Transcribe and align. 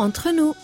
entre 0.00 0.30
nous. 0.30 0.54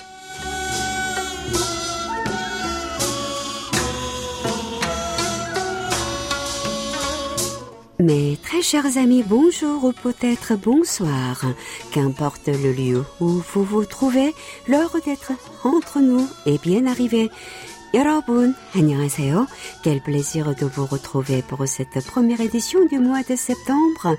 Mes 8.03 8.37
très 8.43 8.63
chers 8.63 8.97
amis, 8.97 9.23
bonjour 9.23 9.85
ou 9.85 9.93
peut-être 9.93 10.57
bonsoir. 10.57 11.45
Qu'importe 11.93 12.49
le 12.49 12.73
lieu 12.73 13.05
où 13.21 13.29
vous 13.29 13.63
vous 13.63 13.85
trouvez, 13.85 14.35
l'heure 14.67 14.97
d'être 15.05 15.31
entre 15.63 16.01
nous 16.01 16.27
est 16.45 16.61
bien 16.61 16.87
arrivée. 16.87 17.31
여러분, 17.95 18.57
안녕하세요. 18.75 19.47
Quel 19.85 20.01
plaisir 20.01 20.55
de 20.57 20.67
vous 20.67 20.87
retrouver 20.87 21.43
pour 21.43 21.69
cette 21.69 22.05
première 22.05 22.41
édition 22.41 22.85
du 22.87 22.99
mois 22.99 23.23
de 23.23 23.37
septembre 23.37 24.17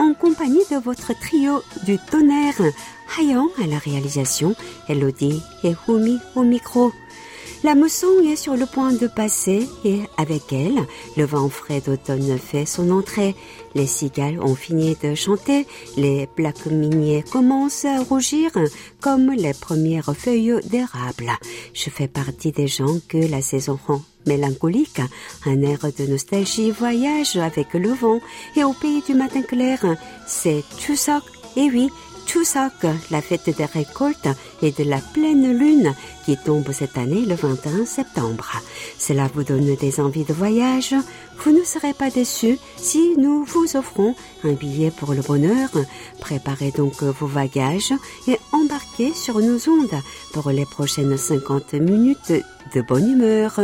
en 0.00 0.14
compagnie 0.14 0.64
de 0.70 0.76
votre 0.76 1.12
trio 1.12 1.62
du 1.84 1.98
tonnerre, 1.98 2.62
Hayan 3.18 3.48
à 3.62 3.66
la 3.66 3.76
réalisation, 3.76 4.54
Elodie 4.88 5.42
et 5.62 5.74
Humi 5.86 6.18
au 6.34 6.42
micro. 6.42 6.90
La 7.62 7.74
mousson 7.74 8.08
est 8.24 8.36
sur 8.36 8.56
le 8.56 8.64
point 8.64 8.92
de 8.92 9.06
passer 9.06 9.68
et 9.84 10.00
avec 10.16 10.54
elle, 10.54 10.86
le 11.18 11.24
vent 11.24 11.50
frais 11.50 11.82
d'automne 11.82 12.38
fait 12.38 12.64
son 12.64 12.90
entrée. 12.90 13.36
Les 13.74 13.86
cigales 13.86 14.40
ont 14.40 14.54
fini 14.54 14.96
de 15.02 15.14
chanter, 15.14 15.66
les 15.96 16.26
plaques 16.26 16.66
miniers 16.66 17.24
commencent 17.30 17.84
à 17.84 18.02
rougir 18.02 18.50
comme 19.00 19.30
les 19.32 19.54
premières 19.54 20.14
feuilles 20.16 20.60
d'érable. 20.64 21.30
Je 21.72 21.90
fais 21.90 22.08
partie 22.08 22.52
des 22.52 22.66
gens 22.66 22.98
que 23.08 23.18
la 23.18 23.42
saison 23.42 23.78
rend 23.86 24.02
mélancolique, 24.26 25.00
un 25.46 25.62
air 25.62 25.78
de 25.98 26.06
nostalgie 26.06 26.70
voyage 26.70 27.36
avec 27.36 27.74
le 27.74 27.92
vent 27.92 28.20
et 28.56 28.64
au 28.64 28.72
pays 28.72 29.02
du 29.06 29.14
matin 29.14 29.42
clair, 29.42 29.78
c'est 30.26 30.62
Chuseok. 30.78 31.22
Et 31.56 31.68
oui, 31.68 31.88
Chuseok, 32.26 32.86
la 33.10 33.20
fête 33.20 33.54
des 33.56 33.64
récoltes 33.64 34.28
et 34.62 34.72
de 34.72 34.84
la 34.84 34.98
pleine 34.98 35.56
lune 35.56 35.94
qui 36.24 36.36
tombe 36.36 36.70
cette 36.72 36.96
année 36.96 37.26
le 37.26 37.34
21 37.34 37.84
septembre. 37.84 38.60
Cela 38.98 39.28
vous 39.34 39.42
donne 39.42 39.74
des 39.76 40.00
envies 40.00 40.24
de 40.24 40.32
voyage. 40.32 40.94
Vous 41.38 41.52
ne 41.52 41.64
serez 41.64 41.94
pas 41.94 42.10
déçus 42.10 42.58
si 42.76 43.14
nous 43.16 43.44
vous 43.44 43.76
offrons 43.76 44.14
un 44.44 44.52
billet 44.52 44.90
pour 44.90 45.14
le 45.14 45.22
bonheur. 45.22 45.70
Préparez 46.20 46.70
donc 46.70 47.02
vos 47.02 47.26
bagages 47.26 47.94
et 48.28 48.38
embarquez 48.52 49.12
sur 49.12 49.38
nos 49.40 49.68
ondes 49.68 50.00
pour 50.32 50.50
les 50.50 50.66
prochaines 50.66 51.16
50 51.16 51.74
minutes 51.74 52.32
de 52.74 52.80
bonne 52.82 53.10
humeur. 53.10 53.60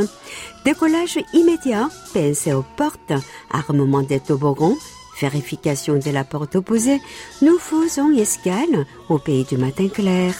Décollage 0.65 1.19
immédiat, 1.33 1.89
pensez 2.13 2.53
aux 2.53 2.65
portes, 2.77 3.13
armement 3.51 4.03
des 4.03 4.21
toboggans, 4.21 4.77
vérification 5.20 5.98
de 5.98 6.10
la 6.12 6.24
porte 6.24 6.56
opposée, 6.56 7.02
nous 7.42 7.58
faisons 7.60 8.12
escale 8.12 8.86
au 9.10 9.18
pays 9.18 9.46
du 9.46 9.58
matin 9.58 9.88
clair. 9.88 10.36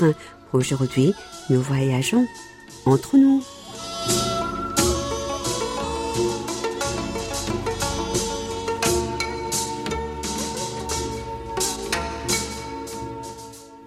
Aujourd'hui, 0.54 1.14
nous 1.50 1.62
voyageons 1.62 2.28
entre 2.86 3.18
nous. 3.18 3.44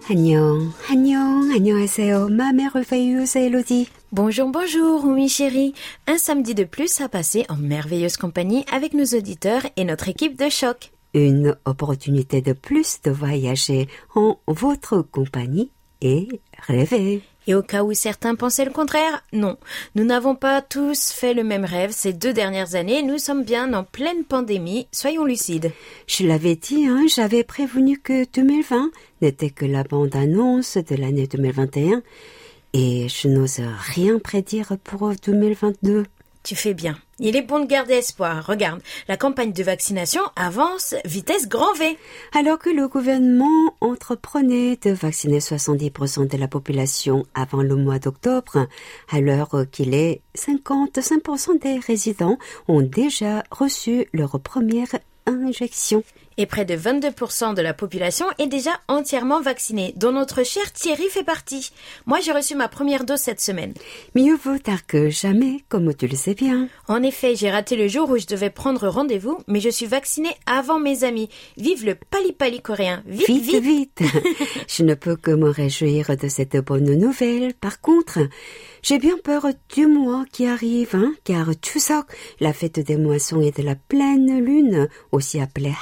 안녕, 0.07 0.71
안녕, 0.91 1.51
안녕하세요. 1.51 2.29
Ma 2.31 2.53
merveilleuse 2.53 3.37
Elodie. 3.37 3.89
Bonjour, 4.12 4.50
bonjour, 4.50 5.06
oui 5.06 5.30
chérie. 5.30 5.76
Un 6.08 6.18
samedi 6.18 6.56
de 6.56 6.64
plus 6.64 7.00
à 7.00 7.08
passer 7.08 7.46
en 7.48 7.58
merveilleuse 7.58 8.18
compagnie 8.18 8.66
avec 8.74 8.96
nos 8.96 9.06
auditeurs 9.06 9.62
et 9.78 9.84
notre 9.84 10.10
équipe 10.10 10.36
de 10.36 10.50
choc. 10.50 10.92
Une 11.14 11.56
opportunité 11.66 12.42
de 12.42 12.54
plus 12.54 13.04
de 13.04 13.12
voyager 13.12 13.88
en 14.16 14.40
votre 14.48 15.04
compagnie 15.04 15.70
et 16.02 16.28
rêver. 16.58 17.22
Et 17.46 17.54
au 17.54 17.62
cas 17.62 17.84
où 17.84 17.94
certains 17.94 18.34
pensaient 18.34 18.66
le 18.66 18.72
contraire, 18.72 19.24
non. 19.32 19.58
Nous 19.94 20.06
n'avons 20.06 20.34
pas 20.34 20.64
tous 20.64 21.12
fait 21.12 21.36
le 21.36 21.44
même 21.44 21.66
rêve 21.66 21.92
ces 21.92 22.12
deux 22.12 22.34
dernières 22.34 22.74
années. 22.74 23.04
Nous 23.04 23.20
sommes 23.20 23.44
bien 23.44 23.74
en 23.74 23.84
pleine 23.84 24.24
pandémie. 24.24 24.88
Soyons 24.92 25.26
lucides. 25.26 25.72
Je 26.08 26.26
l'avais 26.26 26.56
dit, 26.56 26.88
hein, 26.88 27.06
j'avais 27.08 27.44
prévenu 27.44 28.00
que 28.00 28.26
2020 28.34 28.90
n'était 29.22 29.52
que 29.52 29.66
la 29.66 29.84
bande-annonce 29.84 30.78
de 30.78 30.96
l'année 30.96 31.28
2021. 31.28 32.02
Et 32.74 33.08
je 33.10 33.28
n'ose 33.28 33.62
rien 33.96 34.20
prédire 34.20 34.78
pour 34.84 35.12
2022. 35.26 36.06
Tu 36.44 36.56
fais 36.56 36.74
bien. 36.74 36.98
Il 37.20 37.36
est 37.36 37.42
bon 37.42 37.60
de 37.60 37.66
garder 37.66 37.96
espoir. 37.96 38.46
Regarde, 38.46 38.82
la 39.10 39.18
campagne 39.18 39.52
de 39.52 39.62
vaccination 39.62 40.22
avance 40.38 40.96
vitesse 41.04 41.50
grand 41.50 41.74
V. 41.74 41.98
Alors 42.34 42.58
que 42.58 42.70
le 42.70 42.88
gouvernement 42.88 43.76
entreprenait 43.82 44.78
de 44.78 44.92
vacciner 44.92 45.40
70% 45.40 46.30
de 46.30 46.38
la 46.38 46.48
population 46.48 47.26
avant 47.34 47.62
le 47.62 47.76
mois 47.76 48.00
d'octobre, 48.00 48.68
à 49.12 49.20
l'heure 49.20 49.66
qu'il 49.70 49.94
est 49.94 50.22
55% 50.38 51.62
des 51.62 51.78
résidents 51.80 52.38
ont 52.70 52.82
déjà 52.82 53.44
reçu 53.52 54.08
leur 54.14 54.40
première 54.40 54.96
injection. 55.26 56.04
Et 56.42 56.46
près 56.46 56.64
de 56.64 56.74
22% 56.74 57.54
de 57.54 57.62
la 57.62 57.74
population 57.74 58.26
est 58.38 58.48
déjà 58.48 58.72
entièrement 58.88 59.42
vaccinée, 59.42 59.94
dont 59.98 60.14
notre 60.14 60.46
cher 60.46 60.72
Thierry 60.72 61.10
fait 61.10 61.26
partie. 61.26 61.74
Moi, 62.06 62.22
j'ai 62.22 62.32
reçu 62.32 62.56
ma 62.56 62.70
première 62.70 63.04
dose 63.04 63.20
cette 63.20 63.42
semaine. 63.42 63.74
Mieux 64.16 64.38
vaut 64.38 64.58
tard 64.58 64.88
que 64.88 65.10
jamais, 65.10 65.66
comme 65.68 65.94
tu 65.94 66.08
le 66.08 66.16
sais 66.16 66.36
bien. 66.36 66.70
En 66.88 67.04
effet, 67.04 67.36
j'ai 67.36 67.52
raté 67.52 67.76
le 67.76 67.90
jour 67.90 68.10
où 68.10 68.18
je 68.18 68.26
devais 68.26 68.50
prendre 68.50 68.88
rendez-vous, 68.88 69.38
mais 69.48 69.60
je 69.60 69.68
suis 69.68 69.86
vaccinée 69.86 70.34
avant 70.46 70.80
mes 70.80 71.04
amis. 71.04 71.28
Vive 71.58 71.86
le 71.86 71.96
pali-pali 71.96 72.62
coréen. 72.62 73.04
Vite, 73.06 73.28
vite. 73.28 73.62
vite. 73.62 74.02
je 74.70 74.84
ne 74.84 74.94
peux 74.94 75.18
que 75.18 75.32
me 75.32 75.50
réjouir 75.50 76.16
de 76.16 76.30
cette 76.30 76.56
bonne 76.56 76.96
nouvelle. 76.96 77.54
Par 77.54 77.82
contre, 77.82 78.20
j'ai 78.82 78.98
bien 78.98 79.18
peur 79.22 79.46
du 79.76 79.88
mois 79.88 80.24
qui 80.32 80.46
arrive, 80.46 80.96
hein, 80.96 81.14
car 81.26 81.50
Chuseok, 81.62 82.06
la 82.40 82.54
fête 82.54 82.80
des 82.80 82.96
moissons 82.96 83.42
et 83.42 83.52
de 83.52 83.62
la 83.62 83.76
pleine 83.76 84.40
lune, 84.42 84.88
aussi 85.12 85.42
appelée 85.42 85.74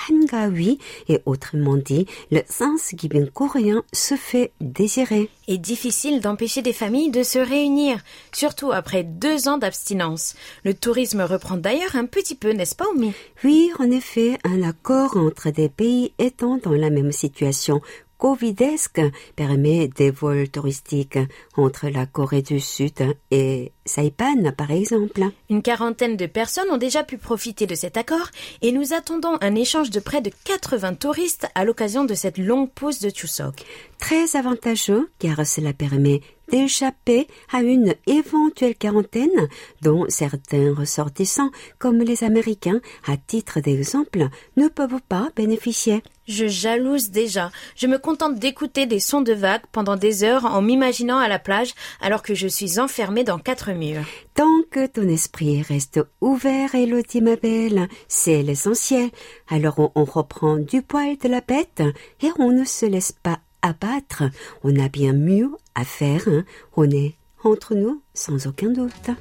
Hangawi, 0.47 0.79
et 1.07 1.21
autrement 1.25 1.77
dit, 1.77 2.05
le 2.31 2.41
Thanksgiving 2.41 3.29
coréen 3.29 3.83
se 3.93 4.15
fait 4.15 4.51
désirer. 4.61 5.29
Et 5.47 5.57
difficile 5.57 6.19
d'empêcher 6.19 6.61
des 6.61 6.73
familles 6.73 7.11
de 7.11 7.23
se 7.23 7.39
réunir, 7.39 7.99
surtout 8.33 8.71
après 8.71 9.03
deux 9.03 9.47
ans 9.47 9.57
d'abstinence. 9.57 10.35
Le 10.63 10.73
tourisme 10.73 11.21
reprend 11.21 11.57
d'ailleurs 11.57 11.95
un 11.95 12.05
petit 12.05 12.35
peu, 12.35 12.51
n'est-ce 12.51 12.75
pas, 12.75 12.85
Omi 12.93 13.13
Oui, 13.43 13.71
en 13.79 13.89
effet, 13.89 14.37
un 14.43 14.61
accord 14.63 15.17
entre 15.17 15.49
des 15.49 15.69
pays 15.69 16.13
étant 16.19 16.57
dans 16.57 16.71
la 16.71 16.89
même 16.89 17.11
situation 17.11 17.81
covidesque 18.17 19.01
permet 19.35 19.87
des 19.87 20.11
vols 20.11 20.49
touristiques 20.49 21.19
entre 21.55 21.87
la 21.87 22.05
Corée 22.05 22.41
du 22.41 22.59
Sud 22.59 23.15
et 23.31 23.71
Saipan, 23.85 24.51
par 24.57 24.71
exemple. 24.71 25.21
Une 25.49 25.61
quarantaine 25.61 26.17
de 26.17 26.25
personnes 26.25 26.69
ont 26.71 26.77
déjà 26.77 27.03
pu 27.03 27.17
profiter 27.17 27.67
de 27.67 27.75
cet 27.75 27.97
accord 27.97 28.29
et 28.61 28.71
nous 28.71 28.93
attendons 28.93 29.37
un 29.41 29.55
échange 29.55 29.89
de 29.89 29.99
près 29.99 30.21
de 30.21 30.31
80 30.45 30.95
touristes 30.95 31.47
à 31.55 31.63
l'occasion 31.63 32.05
de 32.05 32.13
cette 32.13 32.37
longue 32.37 32.71
pause 32.71 32.99
de 32.99 33.09
Chuseok. 33.09 33.63
Très 33.99 34.35
avantageux 34.35 35.09
car 35.19 35.45
cela 35.45 35.73
permet 35.73 36.21
d'échapper 36.49 37.27
à 37.51 37.61
une 37.61 37.93
éventuelle 38.05 38.75
quarantaine 38.75 39.47
dont 39.81 40.05
certains 40.09 40.73
ressortissants, 40.73 41.51
comme 41.79 41.99
les 41.99 42.23
Américains, 42.23 42.81
à 43.07 43.17
titre 43.17 43.59
d'exemple, 43.59 44.27
ne 44.55 44.67
peuvent 44.67 45.01
pas 45.07 45.29
bénéficier. 45.35 46.03
Je 46.27 46.47
jalouse 46.47 47.09
déjà. 47.09 47.51
Je 47.75 47.87
me 47.87 47.97
contente 47.97 48.35
d'écouter 48.35 48.85
des 48.85 48.99
sons 48.99 49.21
de 49.21 49.31
vagues 49.31 49.61
pendant 49.71 49.95
des 49.95 50.25
heures 50.25 50.45
en 50.45 50.61
m'imaginant 50.61 51.17
à 51.17 51.29
la 51.29 51.39
plage 51.39 51.73
alors 52.01 52.21
que 52.21 52.35
je 52.35 52.47
suis 52.47 52.79
enfermée 52.79 53.23
dans 53.23 53.39
quatre 53.39 53.71
murs. 53.71 54.03
Tant 54.33 54.61
que 54.69 54.85
ton 54.87 55.07
esprit 55.07 55.61
reste 55.61 56.01
ouvert, 56.19 56.75
Elodie 56.75 57.21
ma 57.21 57.37
belle, 57.37 57.87
c'est 58.09 58.43
l'essentiel. 58.43 59.09
Alors 59.47 59.79
on, 59.79 59.91
on 59.95 60.03
reprend 60.03 60.57
du 60.57 60.81
poil 60.81 61.17
de 61.17 61.29
la 61.29 61.41
bête 61.41 61.81
et 62.21 62.29
on 62.39 62.51
ne 62.51 62.65
se 62.65 62.85
laisse 62.85 63.13
pas 63.13 63.39
abattre. 63.67 64.23
On 64.63 64.77
a 64.79 64.89
bien 64.89 65.13
mieux 65.13 65.51
à 65.75 65.83
faire. 65.83 66.27
Hein. 66.27 66.43
On 66.75 66.89
est 66.89 67.15
entre 67.43 67.75
nous 67.75 68.01
sans 68.13 68.47
aucun 68.47 68.69
doute. 68.69 69.11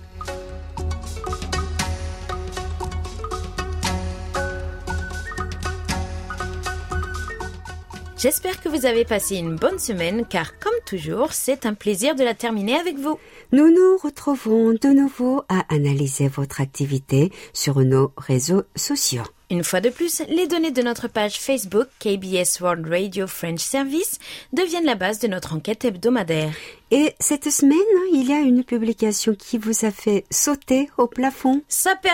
J'espère 8.19 8.63
que 8.63 8.71
vous 8.71 8.87
avez 8.87 9.05
passé 9.05 9.37
une 9.37 9.57
bonne 9.57 9.79
semaine 9.79 10.25
car 10.27 10.59
comme 10.59 10.73
toujours, 10.87 11.35
c'est 11.35 11.67
un 11.67 11.75
plaisir 11.75 12.15
de 12.15 12.25
la 12.25 12.33
terminer 12.33 12.75
avec 12.75 12.97
vous. 12.97 13.19
Nous 13.53 13.71
nous 13.71 13.99
retrouvons 13.99 14.73
de 14.73 14.89
nouveau 14.89 15.43
à 15.51 15.73
analyser 15.73 16.27
votre 16.27 16.63
activité 16.63 17.31
sur 17.53 17.79
nos 17.81 18.13
réseaux 18.17 18.65
sociaux. 18.75 19.23
Une 19.49 19.63
fois 19.63 19.81
de 19.81 19.91
plus, 19.91 20.23
les 20.29 20.49
données 20.49 20.73
de 20.73 20.83
notre 20.83 21.07
page 21.07 21.39
Facebook 21.39 21.87
KBS 22.01 22.61
World 22.61 22.89
Radio 22.89 23.29
French 23.29 23.61
Service 23.61 24.19
deviennent 24.53 24.85
la 24.85 24.97
base 24.97 25.21
de 25.21 25.29
notre 25.29 25.55
enquête 25.55 25.85
hebdomadaire. 25.85 26.53
Et 26.93 27.15
cette 27.19 27.51
semaine, 27.51 27.79
il 28.13 28.29
y 28.29 28.33
a 28.33 28.39
une 28.39 28.63
publication 28.63 29.35
qui 29.35 29.59
vous 29.59 29.85
a 29.85 29.91
fait 29.91 30.25
sauter 30.31 30.89
au 30.99 31.09
plafond. 31.09 31.63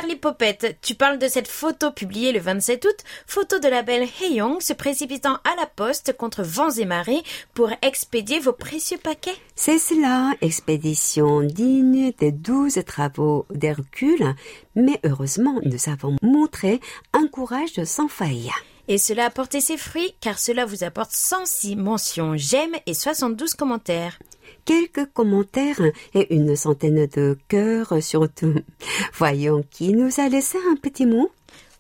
L'hypopète. 0.09 0.79
Tu 0.81 0.95
parles 0.95 1.19
de 1.19 1.29
cette 1.29 1.47
photo 1.47 1.91
publiée 1.93 2.33
le 2.33 2.41
27 2.41 2.85
août, 2.87 2.97
photo 3.27 3.59
de 3.59 3.69
la 3.69 3.83
belle 3.83 4.09
Heyong 4.21 4.61
se 4.61 4.73
précipitant 4.73 5.35
à 5.35 5.55
la 5.61 5.67
poste 5.67 6.17
contre 6.17 6.43
vents 6.43 6.71
et 6.71 6.87
marées 6.87 7.23
pour 7.53 7.71
expédier 7.83 8.41
vos 8.41 8.55
précieux 8.55 8.97
paquets. 8.97 9.37
C'est 9.55 9.79
cela, 9.79 10.33
expédition 10.41 11.43
digne 11.43 12.13
des 12.19 12.33
douze 12.33 12.81
travaux 12.87 13.45
d'Hercule, 13.51 14.35
mais 14.75 14.99
heureusement, 15.05 15.61
nous 15.65 15.91
avons 15.91 16.17
montré 16.23 16.81
un 17.13 17.27
courage 17.27 17.85
sans 17.85 18.09
faille. 18.09 18.51
Et 18.89 18.99
cela 18.99 19.27
a 19.27 19.31
porté 19.31 19.61
ses 19.61 19.77
fruits 19.77 20.15
car 20.21 20.39
cela 20.39 20.65
vous 20.65 20.83
apporte 20.83 21.13
106 21.13 21.77
mentions, 21.77 22.37
j'aime 22.37 22.75
et 22.87 22.95
72 22.95 23.55
commentaires 23.55 24.19
quelques 24.65 25.07
commentaires 25.13 25.81
et 26.15 26.35
une 26.35 26.57
centaine 26.57 27.07
de 27.07 27.39
cœurs 27.49 28.03
surtout. 28.03 28.55
Voyons 29.15 29.65
qui 29.71 29.93
nous 29.93 30.21
a 30.21 30.29
laissé 30.29 30.59
un 30.71 30.77
petit 30.77 31.07
mot. 31.07 31.31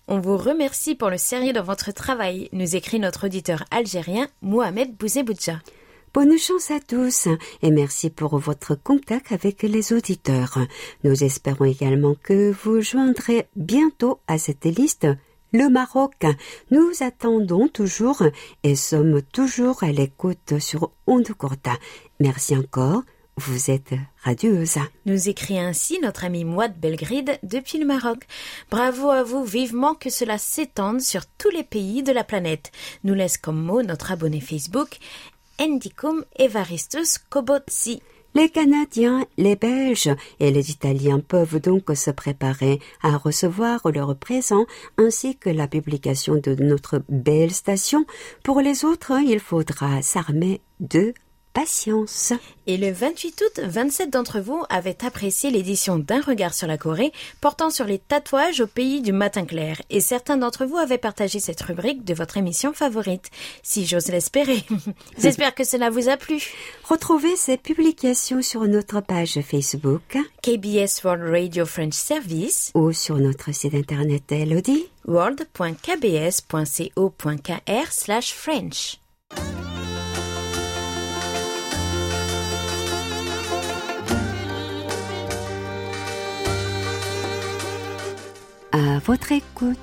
On 0.08 0.20
vous 0.20 0.36
remercie 0.36 0.94
pour 0.94 1.10
le 1.10 1.16
sérieux 1.16 1.52
de 1.52 1.60
votre 1.60 1.92
travail, 1.92 2.48
nous 2.52 2.76
écrit 2.76 2.98
notre 2.98 3.26
auditeur 3.26 3.64
algérien 3.70 4.28
Mohamed 4.42 4.96
Bouzeboudja. 4.96 5.60
Bonne 6.12 6.36
chance 6.36 6.70
à 6.70 6.80
tous 6.80 7.28
et 7.62 7.70
merci 7.70 8.10
pour 8.10 8.36
votre 8.38 8.74
contact 8.74 9.32
avec 9.32 9.62
les 9.62 9.94
auditeurs. 9.94 10.58
Nous 11.04 11.24
espérons 11.24 11.64
également 11.64 12.14
que 12.22 12.52
vous 12.62 12.82
joindrez 12.82 13.48
bientôt 13.56 14.20
à 14.26 14.36
cette 14.36 14.66
liste 14.66 15.06
le 15.52 15.68
Maroc. 15.68 16.26
Nous 16.70 16.90
attendons 17.00 17.68
toujours 17.68 18.22
et 18.62 18.74
sommes 18.74 19.22
toujours 19.22 19.84
à 19.84 19.92
l'écoute 19.92 20.58
sur 20.58 20.90
Onde. 21.06 21.28
Merci 22.22 22.56
encore. 22.56 23.02
Vous 23.36 23.72
êtes 23.72 23.94
radieuse. 24.22 24.78
Nous 25.06 25.28
écrit 25.28 25.58
ainsi 25.58 25.98
notre 26.00 26.24
ami 26.24 26.44
Mouad 26.44 26.72
Belgride 26.78 27.36
depuis 27.42 27.78
le 27.78 27.84
Maroc. 27.84 28.28
Bravo 28.70 29.10
à 29.10 29.24
vous, 29.24 29.42
vivement 29.42 29.94
que 29.94 30.08
cela 30.08 30.38
s'étende 30.38 31.00
sur 31.00 31.26
tous 31.26 31.50
les 31.50 31.64
pays 31.64 32.04
de 32.04 32.12
la 32.12 32.22
planète. 32.22 32.70
Nous 33.02 33.14
laisse 33.14 33.38
comme 33.38 33.60
mot 33.60 33.82
notre 33.82 34.12
abonné 34.12 34.40
Facebook, 34.40 34.98
Endicum 35.58 36.24
Evaristus 36.38 37.18
Kobotsi. 37.18 38.02
Les 38.36 38.50
Canadiens, 38.50 39.26
les 39.36 39.56
Belges 39.56 40.14
et 40.38 40.52
les 40.52 40.70
Italiens 40.70 41.18
peuvent 41.18 41.60
donc 41.60 41.90
se 41.96 42.12
préparer 42.12 42.78
à 43.02 43.16
recevoir 43.16 43.80
leurs 43.90 44.16
présents 44.16 44.66
ainsi 44.96 45.36
que 45.36 45.50
la 45.50 45.66
publication 45.66 46.36
de 46.36 46.54
notre 46.54 47.02
belle 47.08 47.50
station. 47.50 48.06
Pour 48.44 48.60
les 48.60 48.84
autres, 48.84 49.12
il 49.26 49.40
faudra 49.40 50.02
s'armer 50.02 50.60
de 50.78 51.14
patience. 51.52 52.32
Et 52.66 52.76
le 52.76 52.92
28 52.92 53.42
août, 53.42 53.60
27 53.64 54.10
d'entre 54.10 54.40
vous 54.40 54.62
avaient 54.70 55.04
apprécié 55.04 55.50
l'édition 55.50 55.98
d'un 55.98 56.20
regard 56.20 56.54
sur 56.54 56.66
la 56.66 56.78
Corée 56.78 57.12
portant 57.40 57.70
sur 57.70 57.84
les 57.84 57.98
tatouages 57.98 58.60
au 58.60 58.66
pays 58.66 59.02
du 59.02 59.12
matin 59.12 59.44
clair. 59.44 59.80
Et 59.90 60.00
certains 60.00 60.36
d'entre 60.36 60.64
vous 60.64 60.76
avaient 60.76 60.98
partagé 60.98 61.40
cette 61.40 61.60
rubrique 61.60 62.04
de 62.04 62.14
votre 62.14 62.36
émission 62.36 62.72
favorite. 62.72 63.30
Si 63.62 63.86
j'ose 63.86 64.08
l'espérer. 64.08 64.64
J'espère 65.18 65.54
que 65.54 65.64
cela 65.64 65.90
vous 65.90 66.08
a 66.08 66.16
plu. 66.16 66.42
Retrouvez 66.84 67.36
ces 67.36 67.56
publications 67.56 68.42
sur 68.42 68.66
notre 68.66 69.00
page 69.00 69.40
Facebook 69.40 70.18
KBS 70.42 71.02
World 71.04 71.30
Radio 71.30 71.66
French 71.66 71.94
Service 71.94 72.70
ou 72.74 72.92
sur 72.92 73.16
notre 73.16 73.52
site 73.52 73.74
internet 73.74 74.30
Elodie 74.30 74.86
world.kbs.co.kr 75.04 77.92
slash 77.92 78.32
French. 78.32 79.01
À 88.72 88.98
votre 89.00 89.32
écoute. 89.32 89.76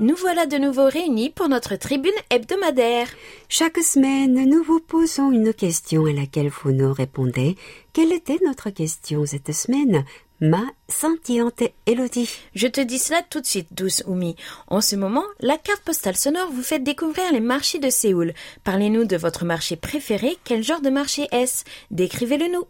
Nous 0.00 0.16
voilà 0.16 0.46
de 0.46 0.56
nouveau 0.56 0.86
réunis 0.88 1.30
pour 1.30 1.48
notre 1.48 1.76
tribune 1.76 2.12
hebdomadaire. 2.30 3.08
Chaque 3.48 3.78
semaine, 3.78 4.48
nous 4.48 4.62
vous 4.62 4.80
posons 4.80 5.30
une 5.30 5.52
question 5.52 6.06
à 6.06 6.12
laquelle 6.12 6.48
vous 6.50 6.72
nous 6.72 6.92
répondez. 6.92 7.56
Quelle 7.92 8.12
était 8.12 8.38
notre 8.44 8.70
question 8.70 9.24
cette 9.26 9.52
semaine? 9.52 10.04
Ma 10.40 10.64
scintillante 10.88 11.62
Elodie. 11.86 12.28
Je 12.54 12.66
te 12.66 12.80
dis 12.80 12.98
cela 12.98 13.22
tout 13.22 13.40
de 13.40 13.46
suite, 13.46 13.68
douce 13.70 14.02
Oumi. 14.06 14.34
En 14.66 14.80
ce 14.80 14.96
moment, 14.96 15.24
la 15.40 15.56
carte 15.56 15.82
postale 15.82 16.16
sonore 16.16 16.50
vous 16.52 16.62
fait 16.62 16.80
découvrir 16.80 17.32
les 17.32 17.40
marchés 17.40 17.78
de 17.78 17.88
Séoul. 17.88 18.34
Parlez-nous 18.64 19.04
de 19.04 19.16
votre 19.16 19.44
marché 19.44 19.76
préféré. 19.76 20.36
Quel 20.44 20.62
genre 20.62 20.80
de 20.80 20.90
marché 20.90 21.28
est-ce? 21.30 21.64
Décrivez-le 21.92 22.48
nous. 22.52 22.64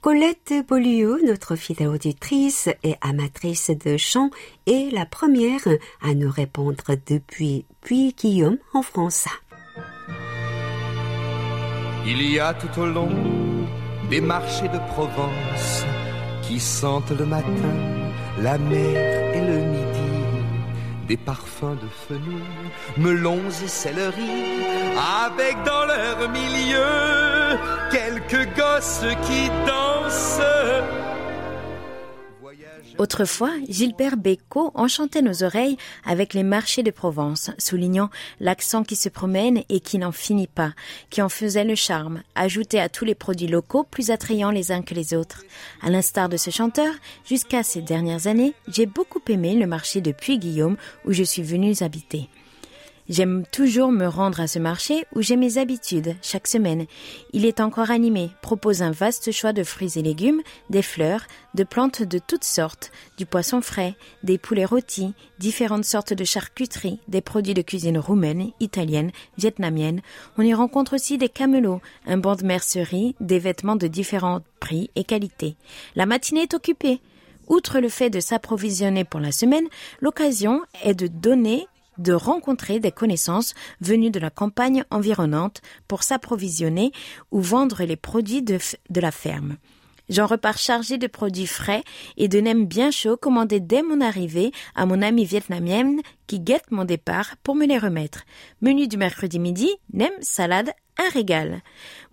Colette 0.00 0.54
Beaulieu, 0.68 1.20
notre 1.26 1.56
fidèle 1.56 1.88
auditrice 1.88 2.68
et 2.84 2.94
amatrice 3.00 3.70
de 3.70 3.96
chant, 3.96 4.30
est 4.66 4.92
la 4.92 5.06
première 5.06 5.66
à 6.00 6.14
nous 6.14 6.30
répondre 6.30 6.94
depuis 7.08 7.66
puis 7.80 8.14
Guillaume 8.16 8.58
en 8.74 8.82
France. 8.82 9.26
Il 12.06 12.22
y 12.22 12.38
a 12.38 12.54
tout 12.54 12.80
au 12.80 12.86
long 12.86 13.10
des 14.08 14.20
marchés 14.20 14.68
de 14.68 14.78
Provence 14.92 15.84
qui 16.42 16.60
sentent 16.60 17.10
le 17.10 17.26
matin 17.26 18.08
la 18.40 18.56
mer 18.56 19.34
et 19.34 19.40
le 19.40 19.58
midi 19.66 19.77
des 21.08 21.16
parfums 21.16 21.76
de 21.82 21.88
fenouil, 22.06 22.42
melons 22.98 23.50
et 23.64 23.68
céleri, 23.68 24.30
avec 25.24 25.56
dans 25.64 25.86
leur 25.86 26.28
milieu 26.30 27.58
quelques 27.90 28.46
gosses 28.54 29.06
qui 29.26 29.48
dansent. 29.66 31.07
Autrefois, 32.98 33.52
Gilbert 33.68 34.16
Bécaud 34.16 34.72
enchantait 34.74 35.22
nos 35.22 35.44
oreilles 35.44 35.76
avec 36.04 36.34
les 36.34 36.42
marchés 36.42 36.82
de 36.82 36.90
Provence, 36.90 37.52
soulignant 37.56 38.10
l'accent 38.40 38.82
qui 38.82 38.96
se 38.96 39.08
promène 39.08 39.62
et 39.68 39.78
qui 39.78 39.98
n'en 39.98 40.10
finit 40.10 40.48
pas, 40.48 40.72
qui 41.08 41.22
en 41.22 41.28
faisait 41.28 41.62
le 41.62 41.76
charme, 41.76 42.22
ajouté 42.34 42.80
à 42.80 42.88
tous 42.88 43.04
les 43.04 43.14
produits 43.14 43.46
locaux 43.46 43.84
plus 43.84 44.10
attrayants 44.10 44.50
les 44.50 44.72
uns 44.72 44.82
que 44.82 44.94
les 44.94 45.14
autres. 45.14 45.44
À 45.80 45.90
l'instar 45.90 46.28
de 46.28 46.36
ce 46.36 46.50
chanteur, 46.50 46.92
jusqu'à 47.24 47.62
ces 47.62 47.82
dernières 47.82 48.26
années, 48.26 48.54
j'ai 48.66 48.86
beaucoup 48.86 49.22
aimé 49.28 49.54
le 49.54 49.68
marché 49.68 50.00
de 50.00 50.10
Puy-Guillaume 50.10 50.76
où 51.04 51.12
je 51.12 51.22
suis 51.22 51.42
venue 51.42 51.74
habiter. 51.80 52.28
J'aime 53.08 53.44
toujours 53.50 53.90
me 53.90 54.06
rendre 54.06 54.38
à 54.38 54.46
ce 54.46 54.58
marché 54.58 55.06
où 55.14 55.22
j'ai 55.22 55.36
mes 55.36 55.56
habitudes 55.56 56.14
chaque 56.20 56.46
semaine. 56.46 56.84
Il 57.32 57.46
est 57.46 57.60
encore 57.60 57.90
animé, 57.90 58.28
propose 58.42 58.82
un 58.82 58.90
vaste 58.90 59.32
choix 59.32 59.54
de 59.54 59.64
fruits 59.64 59.92
et 59.96 60.02
légumes, 60.02 60.42
des 60.68 60.82
fleurs, 60.82 61.22
de 61.54 61.64
plantes 61.64 62.02
de 62.02 62.18
toutes 62.18 62.44
sortes, 62.44 62.92
du 63.16 63.24
poisson 63.24 63.62
frais, 63.62 63.94
des 64.24 64.36
poulets 64.36 64.66
rôtis, 64.66 65.14
différentes 65.38 65.86
sortes 65.86 66.12
de 66.12 66.24
charcuterie, 66.24 67.00
des 67.08 67.22
produits 67.22 67.54
de 67.54 67.62
cuisine 67.62 67.96
roumaine, 67.96 68.50
italienne, 68.60 69.10
vietnamienne. 69.38 70.02
On 70.36 70.42
y 70.42 70.52
rencontre 70.52 70.94
aussi 70.94 71.16
des 71.16 71.30
camelots, 71.30 71.80
un 72.06 72.18
banc 72.18 72.36
de 72.36 72.44
mercerie, 72.44 73.16
des 73.20 73.38
vêtements 73.38 73.76
de 73.76 73.86
différents 73.86 74.42
prix 74.60 74.90
et 74.96 75.04
qualités. 75.04 75.56
La 75.96 76.04
matinée 76.04 76.42
est 76.42 76.54
occupée. 76.54 77.00
Outre 77.46 77.80
le 77.80 77.88
fait 77.88 78.10
de 78.10 78.20
s'approvisionner 78.20 79.04
pour 79.04 79.20
la 79.20 79.32
semaine, 79.32 79.66
l'occasion 80.02 80.60
est 80.84 80.92
de 80.92 81.06
donner 81.06 81.66
de 81.98 82.12
rencontrer 82.12 82.80
des 82.80 82.92
connaissances 82.92 83.54
venues 83.80 84.10
de 84.10 84.20
la 84.20 84.30
campagne 84.30 84.84
environnante 84.90 85.60
pour 85.86 86.02
s'approvisionner 86.02 86.92
ou 87.30 87.40
vendre 87.40 87.84
les 87.84 87.96
produits 87.96 88.42
de, 88.42 88.58
la 88.94 89.10
ferme. 89.10 89.56
J'en 90.08 90.26
repars 90.26 90.56
chargé 90.56 90.96
de 90.96 91.06
produits 91.06 91.46
frais 91.46 91.82
et 92.16 92.28
de 92.28 92.40
nems 92.40 92.64
bien 92.64 92.90
chauds 92.90 93.18
commandés 93.18 93.60
dès 93.60 93.82
mon 93.82 94.00
arrivée 94.00 94.52
à 94.74 94.86
mon 94.86 95.02
amie 95.02 95.26
vietnamienne 95.26 96.00
qui 96.26 96.40
guette 96.40 96.70
mon 96.70 96.84
départ 96.84 97.36
pour 97.42 97.54
me 97.54 97.66
les 97.66 97.78
remettre. 97.78 98.24
Menu 98.62 98.88
du 98.88 98.96
mercredi 98.96 99.38
midi, 99.38 99.70
nem, 99.92 100.12
salade, 100.20 100.72
un 100.98 101.08
régal. 101.10 101.62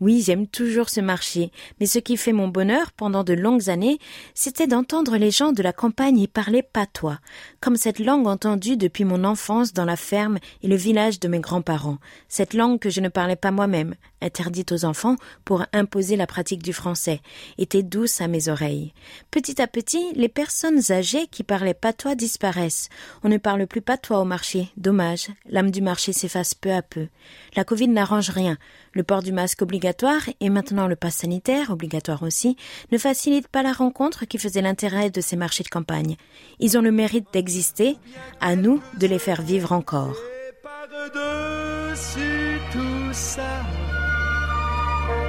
Oui, 0.01 0.22
j'aime 0.22 0.48
toujours 0.48 0.89
ce 0.89 1.00
marché, 1.00 1.51
mais 1.80 1.86
ce 1.86 2.00
qui 2.00 2.18
fait 2.18 2.34
mon 2.34 2.48
bonheur 2.48 2.92
pendant 2.92 3.24
de 3.24 3.34
longues 3.34 3.70
années, 3.70 3.98
c'était 4.34 4.68
d'entendre 4.68 5.18
les 5.18 5.32
gens 5.32 5.54
de 5.54 5.63
la 5.63 5.74
campagne 5.74 6.20
y 6.20 6.27
parler 6.27 6.62
patois, 6.62 7.20
comme 7.62 7.77
cette 7.77 8.00
langue 8.00 8.27
entendue 8.27 8.77
depuis 8.77 9.06
mon 9.06 9.24
enfance 9.24 9.74
dans 9.74 9.86
la 9.86 9.96
ferme 9.96 10.38
et 10.62 10.68
le 10.68 10.75
village 10.75 11.20
de 11.20 11.27
mes 11.27 11.39
grands-parents, 11.39 11.98
cette 12.27 12.54
langue 12.54 12.80
que 12.80 12.89
je 12.89 13.00
ne 13.01 13.10
parlais 13.10 13.36
pas 13.38 13.51
moi-même, 13.51 13.96
interdite 14.22 14.72
aux 14.72 14.86
enfants 14.86 15.15
pour 15.46 15.65
imposer 15.72 16.15
la 16.15 16.27
pratique 16.27 16.63
du 16.63 16.74
français, 16.74 17.22
était 17.58 17.84
douce 17.84 18.22
à 18.22 18.27
mes 18.27 18.50
oreilles. 18.50 18.94
Petit 19.32 19.62
à 19.62 19.68
petit, 19.68 20.13
les 20.13 20.30
personnes 20.30 20.92
âgées 20.92 21.27
qui 21.27 21.44
parlaient 21.44 21.74
patois 21.74 22.15
disparaissent. 22.15 22.89
On 23.24 23.30
ne 23.30 23.38
parle 23.38 23.65
plus 23.68 23.82
patois 23.82 24.20
au 24.20 24.25
marché. 24.25 24.70
Dommage. 24.77 25.27
L'âme 25.48 25.72
du 25.72 25.82
marché 25.82 26.12
s'efface 26.12 26.54
peu 26.54 26.74
à 26.74 26.82
peu. 26.82 27.08
La 27.56 27.63
Covid 27.63 27.88
n'arrange 27.88 28.30
rien. 28.30 28.58
Le 28.94 29.03
port 29.03 29.24
du 29.24 29.32
masque 29.32 29.62
obligatoire 29.62 30.22
et 30.39 30.50
maintenant 30.50 30.88
le 30.88 30.96
pass 30.96 31.15
sanitaire 31.15 31.70
obligatoire 31.72 32.24
aussi 32.24 32.55
ne 32.91 32.98
facilite 32.98 33.48
pas 33.48 33.63
la 33.63 33.74
rencontre 33.74 34.25
qui 34.25 34.38
faisait 34.38 34.62
l'intérêt 34.62 35.10
de 35.10 35.22
ces 35.22 35.36
marchés 35.36 35.63
de 35.63 35.70
campagne. 35.70 36.15
Ils 36.60 36.77
ont 36.77 36.82
le 36.82 36.91
mérite 36.91 37.27
d'exister. 37.34 37.98
À 38.39 38.55
nous 38.55 38.82
de 39.00 39.08
les 39.08 39.20
faire 39.20 39.41
vivre 39.41 39.72
encore. 39.72 40.15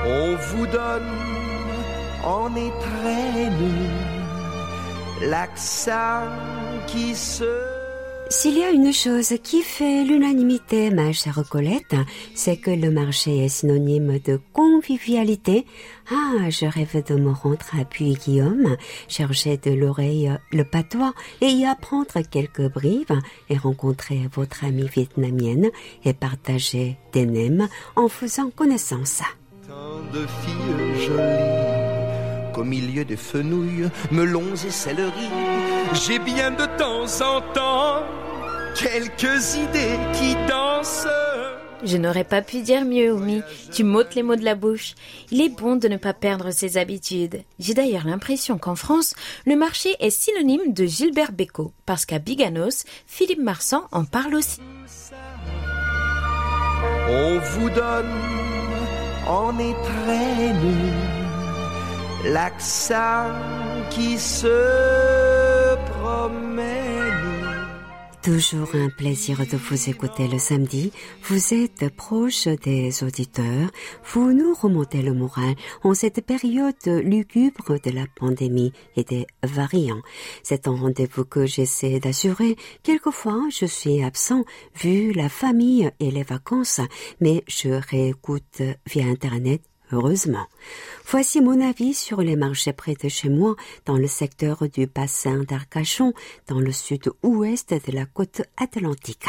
On 0.07 0.37
vous 0.37 0.67
donne 0.67 1.11
en 2.25 2.49
l'accent 5.21 6.23
qui 6.87 7.15
s'il 8.29 8.59
y 8.59 8.63
a 8.63 8.71
une 8.71 8.93
chose 8.93 9.35
qui 9.43 9.63
fait 9.63 10.05
l'unanimité, 10.05 10.91
ma 10.91 11.13
chère 11.13 11.43
Colette, 11.49 11.95
c'est 12.35 12.57
que 12.57 12.71
le 12.71 12.91
marché 12.91 13.45
est 13.45 13.49
synonyme 13.49 14.19
de 14.19 14.41
convivialité. 14.53 15.65
Ah, 16.11 16.51
je 16.51 16.67
rêve 16.67 17.05
de 17.05 17.15
me 17.15 17.31
rendre 17.31 17.67
à 17.79 17.85
Puy-Guillaume, 17.85 18.77
chercher 19.09 19.57
de 19.59 19.71
l'oreille 19.71 20.33
le 20.53 20.65
patois 20.65 21.15
et 21.41 21.49
y 21.49 21.67
apprendre 21.67 22.21
quelques 22.31 22.69
brives 22.73 23.21
et 23.49 23.57
rencontrer 23.57 24.29
votre 24.33 24.65
amie 24.65 24.89
vietnamienne 24.89 25.71
et 26.05 26.13
partager 26.13 26.97
des 27.13 27.27
nems 27.27 27.69
en 27.95 28.09
faisant 28.09 28.51
connaissance. 28.51 29.23
Qu'au 32.57 32.65
milieu 32.65 33.05
des 33.05 33.19
fenouilles, 33.19 33.91
melons 34.11 34.55
et 34.55 34.71
céleri, 34.71 35.29
j'ai 35.93 36.19
bien 36.19 36.51
de 36.51 36.65
temps 36.79 37.05
en 37.21 37.43
temps 37.53 38.03
quelques 38.75 39.57
idées 39.57 39.99
qui 40.15 40.35
dansent. 40.49 41.07
Je 41.85 41.99
n'aurais 41.99 42.25
pas 42.25 42.41
pu 42.41 42.63
dire 42.63 42.87
mieux, 42.87 43.13
Oumi. 43.13 43.43
Tu 43.73 43.85
m'ôtes 43.85 44.15
les 44.15 44.23
mots 44.23 44.37
de 44.37 44.45
la 44.45 44.55
bouche. 44.55 44.95
Il 45.31 45.43
est 45.43 45.51
bon 45.51 45.77
de 45.77 45.87
ne 45.89 45.99
pas 45.99 46.15
perdre 46.15 46.51
ses 46.51 46.79
habitudes. 46.79 47.43
J'ai 47.59 47.75
d'ailleurs 47.75 48.07
l'impression 48.07 48.57
qu'en 48.57 48.75
France, 48.75 49.15
le 49.45 49.55
marché 49.55 49.95
est 50.01 50.09
synonyme 50.09 50.73
de 50.73 50.87
Gilbert 50.87 51.33
Bécaud, 51.33 51.73
parce 51.85 52.07
qu'à 52.07 52.19
Biganos, 52.19 52.85
Philippe 53.07 53.43
Marsan 53.43 53.87
en 53.93 54.07
parle 54.07 54.35
aussi. 54.35 54.61
On 57.11 57.39
vous 57.39 57.69
donne 57.69 58.15
en 59.27 59.59
étrennes 59.59 61.16
l'accent 62.33 63.31
qui 63.91 64.19
se 64.19 65.77
promène. 65.93 66.87
Toujours 68.23 68.75
un 68.75 68.89
plaisir 68.89 69.39
de 69.47 69.57
vous 69.57 69.89
écouter 69.89 70.27
le 70.27 70.39
samedi. 70.39 70.91
Vous 71.23 71.55
êtes 71.55 71.95
proche 71.95 72.49
des 72.49 73.05
auditeurs. 73.05 73.71
Vous 74.13 74.33
nous 74.33 74.53
remontez 74.53 75.01
le 75.03 75.15
moral 75.15 75.55
en 75.85 75.95
cette 75.95 76.27
période 76.27 76.75
lugubre 76.87 77.79
de 77.81 77.91
la 77.93 78.07
pandémie 78.17 78.73
et 78.97 79.05
des 79.05 79.29
variants. 79.45 80.03
C'est 80.43 80.67
un 80.67 80.75
rendez-vous 80.75 81.25
que 81.25 81.47
j'essaie 81.47 82.01
d'assurer. 82.01 82.57
Quelquefois, 82.83 83.43
je 83.51 83.67
suis 83.67 84.03
absent 84.03 84.45
vu 84.75 85.13
la 85.13 85.29
famille 85.29 85.89
et 86.01 86.11
les 86.11 86.25
vacances, 86.25 86.81
mais 87.21 87.45
je 87.47 87.69
réécoute 87.69 88.63
via 88.87 89.05
Internet 89.05 89.63
Heureusement. 89.93 90.47
Voici 91.09 91.41
mon 91.41 91.61
avis 91.61 91.95
sur 91.95 92.21
les 92.21 92.35
marchés 92.35 92.73
près 92.73 92.95
de 92.95 93.09
chez 93.09 93.29
moi, 93.29 93.55
dans 93.85 93.97
le 93.97 94.09
secteur 94.09 94.69
du 94.69 94.87
bassin 94.87 95.45
d'Arcachon, 95.45 96.13
dans 96.49 96.59
le 96.59 96.73
sud-ouest 96.73 97.73
de 97.73 97.93
la 97.93 98.07
côte 98.07 98.43
atlantique. 98.57 99.27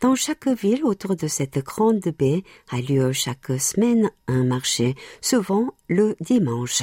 Dans 0.00 0.14
chaque 0.14 0.48
ville 0.48 0.84
autour 0.84 1.16
de 1.16 1.26
cette 1.26 1.58
grande 1.64 2.06
baie 2.18 2.44
a 2.70 2.80
lieu 2.80 3.12
chaque 3.12 3.58
semaine 3.58 4.10
un 4.28 4.44
marché, 4.44 4.94
souvent 5.22 5.74
le 5.88 6.14
dimanche. 6.20 6.82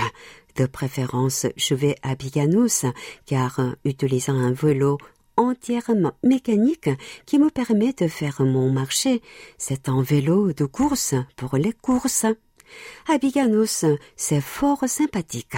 De 0.56 0.66
préférence, 0.66 1.46
je 1.56 1.76
vais 1.76 1.96
à 2.02 2.16
Biganos, 2.16 2.86
car 3.26 3.60
utilisant 3.86 4.36
un 4.36 4.54
vélo 4.54 4.98
entièrement 5.38 6.14
mécanique 6.24 6.90
qui 7.26 7.40
me 7.40 7.50
permet 7.50 7.94
de 7.94 8.08
faire 8.08 8.42
mon 8.42 8.72
marché, 8.72 9.22
c'est 9.58 9.90
un 9.90 10.02
vélo 10.02 10.54
de 10.54 10.66
course 10.66 11.16
pour 11.36 11.58
les 11.58 11.74
courses. 11.74 12.26
À 13.08 13.18
c'est 14.16 14.42
fort 14.42 14.84
sympathique. 14.88 15.56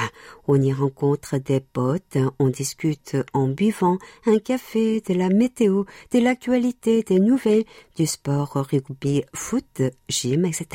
On 0.47 0.61
y 0.61 0.73
rencontre 0.73 1.37
des 1.37 1.59
potes, 1.59 2.17
on 2.39 2.49
discute 2.49 3.17
en 3.33 3.47
buvant 3.47 3.97
un 4.25 4.39
café, 4.39 5.01
de 5.01 5.13
la 5.13 5.29
météo, 5.29 5.83
de 6.11 6.19
l'actualité, 6.19 7.03
des 7.03 7.19
nouvelles, 7.19 7.65
du 7.95 8.05
sport, 8.05 8.67
rugby, 8.71 9.23
foot, 9.33 9.81
gym, 10.09 10.45
etc. 10.45 10.67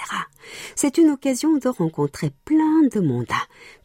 C'est 0.75 0.99
une 0.99 1.11
occasion 1.11 1.57
de 1.57 1.69
rencontrer 1.69 2.31
plein 2.45 2.83
de 2.93 3.01
monde. 3.01 3.27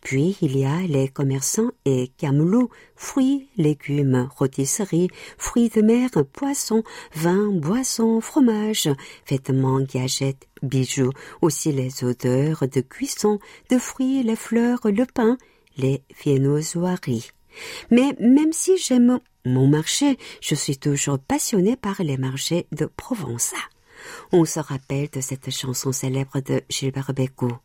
Puis 0.05 0.37
il 0.39 0.55
y 0.55 0.65
a 0.65 0.81
les 0.81 1.07
commerçants 1.07 1.71
et 1.83 2.11
camelots, 2.19 2.69
fruits, 2.95 3.49
légumes, 3.57 4.29
rôtisseries, 4.37 5.09
fruits 5.39 5.69
de 5.69 5.81
mer, 5.81 6.11
poissons, 6.31 6.83
vins, 7.15 7.47
boissons, 7.51 8.21
fromages, 8.21 8.87
vêtements, 9.27 9.79
gadgets, 9.79 10.47
bijoux, 10.61 11.09
aussi 11.41 11.71
les 11.71 12.03
odeurs 12.03 12.67
de 12.71 12.81
cuisson, 12.81 13.39
de 13.71 13.79
fruits, 13.79 14.21
les 14.21 14.35
fleurs, 14.35 14.81
le 14.83 15.05
pain, 15.11 15.39
les 15.75 16.03
viennoiseries. 16.23 17.31
Mais 17.89 18.15
même 18.19 18.53
si 18.53 18.77
j'aime 18.77 19.19
mon 19.43 19.67
marché, 19.67 20.19
je 20.39 20.53
suis 20.53 20.77
toujours 20.77 21.17
passionnée 21.17 21.77
par 21.77 22.03
les 22.03 22.17
marchés 22.17 22.67
de 22.71 22.85
Provence. 22.85 23.55
On 24.31 24.45
se 24.45 24.59
rappelle 24.59 25.09
de 25.09 25.19
cette 25.19 25.49
chanson 25.49 25.91
célèbre 25.91 26.41
de 26.41 26.61
Gilbert 26.69 27.11
Bécaud. 27.15 27.57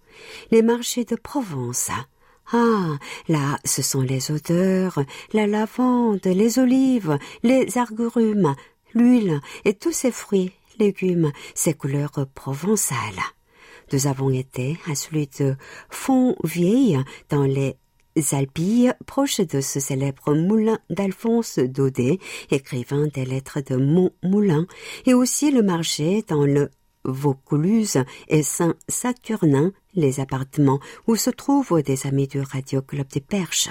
Les 0.50 0.62
marchés 0.62 1.04
de 1.04 1.16
Provence. 1.16 1.90
Ah, 2.52 2.98
là, 3.28 3.58
ce 3.64 3.80
sont 3.80 4.00
les 4.00 4.32
odeurs, 4.32 4.98
la 5.32 5.46
lavande, 5.46 6.24
les 6.24 6.58
olives, 6.58 7.16
les 7.44 7.78
argurumes, 7.78 8.56
l'huile 8.92 9.40
et 9.64 9.74
tous 9.74 9.92
ces 9.92 10.10
fruits, 10.10 10.50
légumes, 10.80 11.30
ces 11.54 11.74
couleurs 11.74 12.26
provençales. 12.34 13.22
Nous 13.92 14.08
avons 14.08 14.30
été 14.30 14.78
à 14.90 14.96
celui 14.96 15.28
de 15.38 15.54
Fontvieille 15.90 16.98
dans 17.28 17.44
les 17.44 17.76
Alpilles, 18.32 18.94
proche 19.06 19.40
de 19.40 19.60
ce 19.60 19.78
célèbre 19.78 20.34
moulin 20.34 20.80
d'Alphonse 20.90 21.60
Daudet, 21.60 22.18
écrivain 22.50 23.06
des 23.14 23.24
lettres 23.24 23.60
de 23.60 23.76
Montmoulin, 23.76 24.66
et 25.06 25.14
aussi 25.14 25.52
le 25.52 25.62
marché 25.62 26.24
dans 26.26 26.44
le 26.44 26.70
Vaucluse 27.04 28.04
et 28.28 28.42
Saint-Saturnin, 28.42 29.72
les 29.94 30.20
appartements 30.20 30.80
où 31.06 31.16
se 31.16 31.30
trouvent 31.30 31.82
des 31.82 32.06
amis 32.06 32.28
du 32.28 32.40
Radio 32.40 32.82
Club 32.82 33.08
des 33.08 33.20
Perches. 33.20 33.70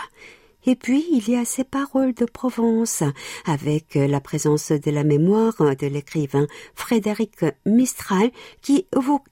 Et 0.65 0.75
puis, 0.75 1.05
il 1.12 1.29
y 1.29 1.36
a 1.36 1.45
ces 1.45 1.63
paroles 1.63 2.13
de 2.13 2.25
Provence, 2.25 3.03
avec 3.45 3.95
la 3.95 4.19
présence 4.19 4.71
de 4.71 4.91
la 4.91 5.05
mémoire 5.05 5.55
de 5.57 5.88
l'écrivain 5.88 6.48
Frédéric 6.75 7.45
Mistral, 7.65 8.29
qui 8.62 8.86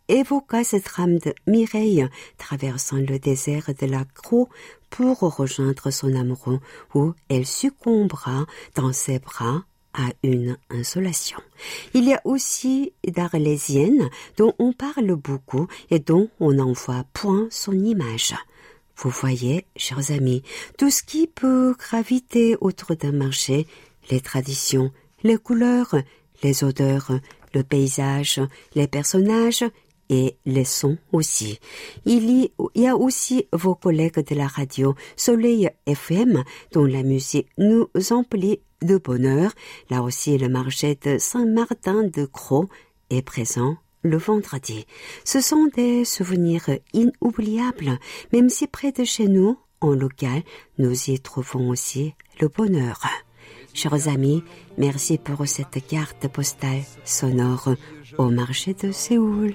évoqua 0.08 0.64
cette 0.64 0.86
drame 0.86 1.20
de 1.20 1.34
Mireille 1.46 2.08
traversant 2.38 2.98
le 2.98 3.20
désert 3.20 3.70
de 3.80 3.86
la 3.88 4.06
Croix 4.06 4.48
pour 4.90 5.20
rejoindre 5.20 5.92
son 5.92 6.16
amoureux, 6.16 6.62
où 6.96 7.14
elle 7.28 7.46
succombera 7.46 8.46
dans 8.76 8.94
ses 8.94 9.20
bras 9.20 9.66
à 9.98 10.12
une 10.24 10.58
insolation. 10.70 11.40
Il 11.94 12.06
y 12.06 12.14
a 12.14 12.22
aussi 12.24 12.94
d'Arlésienne, 13.06 14.10
dont 14.38 14.54
on 14.60 14.72
parle 14.72 15.16
beaucoup 15.16 15.68
et 15.90 16.00
dont 16.00 16.30
on 16.40 16.54
n'en 16.54 16.72
voit 16.72 17.04
point 17.14 17.48
son 17.50 17.74
image. 17.74 18.36
Vous 18.96 19.10
voyez, 19.10 19.66
chers 19.76 20.12
amis, 20.12 20.44
tout 20.78 20.90
ce 20.90 21.04
qui 21.04 21.28
peut 21.28 21.76
graviter 21.78 22.56
autour 22.62 22.96
d'un 22.96 23.12
marché, 23.12 23.68
les 24.10 24.22
traditions, 24.22 24.92
les 25.24 25.38
couleurs, 25.38 25.96
les 26.44 26.64
odeurs, 26.64 27.12
le 27.54 27.64
paysage, 27.64 28.40
les 28.76 28.88
personnages 28.88 29.66
et 30.10 30.38
les 30.46 30.64
sons 30.64 30.98
aussi. 31.12 31.60
Il 32.06 32.50
y 32.76 32.88
a 32.88 32.96
aussi 32.96 33.48
vos 33.52 33.76
collègues 33.76 34.26
de 34.26 34.36
la 34.36 34.48
radio 34.48 34.96
Soleil 35.16 35.70
FM 35.86 36.44
dont 36.72 36.86
la 36.86 37.04
musique 37.04 37.50
nous 37.58 37.90
emplit 38.12 38.62
de 38.82 38.98
bonheur. 38.98 39.52
Là 39.90 40.02
aussi, 40.02 40.38
le 40.38 40.50
marché 40.50 40.98
de 41.04 41.18
Saint-Martin 41.18 42.04
de 42.04 42.26
Croix 42.26 42.66
est 43.10 43.22
présent 43.22 43.78
le 44.04 44.18
vendredi. 44.18 44.86
Ce 45.24 45.42
sont 45.42 45.68
des 45.76 46.06
souvenirs 46.06 46.70
inoubliables, 46.94 48.00
même 48.34 48.50
si 48.50 48.68
près 48.68 48.92
de 48.92 49.04
chez 49.04 49.28
nous, 49.28 49.58
en 49.82 49.92
local, 49.92 50.42
nous 50.78 51.10
y 51.10 51.20
trouvons 51.20 51.70
aussi 51.70 52.14
le 52.40 52.48
bonheur. 52.48 53.02
Chers 53.74 54.08
amis, 54.08 54.44
merci 54.78 55.18
pour 55.18 55.48
cette 55.48 55.86
carte 55.86 56.28
postale 56.28 56.82
sonore 57.06 57.70
au 58.18 58.30
marché 58.30 58.74
de 58.74 58.92
Séoul. 58.92 59.54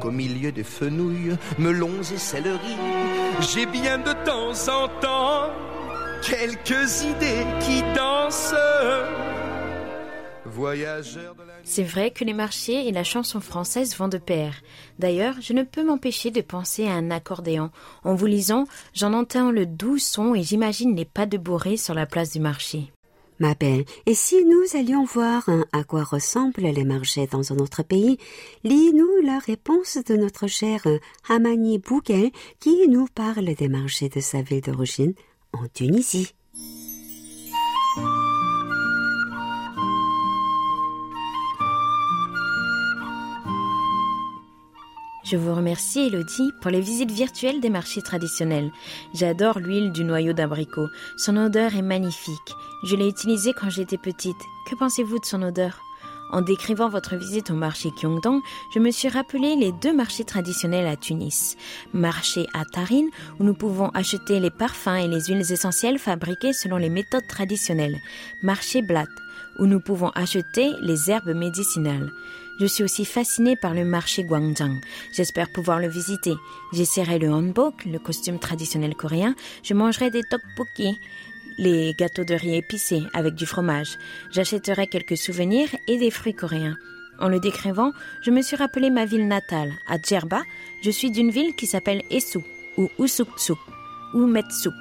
Qu'au 0.00 0.10
milieu 0.12 0.52
des 0.52 0.62
fenouilles, 0.62 1.36
melons 1.58 2.00
et 2.02 2.18
céleri, 2.18 2.76
j'ai 3.40 3.66
bien 3.66 3.98
de 3.98 4.12
temps 4.24 4.52
en 4.72 4.88
temps 5.00 5.75
quelques 6.22 7.02
idées 7.02 7.46
qui 7.60 7.82
dansent. 7.94 8.54
C'est 11.64 11.82
vrai 11.82 12.10
que 12.10 12.24
les 12.24 12.32
marchés 12.32 12.86
et 12.86 12.92
la 12.92 13.04
chanson 13.04 13.40
française 13.40 13.96
vont 13.96 14.08
de 14.08 14.18
pair. 14.18 14.54
D'ailleurs, 14.98 15.34
je 15.40 15.52
ne 15.52 15.62
peux 15.62 15.84
m'empêcher 15.84 16.30
de 16.30 16.40
penser 16.40 16.86
à 16.86 16.92
un 16.92 17.10
accordéon. 17.10 17.70
En 18.04 18.14
vous 18.14 18.26
lisant, 18.26 18.64
j'en 18.94 19.12
entends 19.12 19.50
le 19.50 19.66
doux 19.66 19.98
son 19.98 20.34
et 20.34 20.42
j'imagine 20.42 20.96
les 20.96 21.04
pas 21.04 21.26
de 21.26 21.36
bourrée 21.36 21.76
sur 21.76 21.94
la 21.94 22.06
place 22.06 22.32
du 22.32 22.40
marché. 22.40 22.92
ma 23.38 23.54
belle, 23.54 23.84
et 24.06 24.14
si 24.14 24.44
nous 24.44 24.78
allions 24.78 25.04
voir 25.04 25.46
hein, 25.48 25.66
à 25.72 25.84
quoi 25.84 26.04
ressemblent 26.04 26.62
les 26.62 26.84
marchés 26.84 27.26
dans 27.26 27.52
un 27.52 27.58
autre 27.58 27.82
pays, 27.82 28.16
lis-nous 28.64 29.20
la 29.22 29.38
réponse 29.38 29.98
de 29.98 30.16
notre 30.16 30.46
cher 30.46 30.86
Hamani 31.28 31.78
Bouguel 31.78 32.30
qui 32.60 32.88
nous 32.88 33.08
parle 33.14 33.52
des 33.54 33.68
marchés 33.68 34.08
de 34.08 34.20
sa 34.20 34.40
ville 34.40 34.62
d'origine 34.62 35.12
en 35.62 35.68
Tunisie. 35.68 36.32
Je 45.24 45.36
vous 45.36 45.54
remercie, 45.54 46.06
Elodie, 46.06 46.52
pour 46.60 46.70
les 46.70 46.80
visites 46.80 47.10
virtuelles 47.10 47.60
des 47.60 47.68
marchés 47.68 48.00
traditionnels. 48.00 48.70
J'adore 49.12 49.58
l'huile 49.58 49.90
du 49.90 50.04
noyau 50.04 50.32
d'abricot. 50.32 50.86
Son 51.16 51.36
odeur 51.36 51.74
est 51.74 51.82
magnifique. 51.82 52.54
Je 52.84 52.94
l'ai 52.94 53.08
utilisée 53.08 53.52
quand 53.52 53.68
j'étais 53.68 53.98
petite. 53.98 54.36
Que 54.70 54.76
pensez-vous 54.76 55.18
de 55.18 55.24
son 55.24 55.42
odeur? 55.42 55.85
En 56.32 56.40
décrivant 56.40 56.88
votre 56.88 57.16
visite 57.16 57.50
au 57.50 57.54
marché 57.54 57.90
Kyongdong, 57.90 58.40
je 58.74 58.80
me 58.80 58.90
suis 58.90 59.08
rappelé 59.08 59.54
les 59.54 59.72
deux 59.72 59.94
marchés 59.94 60.24
traditionnels 60.24 60.86
à 60.86 60.96
Tunis. 60.96 61.56
Marché 61.92 62.46
à 62.52 62.64
Tarin, 62.64 63.06
où 63.38 63.44
nous 63.44 63.54
pouvons 63.54 63.88
acheter 63.90 64.40
les 64.40 64.50
parfums 64.50 64.96
et 64.96 65.08
les 65.08 65.24
huiles 65.24 65.52
essentielles 65.52 65.98
fabriquées 65.98 66.52
selon 66.52 66.78
les 66.78 66.90
méthodes 66.90 67.26
traditionnelles. 67.28 67.98
Marché 68.42 68.82
Blat, 68.82 69.06
où 69.58 69.66
nous 69.66 69.80
pouvons 69.80 70.10
acheter 70.10 70.72
les 70.80 71.10
herbes 71.10 71.34
médicinales. 71.34 72.10
Je 72.58 72.66
suis 72.66 72.82
aussi 72.82 73.04
fascinée 73.04 73.54
par 73.54 73.74
le 73.74 73.84
marché 73.84 74.24
Gwangjang. 74.24 74.80
J'espère 75.12 75.52
pouvoir 75.52 75.78
le 75.78 75.88
visiter. 75.88 76.34
J'essaierai 76.72 77.18
le 77.18 77.30
hanbok, 77.30 77.84
le 77.84 77.98
costume 77.98 78.38
traditionnel 78.38 78.94
coréen. 78.94 79.34
Je 79.62 79.74
mangerai 79.74 80.10
des 80.10 80.22
tteokbokki, 80.22 80.98
les 81.58 81.94
gâteaux 81.94 82.24
de 82.24 82.34
riz 82.34 82.56
épicés 82.56 83.02
avec 83.12 83.34
du 83.34 83.46
fromage. 83.46 83.98
J'achèterai 84.30 84.86
quelques 84.86 85.16
souvenirs 85.16 85.68
et 85.88 85.98
des 85.98 86.10
fruits 86.10 86.34
coréens. 86.34 86.76
En 87.18 87.28
le 87.28 87.40
décrivant, 87.40 87.92
je 88.22 88.30
me 88.30 88.42
suis 88.42 88.56
rappelé 88.56 88.90
ma 88.90 89.06
ville 89.06 89.26
natale. 89.26 89.72
À 89.88 89.96
Djerba, 89.98 90.42
je 90.82 90.90
suis 90.90 91.10
d'une 91.10 91.30
ville 91.30 91.54
qui 91.54 91.66
s'appelle 91.66 92.02
Esu, 92.10 92.40
ou 92.76 92.90
Usuksuk, 92.98 93.58
ou 94.14 94.26
Metsuk. 94.26 94.74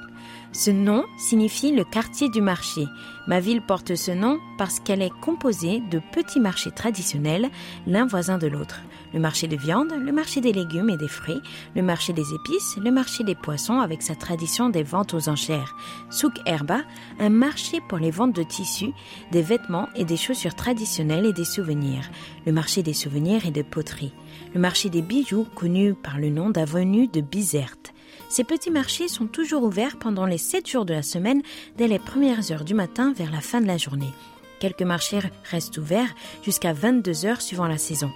Ce 0.51 0.72
nom 0.72 1.03
signifie 1.17 1.74
le 1.74 1.84
quartier 1.84 2.29
du 2.29 2.41
marché. 2.41 2.86
Ma 3.27 3.41
ville 3.41 3.62
porte 3.62 3.96
ce 3.96 4.12
nom 4.12 4.39
parce 4.58 4.79
qu'elle 4.79 5.01
est 5.01 5.12
composée 5.22 5.82
de 5.91 6.01
petits 6.13 6.39
marchés 6.39 6.72
traditionnels, 6.72 7.50
l'un 7.88 8.05
voisin 8.05 8.38
de 8.38 8.48
l'autre. 8.48 8.82
Le 9.15 9.22
marché 9.22 9.48
de 9.48 9.55
viande, 9.55 9.93
le 9.98 10.12
marché 10.12 10.41
des 10.41 10.51
légumes 10.51 10.89
et 10.89 10.98
des 10.98 11.07
fruits, 11.07 11.41
le 11.74 11.81
marché 11.81 12.12
des 12.12 12.34
épices, 12.34 12.75
le 12.75 12.91
marché 12.91 13.24
des 13.24 13.34
poissons 13.34 13.79
avec 13.79 14.01
sa 14.01 14.13
tradition 14.13 14.67
des 14.67 14.84
ventes 14.84 15.13
aux 15.13 15.29
enchères. 15.29 15.77
Souk 16.10 16.34
Herba, 16.45 16.81
un 17.17 17.29
marché 17.29 17.79
pour 17.88 17.98
les 17.98 18.12
ventes 18.12 18.36
de 18.36 18.43
tissus, 18.43 18.91
des 19.31 19.41
vêtements 19.41 19.88
et 19.95 20.03
des 20.03 20.17
chaussures 20.17 20.53
traditionnelles 20.53 21.25
et 21.27 21.31
des 21.31 21.45
souvenirs. 21.45 22.12
Le 22.45 22.51
marché 22.51 22.84
des 22.84 22.93
souvenirs 22.93 23.45
et 23.45 23.51
de 23.51 23.62
poterie. 23.62 24.13
Le 24.53 24.60
marché 24.60 24.89
des 24.89 25.01
bijoux, 25.01 25.48
connu 25.55 25.93
par 25.93 26.17
le 26.17 26.29
nom 26.29 26.50
d'avenue 26.50 27.07
de 27.07 27.22
Bizerte. 27.22 27.93
Ces 28.27 28.43
petits 28.43 28.72
marchés 28.72 29.07
sont 29.07 29.27
toujours 29.27 29.63
ouverts 29.63 29.98
pendant 29.98 30.25
les 30.25 30.38
7 30.38 30.69
jours 30.69 30.84
de 30.84 30.93
la 30.93 31.03
semaine, 31.03 31.41
dès 31.77 31.88
les 31.88 32.00
premières 32.00 32.51
heures 32.51 32.65
du 32.65 32.74
matin 32.74 33.13
vers 33.15 33.31
la 33.31 33.39
fin 33.39 33.62
de 33.62 33.67
la 33.67 33.77
journée. 33.77 34.12
Quelques 34.60 34.81
marchés 34.81 35.19
restent 35.51 35.77
ouverts 35.77 36.13
jusqu'à 36.43 36.74
22 36.74 37.25
heures 37.25 37.41
suivant 37.41 37.67
la 37.67 37.77
saison. 37.77 38.12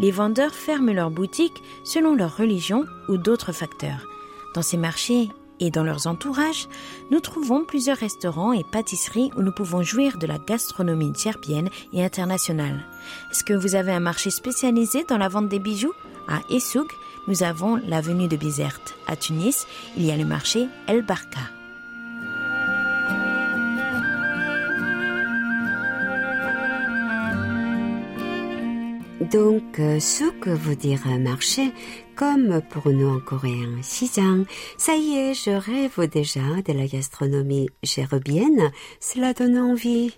Les 0.00 0.10
vendeurs 0.10 0.54
ferment 0.54 0.92
leurs 0.92 1.10
boutiques 1.10 1.62
selon 1.84 2.14
leur 2.14 2.36
religion 2.38 2.86
ou 3.08 3.18
d'autres 3.18 3.52
facteurs. 3.52 4.08
Dans 4.54 4.62
ces 4.62 4.78
marchés 4.78 5.28
et 5.60 5.70
dans 5.70 5.84
leurs 5.84 6.06
entourages, 6.06 6.68
nous 7.10 7.20
trouvons 7.20 7.66
plusieurs 7.66 7.98
restaurants 7.98 8.52
et 8.52 8.64
pâtisseries 8.64 9.30
où 9.36 9.42
nous 9.42 9.52
pouvons 9.52 9.82
jouir 9.82 10.16
de 10.16 10.26
la 10.26 10.38
gastronomie 10.38 11.12
djerbienne 11.14 11.68
et 11.92 12.02
internationale. 12.02 12.86
Est-ce 13.30 13.44
que 13.44 13.52
vous 13.52 13.74
avez 13.74 13.92
un 13.92 14.00
marché 14.00 14.30
spécialisé 14.30 15.04
dans 15.04 15.18
la 15.18 15.28
vente 15.28 15.50
des 15.50 15.58
bijoux? 15.58 15.92
À 16.28 16.40
Essouk, 16.50 16.90
nous 17.28 17.42
avons 17.42 17.76
l'avenue 17.76 18.26
de 18.26 18.36
Bizerte. 18.36 18.94
À 19.06 19.16
Tunis, 19.16 19.66
il 19.98 20.06
y 20.06 20.10
a 20.10 20.16
le 20.16 20.24
marché 20.24 20.66
El 20.86 21.02
Barka. 21.02 21.59
Donc, 29.20 29.78
euh, 29.78 30.00
souk 30.00 30.48
veut 30.48 30.76
dire 30.76 31.06
marché, 31.18 31.72
comme 32.16 32.62
pour 32.70 32.90
nous 32.90 33.06
en 33.06 33.20
coréen, 33.20 33.82
sijang. 33.82 34.46
Ça 34.78 34.96
y 34.96 35.14
est, 35.14 35.34
je 35.34 35.50
rêve 35.50 36.08
déjà 36.08 36.40
de 36.66 36.72
la 36.72 36.86
gastronomie 36.86 37.68
gérubienne. 37.82 38.72
Cela 38.98 39.34
donne 39.34 39.58
envie. 39.58 40.14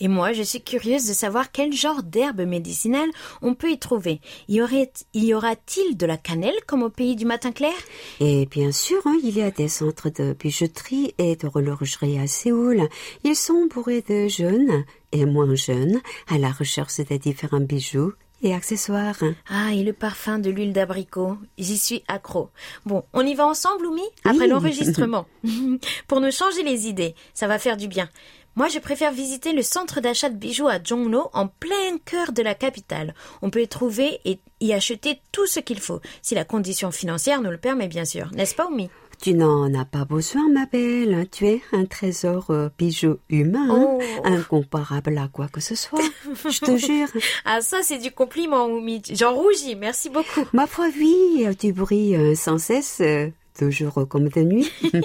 Et 0.00 0.08
moi, 0.08 0.32
je 0.32 0.42
suis 0.42 0.60
curieuse 0.60 1.06
de 1.06 1.12
savoir 1.12 1.52
quel 1.52 1.72
genre 1.72 2.02
d'herbe 2.02 2.40
médicinale 2.40 3.08
on 3.42 3.54
peut 3.54 3.70
y 3.70 3.78
trouver. 3.78 4.20
Y, 4.48 4.60
aurait, 4.60 4.92
y 5.14 5.32
aura-t-il 5.32 5.96
de 5.96 6.06
la 6.06 6.16
cannelle 6.16 6.58
comme 6.66 6.82
au 6.82 6.90
pays 6.90 7.14
du 7.14 7.24
matin 7.24 7.52
clair? 7.52 7.72
Et 8.18 8.46
bien 8.46 8.72
sûr, 8.72 9.00
hein, 9.04 9.16
il 9.22 9.38
y 9.38 9.42
a 9.42 9.52
des 9.52 9.68
centres 9.68 10.10
de 10.10 10.32
bijouterie 10.32 11.14
et 11.18 11.36
de 11.36 11.46
horlogerie 11.46 12.18
à 12.18 12.26
Séoul. 12.26 12.88
Ils 13.22 13.36
sont 13.36 13.68
bourrés 13.72 14.02
de 14.02 14.26
jeunes 14.26 14.84
et 15.12 15.26
moins 15.26 15.54
jeunes 15.54 16.00
à 16.26 16.38
la 16.38 16.50
recherche 16.50 16.96
des 16.96 17.20
différents 17.20 17.60
bijoux 17.60 18.12
et 18.42 18.54
accessoires. 18.54 19.16
Ah, 19.48 19.72
et 19.72 19.82
le 19.82 19.92
parfum 19.92 20.38
de 20.38 20.50
l'huile 20.50 20.72
d'abricot. 20.72 21.38
J'y 21.58 21.78
suis 21.78 22.04
accro. 22.08 22.50
Bon, 22.84 23.04
on 23.12 23.24
y 23.24 23.34
va 23.34 23.46
ensemble, 23.46 23.86
Oumi? 23.86 24.02
Après 24.24 24.46
l'enregistrement. 24.46 25.26
Pour 26.08 26.20
nous 26.20 26.30
changer 26.30 26.62
les 26.62 26.88
idées. 26.88 27.14
Ça 27.34 27.46
va 27.46 27.58
faire 27.58 27.76
du 27.76 27.88
bien. 27.88 28.08
Moi, 28.54 28.68
je 28.68 28.78
préfère 28.78 29.12
visiter 29.12 29.54
le 29.54 29.62
centre 29.62 30.00
d'achat 30.00 30.28
de 30.28 30.36
bijoux 30.36 30.68
à 30.68 30.82
Jongno, 30.82 31.30
en 31.32 31.48
plein 31.48 31.96
cœur 32.04 32.32
de 32.32 32.42
la 32.42 32.54
capitale. 32.54 33.14
On 33.40 33.48
peut 33.48 33.62
y 33.62 33.68
trouver 33.68 34.20
et 34.26 34.40
y 34.60 34.74
acheter 34.74 35.20
tout 35.32 35.46
ce 35.46 35.58
qu'il 35.58 35.80
faut, 35.80 36.00
si 36.20 36.34
la 36.34 36.44
condition 36.44 36.90
financière 36.90 37.40
nous 37.40 37.50
le 37.50 37.56
permet, 37.56 37.88
bien 37.88 38.04
sûr. 38.04 38.30
N'est-ce 38.32 38.54
pas, 38.54 38.66
Oumi? 38.66 38.90
Tu 39.22 39.34
n'en 39.34 39.72
as 39.74 39.84
pas 39.84 40.04
besoin, 40.04 40.48
ma 40.48 40.66
belle. 40.66 41.28
Tu 41.30 41.46
es 41.46 41.62
un 41.70 41.84
trésor 41.84 42.46
euh, 42.50 42.70
bijou 42.76 43.18
humain, 43.30 43.68
hein. 43.70 43.86
Oh. 43.88 44.00
incomparable 44.24 45.16
à 45.16 45.28
quoi 45.28 45.46
que 45.46 45.60
ce 45.60 45.76
soit. 45.76 46.00
Je 46.44 46.58
te 46.58 46.76
jure. 46.86 47.06
Ah, 47.44 47.60
ça, 47.60 47.82
c'est 47.84 47.98
du 47.98 48.10
compliment, 48.10 48.66
Oumi. 48.66 49.00
J'en 49.12 49.32
rougis. 49.32 49.76
Merci 49.76 50.10
beaucoup. 50.10 50.44
Ma 50.52 50.66
foi, 50.66 50.86
oui, 50.98 51.46
tu 51.56 51.72
brilles 51.72 52.16
euh, 52.16 52.34
sans 52.34 52.58
cesse, 52.58 52.98
euh, 53.00 53.28
toujours 53.58 54.06
comme 54.08 54.28
de 54.28 54.42
nuit. 54.42 54.70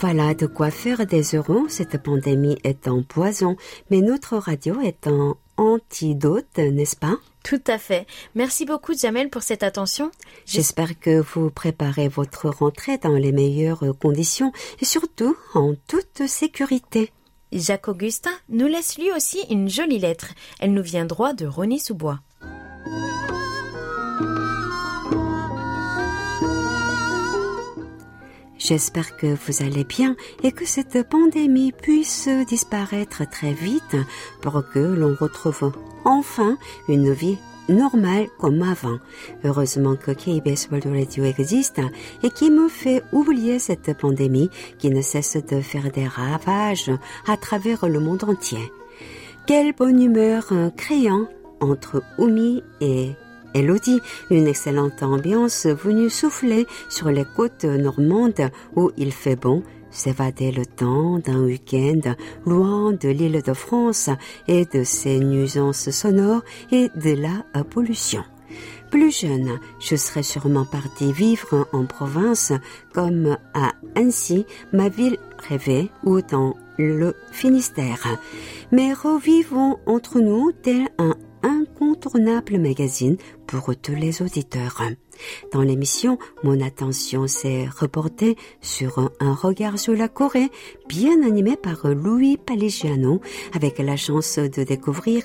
Voilà 0.00 0.32
de 0.32 0.46
quoi 0.46 0.70
faire 0.70 1.04
des 1.04 1.22
euros. 1.34 1.66
Cette 1.68 2.02
pandémie 2.02 2.56
est 2.64 2.88
un 2.88 3.02
poison, 3.02 3.56
mais 3.90 4.00
notre 4.00 4.38
radio 4.38 4.80
est 4.80 5.06
un 5.06 5.36
antidote, 5.58 6.56
n'est-ce 6.56 6.96
pas? 6.96 7.18
Tout 7.44 7.60
à 7.66 7.76
fait. 7.76 8.06
Merci 8.34 8.64
beaucoup, 8.64 8.94
Jamel, 8.94 9.28
pour 9.28 9.42
cette 9.42 9.62
attention. 9.62 10.10
J'espère 10.46 10.98
que 10.98 11.20
vous 11.20 11.50
préparez 11.50 12.08
votre 12.08 12.48
rentrée 12.48 12.96
dans 12.96 13.12
les 13.12 13.30
meilleures 13.30 13.84
conditions 14.00 14.52
et 14.80 14.86
surtout 14.86 15.36
en 15.52 15.74
toute 15.86 16.26
sécurité. 16.26 17.12
Jacques 17.52 17.88
Augustin 17.88 18.32
nous 18.48 18.68
laisse 18.68 18.96
lui 18.96 19.12
aussi 19.12 19.40
une 19.50 19.68
jolie 19.68 19.98
lettre. 19.98 20.28
Elle 20.60 20.72
nous 20.72 20.82
vient 20.82 21.04
droit 21.04 21.34
de 21.34 21.46
Rony-sous-Bois. 21.46 22.20
J'espère 28.70 29.16
que 29.16 29.26
vous 29.26 29.64
allez 29.64 29.82
bien 29.82 30.14
et 30.44 30.52
que 30.52 30.64
cette 30.64 31.02
pandémie 31.08 31.72
puisse 31.72 32.28
disparaître 32.46 33.28
très 33.28 33.52
vite 33.52 33.96
pour 34.42 34.62
que 34.72 34.78
l'on 34.78 35.16
retrouve 35.16 35.72
enfin 36.04 36.56
une 36.86 37.12
vie 37.12 37.36
normale 37.68 38.28
comme 38.38 38.62
avant. 38.62 39.00
Heureusement 39.42 39.96
que 39.96 40.12
KBS 40.12 40.68
World 40.70 40.86
Radio 40.86 41.24
existe 41.24 41.80
et 42.22 42.30
qui 42.30 42.48
me 42.48 42.68
fait 42.68 43.02
oublier 43.10 43.58
cette 43.58 43.92
pandémie 43.98 44.50
qui 44.78 44.90
ne 44.90 45.02
cesse 45.02 45.36
de 45.36 45.60
faire 45.60 45.90
des 45.90 46.06
ravages 46.06 46.92
à 47.26 47.36
travers 47.36 47.88
le 47.88 47.98
monde 47.98 48.22
entier. 48.22 48.70
Quelle 49.48 49.72
bonne 49.72 50.00
humeur 50.00 50.52
créant 50.76 51.26
entre 51.58 52.04
Oumi 52.18 52.62
et 52.80 53.16
Elodie, 53.54 54.00
une 54.30 54.46
excellente 54.46 55.02
ambiance 55.02 55.66
venue 55.66 56.10
souffler 56.10 56.66
sur 56.88 57.10
les 57.10 57.24
côtes 57.36 57.64
normandes 57.64 58.50
où 58.76 58.90
il 58.96 59.12
fait 59.12 59.36
bon 59.36 59.62
s'évader 59.90 60.52
le 60.52 60.64
temps 60.64 61.18
d'un 61.18 61.40
week-end 61.40 62.14
loin 62.46 62.92
de 62.92 63.08
l'île 63.08 63.42
de 63.42 63.52
France 63.52 64.08
et 64.46 64.64
de 64.64 64.84
ses 64.84 65.18
nuisances 65.18 65.90
sonores 65.90 66.42
et 66.70 66.88
de 66.94 67.20
la 67.20 67.64
pollution. 67.64 68.22
Plus 68.90 69.20
jeune, 69.20 69.60
je 69.78 69.94
serais 69.94 70.24
sûrement 70.24 70.64
partie 70.64 71.12
vivre 71.12 71.68
en 71.72 71.86
province 71.86 72.52
comme 72.92 73.36
à 73.54 73.72
Annecy, 73.94 74.46
ma 74.72 74.88
ville 74.88 75.18
rêvée, 75.48 75.90
ou 76.02 76.20
dans 76.22 76.56
le 76.76 77.14
Finistère. 77.30 78.18
Mais 78.72 78.92
revivons 78.92 79.78
entre 79.86 80.18
nous 80.18 80.50
tel 80.50 80.88
un 80.98 81.14
incontournable 81.42 82.58
magazine 82.58 83.16
pour 83.46 83.74
tous 83.76 83.94
les 83.94 84.22
auditeurs. 84.22 84.82
Dans 85.52 85.62
l'émission, 85.62 86.18
mon 86.42 86.60
attention 86.60 87.26
s'est 87.26 87.66
reportée 87.66 88.36
sur 88.60 89.10
un 89.20 89.34
regard 89.34 89.78
sur 89.78 89.94
la 89.94 90.08
Corée, 90.08 90.50
bien 90.88 91.22
animé 91.22 91.56
par 91.56 91.88
Louis 91.88 92.36
Paligiano, 92.36 93.20
avec 93.54 93.78
la 93.78 93.96
chance 93.96 94.38
de 94.38 94.62
découvrir 94.62 95.24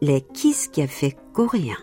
les 0.00 0.20
Kiss 0.20 0.68
Café 0.68 1.14
coréens. 1.32 1.76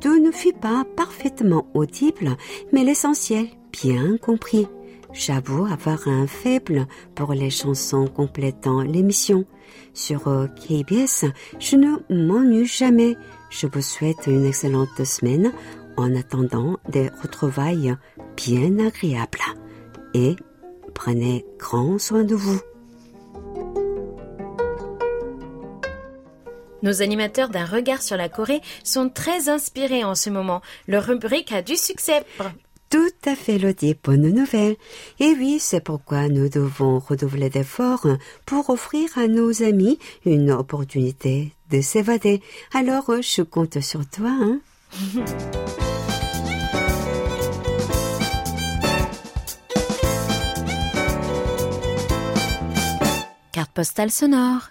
Tout 0.00 0.18
ne 0.18 0.30
fut 0.30 0.52
pas 0.52 0.84
parfaitement 0.96 1.66
audible, 1.74 2.36
mais 2.72 2.84
l'essentiel 2.84 3.46
bien 3.72 4.16
compris. 4.18 4.66
J'avoue 5.12 5.66
avoir 5.66 6.08
un 6.08 6.26
faible 6.26 6.86
pour 7.14 7.34
les 7.34 7.50
chansons 7.50 8.06
complétant 8.06 8.80
l'émission. 8.80 9.44
Sur 9.94 10.22
KBS, 10.56 11.26
je 11.58 11.76
ne 11.76 11.96
m'ennuie 12.08 12.66
jamais. 12.66 13.16
Je 13.50 13.66
vous 13.66 13.82
souhaite 13.82 14.26
une 14.26 14.46
excellente 14.46 15.04
semaine 15.04 15.52
en 15.96 16.14
attendant 16.16 16.78
des 16.88 17.10
retrouvailles 17.22 17.94
bien 18.36 18.78
agréables. 18.78 19.38
Et 20.14 20.36
prenez 20.94 21.44
grand 21.58 21.98
soin 21.98 22.24
de 22.24 22.34
vous. 22.34 22.60
Nos 26.82 27.00
animateurs 27.00 27.48
d'un 27.48 27.64
regard 27.64 28.02
sur 28.02 28.16
la 28.16 28.28
Corée 28.28 28.60
sont 28.82 29.08
très 29.08 29.48
inspirés 29.48 30.02
en 30.02 30.16
ce 30.16 30.30
moment. 30.30 30.62
Leur 30.88 31.04
rubrique 31.04 31.52
a 31.52 31.62
du 31.62 31.76
succès. 31.76 32.24
Tout 32.92 33.10
à 33.24 33.34
fait, 33.34 33.56
Lodi, 33.56 33.96
bonne 34.04 34.28
nouvelle. 34.28 34.76
Et 35.18 35.34
oui, 35.38 35.56
c'est 35.58 35.82
pourquoi 35.82 36.28
nous 36.28 36.50
devons 36.50 36.98
redoubler 36.98 37.48
d'efforts 37.48 38.06
pour 38.44 38.68
offrir 38.68 39.08
à 39.16 39.28
nos 39.28 39.62
amis 39.62 39.98
une 40.26 40.50
opportunité 40.50 41.54
de 41.70 41.80
s'évader. 41.80 42.42
Alors, 42.74 43.10
je 43.22 43.40
compte 43.40 43.80
sur 43.80 44.06
toi, 44.10 44.28
hein. 44.28 44.60
Carte 53.52 53.72
postale 53.72 54.10
sonore. 54.10 54.68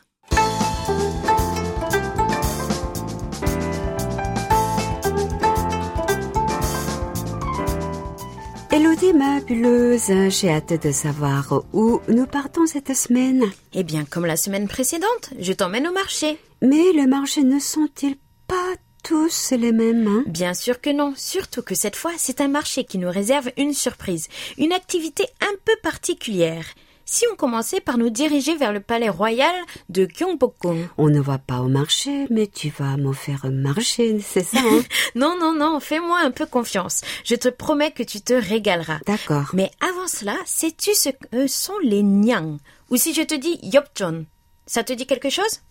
Elodie, 8.73 9.11
ma 9.11 9.41
buleuse, 9.41 10.13
j'ai 10.29 10.49
hâte 10.49 10.81
de 10.81 10.93
savoir 10.93 11.65
où 11.73 11.99
nous 12.07 12.25
partons 12.25 12.65
cette 12.65 12.95
semaine. 12.95 13.43
Eh 13.73 13.83
bien, 13.83 14.05
comme 14.05 14.25
la 14.25 14.37
semaine 14.37 14.69
précédente, 14.69 15.33
je 15.37 15.51
t'emmène 15.51 15.89
au 15.89 15.91
marché. 15.91 16.37
Mais 16.61 16.93
les 16.93 17.05
marchés 17.05 17.43
ne 17.43 17.59
sont-ils 17.59 18.15
pas 18.47 18.75
tous 19.03 19.51
les 19.51 19.73
mêmes 19.73 20.07
hein? 20.07 20.23
Bien 20.25 20.53
sûr 20.53 20.79
que 20.79 20.89
non, 20.89 21.13
surtout 21.17 21.63
que 21.63 21.75
cette 21.75 21.97
fois, 21.97 22.13
c'est 22.15 22.39
un 22.39 22.47
marché 22.47 22.85
qui 22.85 22.97
nous 22.97 23.11
réserve 23.11 23.51
une 23.57 23.73
surprise, 23.73 24.29
une 24.57 24.71
activité 24.71 25.25
un 25.41 25.53
peu 25.65 25.73
particulière. 25.83 26.65
Si 27.05 27.25
on 27.31 27.35
commençait 27.35 27.81
par 27.81 27.97
nous 27.97 28.09
diriger 28.09 28.55
vers 28.55 28.71
le 28.71 28.79
palais 28.79 29.09
royal 29.09 29.53
de 29.89 30.05
Gyeongbokgung. 30.05 30.87
On 30.97 31.09
ne 31.09 31.19
va 31.19 31.37
pas 31.37 31.59
au 31.59 31.67
marché, 31.67 32.27
mais 32.29 32.47
tu 32.47 32.69
vas 32.69 32.97
me 32.97 33.13
faire 33.13 33.45
marcher, 33.51 34.19
c'est 34.19 34.43
ça 34.43 34.59
hein 34.59 34.81
Non, 35.15 35.37
non, 35.39 35.53
non, 35.53 35.79
fais-moi 35.79 36.19
un 36.19 36.31
peu 36.31 36.45
confiance. 36.45 37.01
Je 37.25 37.35
te 37.35 37.49
promets 37.49 37.91
que 37.91 38.03
tu 38.03 38.21
te 38.21 38.33
régaleras. 38.33 38.99
D'accord. 39.05 39.49
Mais 39.53 39.71
avant 39.81 40.07
cela, 40.07 40.35
sais-tu 40.45 40.93
ce 40.93 41.09
que 41.09 41.47
sont 41.47 41.77
les 41.83 42.03
nyang 42.03 42.57
Ou 42.89 42.97
si 42.97 43.13
je 43.13 43.21
te 43.21 43.35
dis 43.35 43.59
yopjon, 43.63 44.25
ça 44.65 44.83
te 44.83 44.93
dit 44.93 45.05
quelque 45.05 45.29
chose? 45.29 45.61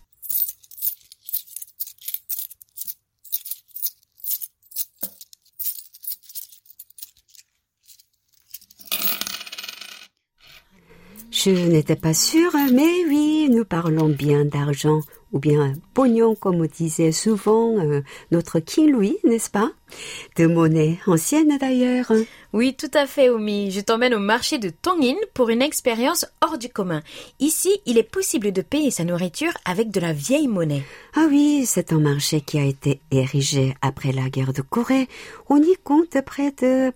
Je 11.43 11.49
n'étais 11.49 11.95
pas 11.95 12.13
sûre, 12.13 12.51
mais 12.71 13.03
oui, 13.07 13.49
nous 13.49 13.65
parlons 13.65 14.09
bien 14.09 14.45
d'argent, 14.45 14.99
ou 15.31 15.39
bien 15.39 15.73
pognon, 15.95 16.35
comme 16.35 16.67
disait 16.67 17.11
souvent 17.11 17.79
euh, 17.79 18.01
notre 18.29 18.59
King 18.59 18.91
Louis, 18.91 19.17
n'est-ce 19.23 19.49
pas? 19.49 19.71
De 20.37 20.45
monnaie 20.45 20.99
ancienne 21.07 21.57
d'ailleurs. 21.59 22.11
Oui, 22.53 22.75
tout 22.75 22.91
à 22.93 23.07
fait, 23.07 23.29
Omi. 23.29 23.71
Je 23.71 23.81
t'emmène 23.81 24.13
au 24.13 24.19
marché 24.19 24.59
de 24.59 24.69
Tongin 24.69 25.15
pour 25.33 25.49
une 25.49 25.63
expérience 25.63 26.27
hors 26.41 26.59
du 26.59 26.69
commun. 26.69 27.01
Ici, 27.39 27.81
il 27.87 27.97
est 27.97 28.03
possible 28.03 28.51
de 28.51 28.61
payer 28.61 28.91
sa 28.91 29.03
nourriture 29.03 29.53
avec 29.65 29.89
de 29.89 29.99
la 29.99 30.13
vieille 30.13 30.47
monnaie. 30.47 30.83
Ah 31.15 31.25
oui, 31.27 31.63
c'est 31.65 31.91
un 31.91 31.99
marché 31.99 32.41
qui 32.41 32.59
a 32.59 32.65
été 32.65 33.01
érigé 33.09 33.73
après 33.81 34.11
la 34.11 34.29
guerre 34.29 34.53
de 34.53 34.61
Corée. 34.61 35.07
On 35.49 35.57
y 35.57 35.75
compte 35.83 36.21
près 36.23 36.51
de 36.51 36.93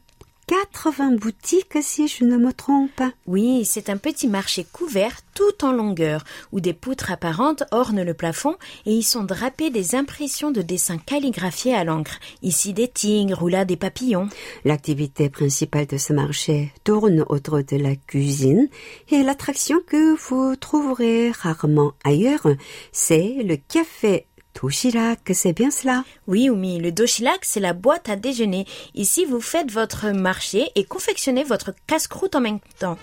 80 0.47 1.15
boutiques 1.17 1.77
si 1.81 2.07
je 2.07 2.23
ne 2.23 2.37
me 2.37 2.53
trompe. 2.53 3.01
Oui, 3.25 3.65
c'est 3.65 3.89
un 3.89 3.97
petit 3.97 4.27
marché 4.27 4.65
couvert 4.71 5.21
tout 5.33 5.65
en 5.65 5.71
longueur, 5.71 6.23
où 6.51 6.59
des 6.59 6.73
poutres 6.73 7.11
apparentes 7.11 7.63
ornent 7.71 8.03
le 8.03 8.13
plafond 8.13 8.55
et 8.85 8.93
y 8.93 9.01
sont 9.01 9.23
drapées 9.23 9.71
des 9.71 9.95
impressions 9.95 10.51
de 10.51 10.61
dessins 10.61 10.99
calligraphiés 10.99 11.73
à 11.73 11.83
l'encre. 11.83 12.19
Ici 12.43 12.73
des 12.73 12.87
tigres 12.87 13.41
ou 13.41 13.47
là 13.47 13.65
des 13.65 13.75
papillons. 13.75 14.29
L'activité 14.65 15.29
principale 15.29 15.87
de 15.87 15.97
ce 15.97 16.13
marché 16.13 16.71
tourne 16.83 17.25
autour 17.27 17.63
de 17.63 17.77
la 17.77 17.95
cuisine 17.95 18.69
et 19.09 19.23
l'attraction 19.23 19.79
que 19.87 20.15
vous 20.15 20.55
trouverez 20.55 21.31
rarement 21.31 21.93
ailleurs, 22.03 22.47
c'est 22.91 23.37
le 23.43 23.57
café 23.57 24.27
Doshilak, 24.55 25.31
c'est 25.33 25.53
bien 25.53 25.69
cela 25.69 26.03
Oui, 26.27 26.49
Oumi, 26.49 26.79
le 26.79 26.91
doshilak, 26.91 27.43
c'est 27.43 27.59
la 27.59 27.73
boîte 27.73 28.09
à 28.09 28.15
déjeuner. 28.15 28.65
Ici, 28.93 29.25
vous 29.25 29.41
faites 29.41 29.69
votre 29.69 30.09
marché 30.11 30.71
et 30.75 30.85
confectionnez 30.85 31.43
votre 31.43 31.73
casse-croûte 31.87 32.35
en 32.35 32.41
même 32.41 32.59
temps. 32.79 32.97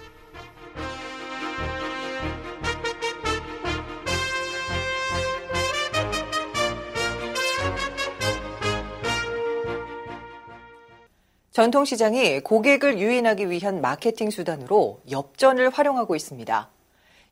전통시장이 11.52 12.40
고객을 12.40 12.98
유인하기 12.98 13.50
위한 13.50 13.82
마케팅 13.82 14.30
수단으로 14.30 15.02
엽전을 15.10 15.68
활용하고 15.68 16.16
있습니다. 16.16 16.71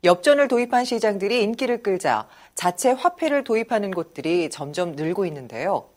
엽전을 0.02 0.48
도입한 0.48 0.86
시장들이 0.86 1.42
인기를 1.42 1.82
끌자 1.82 2.26
자체 2.54 2.90
화폐를 2.90 3.44
도입하는 3.44 3.90
곳들이 3.90 4.48
점점 4.48 4.92
늘고 4.92 5.26
있는데요. 5.26 5.90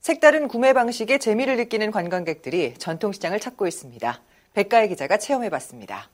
색다른 0.00 0.48
구매 0.48 0.72
방식에 0.72 1.18
재미를 1.18 1.56
느끼는 1.56 1.90
관광객들이 1.90 2.74
전통시장을 2.74 3.40
찾고 3.40 3.66
있습니다. 3.66 4.22
백가의 4.54 4.88
기자가 4.88 5.18
체험해봤습니다. 5.18 6.08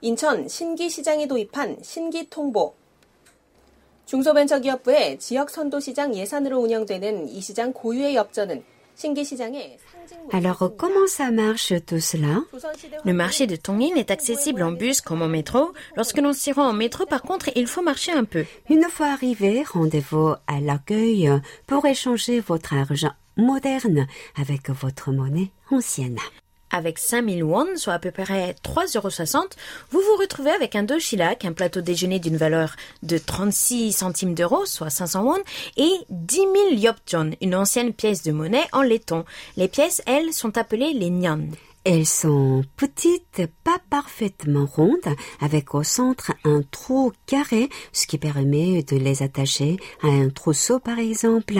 인천 0.00 0.48
신기시장이 0.48 1.28
doip한 1.28 1.78
신기통보. 1.82 2.74
중소벤처기업부의 4.06 5.20
지역 5.20 5.50
선도시장 5.50 6.16
예산으로 6.16 6.58
운영되는 6.58 7.28
이 7.28 7.40
시장 7.40 7.72
고유의 7.72 8.16
엽전은 8.16 8.64
Alors, 10.32 10.72
comment 10.76 11.06
ça 11.06 11.30
marche 11.30 11.72
tout 11.86 12.00
cela? 12.00 12.42
Le 13.04 13.12
marché 13.12 13.46
de 13.46 13.56
Tongying 13.56 13.96
est 13.96 14.10
accessible 14.10 14.62
en 14.62 14.72
bus 14.72 15.00
comme 15.00 15.22
en 15.22 15.28
métro. 15.28 15.72
Lorsque 15.96 16.18
l'on 16.18 16.32
s'y 16.32 16.52
rend 16.52 16.68
en 16.68 16.72
métro, 16.72 17.06
par 17.06 17.22
contre, 17.22 17.50
il 17.56 17.66
faut 17.66 17.82
marcher 17.82 18.12
un 18.12 18.24
peu. 18.24 18.44
Une 18.70 18.84
fois 18.84 19.08
arrivé, 19.08 19.62
rendez-vous 19.62 20.34
à 20.46 20.60
l'accueil 20.60 21.30
pour 21.66 21.84
échanger 21.86 22.40
votre 22.40 22.74
argent 22.74 23.12
moderne 23.36 24.06
avec 24.36 24.70
votre 24.70 25.10
monnaie 25.10 25.50
ancienne. 25.70 26.18
Avec 26.72 26.98
5000 26.98 27.44
won, 27.44 27.66
soit 27.76 27.92
à 27.92 27.98
peu 27.98 28.10
près 28.10 28.56
3,60 28.64 28.96
euros, 28.96 29.48
vous 29.90 30.00
vous 30.00 30.16
retrouvez 30.18 30.50
avec 30.50 30.74
un 30.74 30.82
doshilak, 30.82 31.44
un 31.44 31.52
plateau 31.52 31.82
déjeuner 31.82 32.18
d'une 32.18 32.38
valeur 32.38 32.76
de 33.02 33.18
36 33.18 33.92
centimes 33.92 34.34
d'euros, 34.34 34.64
soit 34.64 34.88
500 34.88 35.22
won, 35.22 35.38
et 35.76 35.92
10 36.08 36.36
000 36.36 36.48
yopjon, 36.72 37.32
une 37.42 37.54
ancienne 37.54 37.92
pièce 37.92 38.22
de 38.22 38.32
monnaie 38.32 38.66
en 38.72 38.80
laiton. 38.80 39.26
Les 39.58 39.68
pièces, 39.68 40.02
elles, 40.06 40.32
sont 40.32 40.56
appelées 40.56 40.94
les 40.94 41.10
nyan. 41.10 41.48
Elles 41.84 42.06
sont 42.06 42.62
petites, 42.76 43.42
pas 43.64 43.78
parfaitement 43.90 44.66
rondes, 44.66 45.14
avec 45.40 45.74
au 45.74 45.82
centre 45.82 46.32
un 46.44 46.62
trou 46.70 47.12
carré, 47.26 47.68
ce 47.92 48.06
qui 48.06 48.18
permet 48.18 48.82
de 48.82 48.96
les 48.96 49.22
attacher 49.22 49.78
à 50.02 50.06
un 50.06 50.30
trousseau 50.30 50.78
par 50.78 50.98
exemple. 50.98 51.56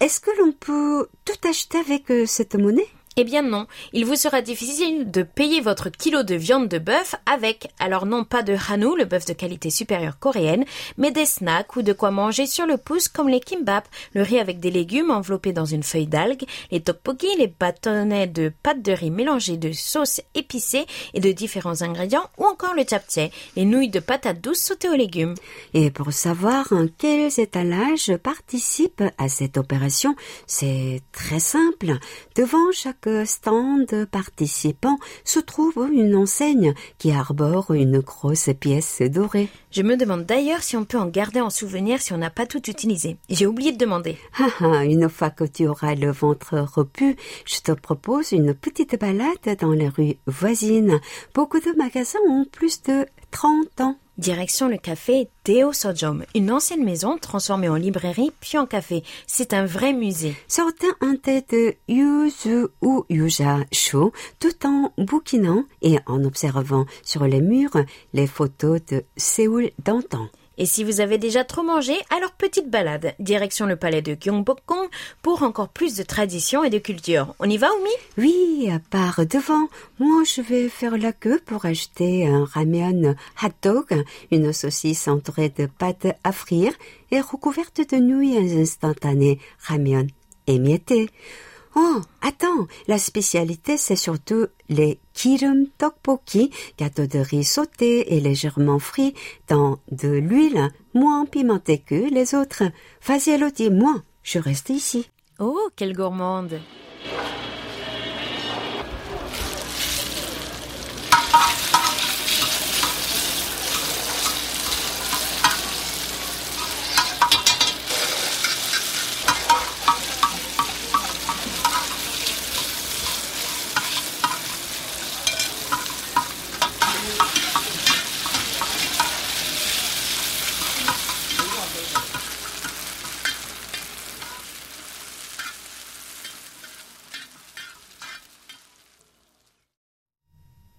Est-ce 0.00 0.20
que 0.20 0.30
l'on 0.40 0.52
peut 0.52 1.06
tout 1.24 1.48
acheter 1.48 1.78
avec 1.78 2.10
euh, 2.10 2.24
cette 2.26 2.54
monnaie? 2.56 2.88
Eh 3.16 3.24
bien 3.24 3.42
non, 3.42 3.66
il 3.92 4.06
vous 4.06 4.16
sera 4.16 4.40
difficile 4.40 5.10
de 5.10 5.22
payer 5.22 5.60
votre 5.60 5.90
kilo 5.90 6.22
de 6.22 6.34
viande 6.34 6.68
de 6.68 6.78
bœuf 6.78 7.14
avec, 7.26 7.68
alors 7.78 8.06
non 8.06 8.24
pas 8.24 8.42
de 8.42 8.56
Hanu, 8.70 8.96
le 8.96 9.04
bœuf 9.04 9.26
de 9.26 9.34
qualité 9.34 9.68
supérieure 9.68 10.18
coréenne, 10.18 10.64
mais 10.96 11.10
des 11.10 11.26
snacks 11.26 11.76
ou 11.76 11.82
de 11.82 11.92
quoi 11.92 12.10
manger 12.10 12.46
sur 12.46 12.66
le 12.66 12.78
pouce 12.78 13.08
comme 13.08 13.28
les 13.28 13.40
kimbap, 13.40 13.86
le 14.14 14.22
riz 14.22 14.38
avec 14.38 14.60
des 14.60 14.70
légumes 14.70 15.10
enveloppés 15.10 15.52
dans 15.52 15.66
une 15.66 15.82
feuille 15.82 16.06
d'algue, 16.06 16.44
les 16.70 16.80
tteokbokki, 16.80 17.36
les 17.36 17.48
bâtonnets 17.48 18.28
de 18.28 18.50
pâte 18.62 18.80
de 18.80 18.92
riz 18.92 19.10
mélangés 19.10 19.58
de 19.58 19.72
sauce 19.72 20.22
épicée 20.34 20.86
et 21.12 21.20
de 21.20 21.32
différents 21.32 21.82
ingrédients, 21.82 22.30
ou 22.38 22.46
encore 22.46 22.74
le 22.74 22.84
japchae, 22.88 23.30
les 23.56 23.66
nouilles 23.66 23.90
de 23.90 24.00
patates 24.00 24.40
douces 24.40 24.62
sautées 24.62 24.88
aux 24.88 24.96
légumes. 24.96 25.34
Et 25.74 25.90
pour 25.90 26.12
savoir 26.14 26.72
en 26.72 26.86
quels 26.96 27.38
étalages 27.38 28.16
participent 28.22 29.04
à 29.18 29.28
cette 29.28 29.58
opération, 29.58 30.16
c'est 30.46 31.00
très 31.12 31.40
simple. 31.40 31.98
Devant 32.36 32.72
stand 33.24 34.06
participant 34.10 34.98
se 35.24 35.40
trouve 35.40 35.88
une 35.92 36.16
enseigne 36.16 36.74
qui 36.98 37.12
arbore 37.12 37.72
une 37.72 38.00
grosse 38.00 38.50
pièce 38.58 39.02
dorée. 39.02 39.48
Je 39.70 39.82
me 39.82 39.96
demande 39.96 40.24
d'ailleurs 40.24 40.62
si 40.62 40.76
on 40.76 40.84
peut 40.84 40.98
en 40.98 41.06
garder 41.06 41.40
en 41.40 41.50
souvenir 41.50 42.00
si 42.00 42.12
on 42.12 42.18
n'a 42.18 42.30
pas 42.30 42.46
tout 42.46 42.70
utilisé. 42.70 43.16
J'ai 43.28 43.46
oublié 43.46 43.72
de 43.72 43.78
demander. 43.78 44.18
Ah, 44.38 44.48
ah, 44.60 44.84
une 44.84 45.08
fois 45.08 45.30
que 45.30 45.44
tu 45.44 45.66
auras 45.66 45.94
le 45.94 46.10
ventre 46.10 46.58
repu, 46.58 47.16
je 47.44 47.60
te 47.60 47.72
propose 47.72 48.32
une 48.32 48.54
petite 48.54 48.98
balade 48.98 49.58
dans 49.60 49.72
les 49.72 49.88
rues 49.88 50.16
voisines. 50.26 51.00
Beaucoup 51.34 51.60
de 51.60 51.76
magasins 51.76 52.18
ont 52.28 52.44
plus 52.44 52.82
de 52.82 53.06
30 53.30 53.80
ans. 53.80 53.96
Direction 54.18 54.68
le 54.68 54.76
café 54.76 55.30
Teo 55.42 55.72
Sojom, 55.72 56.24
une 56.34 56.52
ancienne 56.52 56.84
maison 56.84 57.16
transformée 57.16 57.70
en 57.70 57.76
librairie 57.76 58.30
puis 58.40 58.58
en 58.58 58.66
café. 58.66 59.02
C'est 59.26 59.54
un 59.54 59.64
vrai 59.64 59.94
musée. 59.94 60.36
Un 61.00 61.16
thé 61.16 61.42
de 61.48 61.74
yuzu 61.88 62.66
ou 62.82 63.06
yuja 63.08 63.60
chaud 63.72 64.12
tout 64.38 64.66
en 64.66 64.92
bouquinant 64.98 65.64
et 65.80 65.96
en 66.06 66.24
observant 66.24 66.84
sur 67.02 67.24
les 67.24 67.40
murs 67.40 67.78
les 68.12 68.26
photos 68.26 68.84
de 68.84 69.02
Séoul 69.16 69.70
d'antan. 69.82 70.28
Et 70.58 70.66
si 70.66 70.84
vous 70.84 71.00
avez 71.00 71.18
déjà 71.18 71.44
trop 71.44 71.62
mangé, 71.62 71.94
alors 72.10 72.32
petite 72.32 72.70
balade, 72.70 73.14
direction 73.18 73.66
le 73.66 73.76
palais 73.76 74.02
de 74.02 74.14
Gyeongbokgung 74.14 74.88
pour 75.22 75.42
encore 75.42 75.68
plus 75.68 75.96
de 75.96 76.02
tradition 76.02 76.62
et 76.62 76.70
de 76.70 76.78
culture. 76.78 77.34
On 77.38 77.48
y 77.48 77.56
va, 77.56 77.68
Oumi? 77.74 77.90
Oui, 78.18 78.70
par 78.90 79.24
devant. 79.26 79.68
Moi, 79.98 80.24
je 80.24 80.42
vais 80.42 80.68
faire 80.68 80.98
la 80.98 81.12
queue 81.12 81.40
pour 81.44 81.64
acheter 81.64 82.26
un 82.26 82.44
ramen 82.44 83.16
hot 83.42 83.48
dog, 83.62 84.04
une 84.30 84.52
saucisse 84.52 85.08
entourée 85.08 85.48
de 85.48 85.66
pâte 85.66 86.06
à 86.24 86.32
frire 86.32 86.72
et 87.10 87.20
recouverte 87.20 87.80
de 87.92 87.96
nouilles 87.96 88.60
instantanées, 88.60 89.38
ramen 89.58 90.08
émietté. 90.46 91.10
Oh, 91.74 92.00
attends, 92.20 92.66
la 92.86 92.98
spécialité 92.98 93.76
c'est 93.76 93.96
surtout 93.96 94.46
les 94.68 94.98
kirum 95.14 95.66
tteokbokki, 95.78 96.50
gâteaux 96.78 97.06
de 97.06 97.18
riz 97.18 97.44
sauté 97.44 98.14
et 98.14 98.20
légèrement 98.20 98.78
frits 98.78 99.14
dans 99.48 99.78
de 99.90 100.08
l'huile 100.08 100.68
moins 100.94 101.24
pimentée 101.24 101.78
que 101.78 102.12
les 102.12 102.34
autres. 102.34 102.64
Vas-y 103.06 103.30
Elodie, 103.30 103.70
moi, 103.70 104.02
je 104.22 104.38
reste 104.38 104.68
ici. 104.68 105.08
Oh, 105.38 105.70
quelle 105.74 105.94
gourmande 105.94 106.60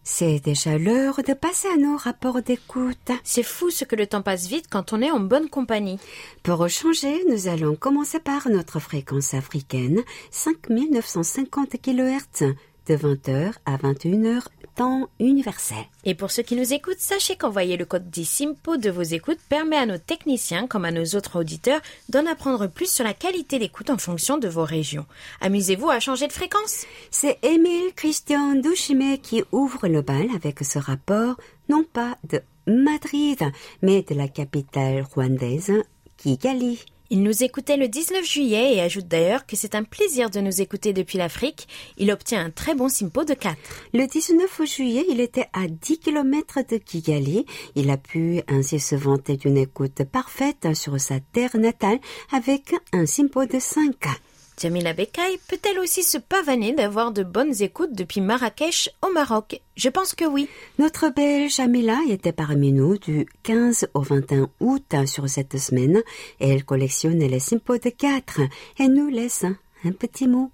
C'est 0.05 0.39
déjà 0.39 0.77
l'heure 0.77 1.21
de 1.25 1.33
passer 1.33 1.69
à 1.69 1.77
nos 1.77 1.95
rapports 1.95 2.41
d'écoute. 2.41 3.11
C'est 3.23 3.41
fou 3.41 3.69
ce 3.69 3.85
que 3.85 3.95
le 3.95 4.05
temps 4.05 4.21
passe 4.21 4.47
vite 4.47 4.65
quand 4.69 4.91
on 4.91 5.01
est 5.01 5.11
en 5.11 5.21
bonne 5.21 5.49
compagnie. 5.49 5.97
Pour 6.43 6.67
changer, 6.67 7.23
nous 7.29 7.47
allons 7.47 7.75
commencer 7.75 8.19
par 8.19 8.49
notre 8.49 8.79
fréquence 8.79 9.33
africaine, 9.33 10.01
5950 10.31 11.77
kHz, 11.81 12.53
de 12.87 12.95
20h 12.95 13.53
à 13.65 13.77
21h, 13.77 14.43
temps 14.75 15.07
universel. 15.19 15.85
Et 16.03 16.15
pour 16.15 16.31
ceux 16.31 16.43
qui 16.43 16.55
nous 16.55 16.73
écoutent, 16.73 16.99
sachez 16.99 17.35
qu'envoyer 17.35 17.77
le 17.77 17.85
code 17.85 18.13
SIMPO 18.13 18.77
de 18.77 18.89
vos 18.89 19.01
écoutes 19.01 19.39
permet 19.49 19.77
à 19.77 19.85
nos 19.85 19.97
techniciens, 19.97 20.67
comme 20.67 20.85
à 20.85 20.91
nos 20.91 21.05
autres 21.15 21.39
auditeurs, 21.39 21.81
d'en 22.09 22.25
apprendre 22.25 22.67
plus 22.67 22.91
sur 22.91 23.03
la 23.03 23.13
qualité 23.13 23.59
d'écoute 23.59 23.89
en 23.89 23.97
fonction 23.97 24.37
de 24.37 24.47
vos 24.47 24.63
régions. 24.63 25.05
Amusez-vous 25.41 25.89
à 25.89 25.99
changer 25.99 26.27
de 26.27 26.33
fréquence? 26.33 26.85
C'est 27.11 27.37
Émile 27.43 27.93
Christian 27.95 28.55
Douchimé 28.55 29.19
qui 29.19 29.43
ouvre 29.51 29.87
le 29.87 30.01
bal 30.01 30.27
avec 30.35 30.59
ce 30.63 30.79
rapport, 30.79 31.35
non 31.69 31.83
pas 31.83 32.17
de 32.29 32.41
Madrid, 32.65 33.43
mais 33.81 34.01
de 34.01 34.15
la 34.15 34.27
capitale 34.27 35.03
rwandaise, 35.03 35.83
Kigali. 36.17 36.79
Il 37.13 37.21
nous 37.21 37.43
écoutait 37.43 37.77
le 37.77 37.87
19 37.87 38.25
juillet 38.25 38.73
et 38.73 38.81
ajoute 38.81 39.07
d'ailleurs 39.07 39.45
que 39.45 39.55
c'est 39.55 39.75
un 39.75 39.83
plaisir 39.83 40.31
de 40.31 40.39
nous 40.39 40.61
écouter 40.61 40.93
depuis 40.93 41.19
l'Afrique. 41.19 41.67
Il 41.99 42.11
obtient 42.11 42.43
un 42.43 42.49
très 42.49 42.73
bon 42.73 42.89
simpo 42.89 43.23
de 43.23 43.35
4. 43.35 43.55
Le 43.93 44.07
19 44.07 44.65
juillet, 44.65 45.05
il 45.07 45.21
était 45.21 45.47
à 45.53 45.67
10 45.67 45.99
km 45.99 46.61
de 46.67 46.77
Kigali. 46.77 47.45
Il 47.75 47.91
a 47.91 47.97
pu 47.97 48.41
ainsi 48.47 48.79
se 48.79 48.95
vanter 48.95 49.37
d'une 49.37 49.57
écoute 49.57 50.03
parfaite 50.11 50.73
sur 50.73 50.99
sa 50.99 51.19
terre 51.19 51.55
natale 51.55 51.99
avec 52.31 52.73
un 52.93 53.05
simpo 53.05 53.45
de 53.45 53.59
5. 53.59 53.93
Jamila 54.61 54.93
Bekay 54.93 55.39
peut-elle 55.47 55.79
aussi 55.79 56.03
se 56.03 56.17
pavaner 56.17 56.73
d'avoir 56.73 57.11
de 57.11 57.23
bonnes 57.23 57.61
écoutes 57.61 57.93
depuis 57.93 58.21
Marrakech 58.21 58.89
au 59.01 59.11
Maroc? 59.11 59.61
Je 59.75 59.89
pense 59.89 60.13
que 60.15 60.25
oui. 60.25 60.47
Notre 60.79 61.09
belle 61.09 61.49
Jamila 61.49 61.97
était 62.09 62.31
parmi 62.31 62.71
nous 62.71 62.97
du 62.97 63.27
15 63.43 63.87
au 63.93 64.01
21 64.01 64.49
août 64.59 64.95
sur 65.05 65.27
cette 65.29 65.57
semaine 65.57 66.01
elle 66.39 66.63
collectionne 66.63 67.19
les 67.19 67.39
simpos 67.39 67.77
de 67.77 67.89
4 67.89 68.41
et 68.79 68.87
nous 68.87 69.09
laisse 69.09 69.45
un 69.83 69.91
petit 69.91 70.27
mot. 70.27 70.51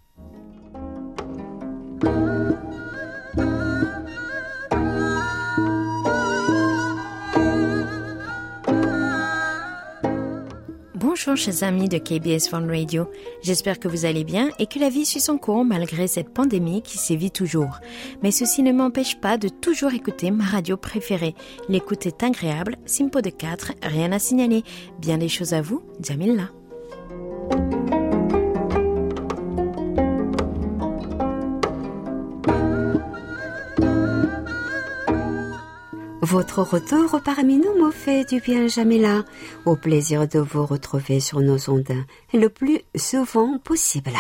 Bonjour 11.10 11.36
chers 11.36 11.64
amis 11.64 11.90
de 11.90 11.98
KBS 11.98 12.54
One 12.54 12.70
Radio. 12.70 13.10
J'espère 13.42 13.80
que 13.80 13.88
vous 13.88 14.06
allez 14.06 14.24
bien 14.24 14.52
et 14.60 14.68
que 14.68 14.78
la 14.78 14.90
vie 14.90 15.08
suit 15.08 15.20
son 15.20 15.40
cours 15.40 15.66
malgré 15.66 16.06
cette 16.06 16.30
pandémie 16.30 16.84
qui 16.84 17.00
sévit 17.00 17.32
toujours. 17.32 17.80
Mais 18.22 18.30
ceci 18.30 18.62
ne 18.62 18.72
m'empêche 18.72 19.20
pas 19.20 19.40
de 19.40 19.50
toujours 19.50 19.92
écouter 19.96 20.30
ma 20.30 20.44
radio 20.44 20.78
préférée. 20.78 21.34
L'écoute 21.68 22.06
est 22.06 22.22
agréable, 22.22 22.78
Simpo 22.86 23.22
de 23.22 23.32
4, 23.32 23.72
rien 23.82 24.12
à 24.12 24.20
signaler. 24.20 24.64
Bien 25.00 25.18
des 25.18 25.30
choses 25.30 25.54
à 25.54 25.64
vous, 25.64 25.82
Jamila. 26.00 26.52
Votre 36.30 36.62
retour 36.62 37.20
parmi 37.26 37.58
nous 37.58 37.74
me 37.84 37.90
fait 37.90 38.24
du 38.24 38.40
bien, 38.40 38.68
Jamila. 38.68 39.26
Au 39.66 39.76
plaisir 39.76 40.28
de 40.28 40.38
vous 40.38 40.64
retrouver 40.64 41.20
sur 41.20 41.40
nos 41.40 41.72
ondes 41.72 42.06
le 42.32 42.50
plus 42.50 42.82
souvent 42.96 43.58
possible. 43.58 44.14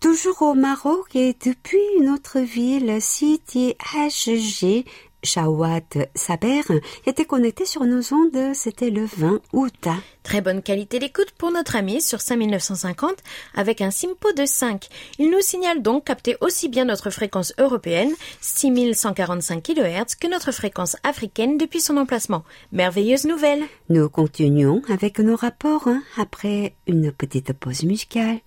Toujours 0.00 0.42
au 0.42 0.52
Maroc 0.52 1.16
et 1.16 1.34
depuis 1.42 1.78
notre 2.02 2.40
ville, 2.40 3.00
City 3.00 3.74
HG, 3.94 4.84
Shawat 5.24 6.08
Saber 6.14 6.62
était 7.06 7.24
connecté 7.24 7.64
sur 7.64 7.84
nos 7.84 8.12
ondes, 8.12 8.54
c'était 8.54 8.90
le 8.90 9.04
20 9.04 9.40
août. 9.52 9.88
Très 10.22 10.40
bonne 10.40 10.62
qualité 10.62 10.98
d'écoute 10.98 11.32
pour 11.36 11.50
notre 11.50 11.76
ami 11.76 12.00
sur 12.00 12.20
5950 12.20 13.16
avec 13.54 13.80
un 13.80 13.90
Simpo 13.90 14.32
de 14.32 14.46
5. 14.46 14.88
Il 15.18 15.30
nous 15.30 15.40
signale 15.40 15.82
donc 15.82 16.04
capter 16.04 16.36
aussi 16.40 16.68
bien 16.68 16.84
notre 16.84 17.10
fréquence 17.10 17.52
européenne, 17.58 18.12
6145 18.40 19.62
kHz, 19.62 20.14
que 20.20 20.28
notre 20.28 20.52
fréquence 20.52 20.96
africaine 21.02 21.58
depuis 21.58 21.80
son 21.80 21.96
emplacement. 21.96 22.44
Merveilleuse 22.72 23.24
nouvelle. 23.24 23.64
Nous 23.88 24.08
continuons 24.08 24.82
avec 24.88 25.18
nos 25.18 25.36
rapports 25.36 25.88
hein, 25.88 26.02
après 26.16 26.74
une 26.86 27.12
petite 27.12 27.52
pause 27.52 27.84
musicale. 27.84 28.40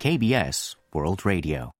KBS 0.00 0.78
World 0.94 1.20
Radio. 1.26 1.72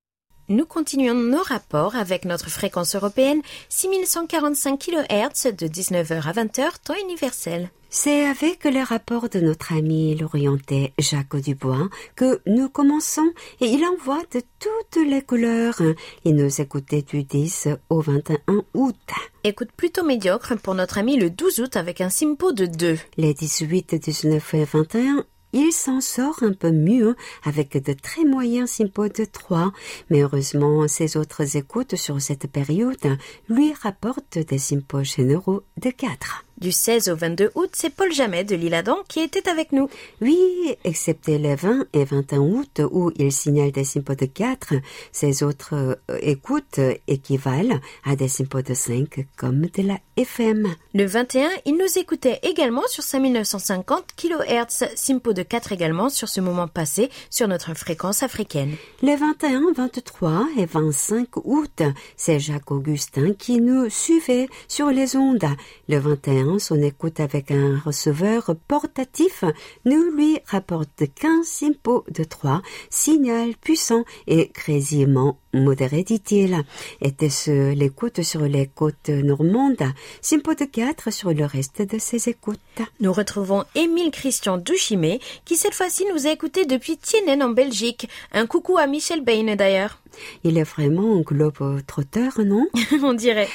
Nous 0.51 0.67
continuons 0.67 1.15
nos 1.15 1.43
rapports 1.43 1.97
avec 1.97 2.27
notre 2.27 2.51
fréquence 2.51 2.95
européenne 2.95 3.41
6145 3.71 4.79
kHz 4.79 5.57
de 5.57 5.67
19h 5.67 6.29
à 6.29 6.33
20h, 6.33 6.69
temps 6.85 7.01
universel. 7.03 7.71
C'est 7.89 8.27
avec 8.27 8.65
le 8.65 8.85
rapport 8.85 9.31
de 9.31 9.41
notre 9.41 9.73
ami 9.73 10.17
l'orientais 10.17 10.93
Jacques 10.99 11.37
Dubois 11.37 11.89
que 12.15 12.43
nous 12.45 12.69
commençons 12.69 13.33
et 13.63 13.69
il 13.69 13.83
envoie 13.87 14.23
de 14.35 14.43
toutes 14.59 15.03
les 15.03 15.23
couleurs. 15.23 15.81
Il 16.27 16.37
nous 16.37 16.61
écoutait 16.61 17.01
du 17.01 17.25
10 17.25 17.69
au 17.89 18.03
21 18.03 18.65
août. 18.75 18.97
Écoute 19.45 19.73
plutôt 19.75 20.05
médiocre 20.05 20.57
pour 20.57 20.75
notre 20.75 20.99
ami 20.99 21.17
le 21.17 21.31
12 21.31 21.61
août 21.61 21.77
avec 21.79 22.03
un 22.03 22.11
simpo 22.11 22.53
de 22.53 22.67
2. 22.67 22.99
Les 23.17 23.33
18, 23.33 23.95
19 23.95 24.55
et 24.55 24.65
21 24.65 25.25
il 25.53 25.73
s'en 25.73 26.01
sort 26.01 26.43
un 26.43 26.53
peu 26.53 26.71
mieux 26.71 27.17
avec 27.45 27.83
de 27.83 27.93
très 27.93 28.25
moyens 28.25 28.71
de 29.09 29.25
3, 29.25 29.73
mais 30.11 30.23
heureusement 30.23 30.87
ses 30.89 31.17
autres 31.17 31.57
écoutes 31.57 31.97
sur 31.97 32.21
cette 32.21 32.47
période 32.47 33.19
lui 33.49 33.73
rapportent 33.73 34.39
des 34.39 34.59
simpos 34.59 35.05
généraux 35.05 35.63
de 35.77 35.91
4. 35.91 36.45
Du 36.61 36.73
16 36.73 37.09
au 37.09 37.17
22 37.17 37.53
août, 37.55 37.71
c'est 37.73 37.89
Paul 37.89 38.13
Jamet 38.13 38.45
de 38.45 38.55
l'Île-Adam 38.55 38.99
qui 39.09 39.21
était 39.21 39.49
avec 39.49 39.73
nous. 39.73 39.89
Oui, 40.21 40.39
excepté 40.85 41.39
le 41.39 41.55
20 41.55 41.87
et 41.95 42.05
21 42.05 42.39
août 42.41 42.83
où 42.91 43.11
il 43.17 43.33
signale 43.33 43.71
des 43.71 43.85
simpos 43.85 44.15
de 44.15 44.27
4, 44.27 44.75
ses 45.11 45.43
autres 45.43 45.75
euh, 45.75 46.19
écoutes 46.21 46.79
équivalent 47.09 47.81
à 48.05 48.15
des 48.15 48.29
simpos 48.29 48.61
de 48.61 48.75
5 48.75 49.27
comme 49.39 49.63
de 49.63 49.83
la 49.83 49.99
FM. 50.19 50.69
Le 50.93 51.07
21, 51.07 51.49
il 51.65 51.79
nous 51.79 51.99
écoutait 51.99 52.41
également 52.43 52.87
sur 52.89 53.05
5950 53.05 54.09
kHz, 54.15 54.89
simpo 54.97 55.33
de 55.33 55.43
4 55.43 55.73
également 55.73 56.11
sur 56.11 56.29
ce 56.29 56.43
moment 56.43 56.69
passé 56.69 57.09
sur 57.31 57.49
notre 57.49 57.73
fréquence 57.73 58.23
africaine. 58.23 58.75
Le 59.03 59.17
21, 59.17 59.73
23 59.75 60.47
et 60.59 60.67
25 60.67 61.29
août, 61.37 61.83
c'est 62.19 62.39
Jacques 62.39 62.71
Augustin 62.71 63.33
qui 63.33 63.63
nous 63.63 63.89
suivait 63.89 64.51
sur 64.69 64.91
les 64.91 65.17
ondes. 65.17 65.47
Le 65.89 65.99
21, 65.99 66.50
son 66.59 66.83
écoute 66.83 67.21
avec 67.21 67.51
un 67.51 67.79
receveur 67.79 68.55
portatif. 68.67 69.45
Nous 69.85 70.11
lui 70.11 70.39
rapporte 70.47 71.05
15 71.15 71.47
simpos 71.47 72.05
de 72.11 72.25
3, 72.25 72.63
signal 72.89 73.55
puissant 73.57 74.05
et 74.27 74.49
quasiment 74.49 75.39
modéré, 75.53 76.03
dit-il. 76.03 76.65
Était-ce 77.01 77.73
l'écoute 77.73 78.23
sur 78.23 78.43
les 78.43 78.67
côtes 78.67 79.09
normandes, 79.09 79.93
simpo 80.21 80.55
de 80.55 80.65
4 80.65 81.13
sur 81.13 81.33
le 81.33 81.45
reste 81.45 81.83
de 81.83 81.99
ses 81.99 82.29
écoutes. 82.29 82.59
Nous 83.01 83.13
retrouvons 83.13 83.65
Émile 83.75 84.11
Christian 84.11 84.59
Douchimé, 84.59 85.21
qui 85.45 85.57
cette 85.57 85.75
fois-ci 85.75 86.05
nous 86.13 86.27
a 86.27 86.33
écoutés 86.33 86.67
depuis 86.67 86.97
Tienen 86.97 87.43
en 87.43 87.51
Belgique. 87.51 88.09
Un 88.33 88.47
coucou 88.47 88.79
à 88.79 88.87
Michel 88.87 89.23
Bain 89.23 89.55
d'ailleurs. 89.57 90.01
Il 90.45 90.59
est 90.59 90.65
vraiment 90.65 91.19
un 91.19 91.21
globe 91.21 91.83
trotteur, 91.87 92.41
non? 92.45 92.67
On 93.03 93.15
dirait. 93.15 93.49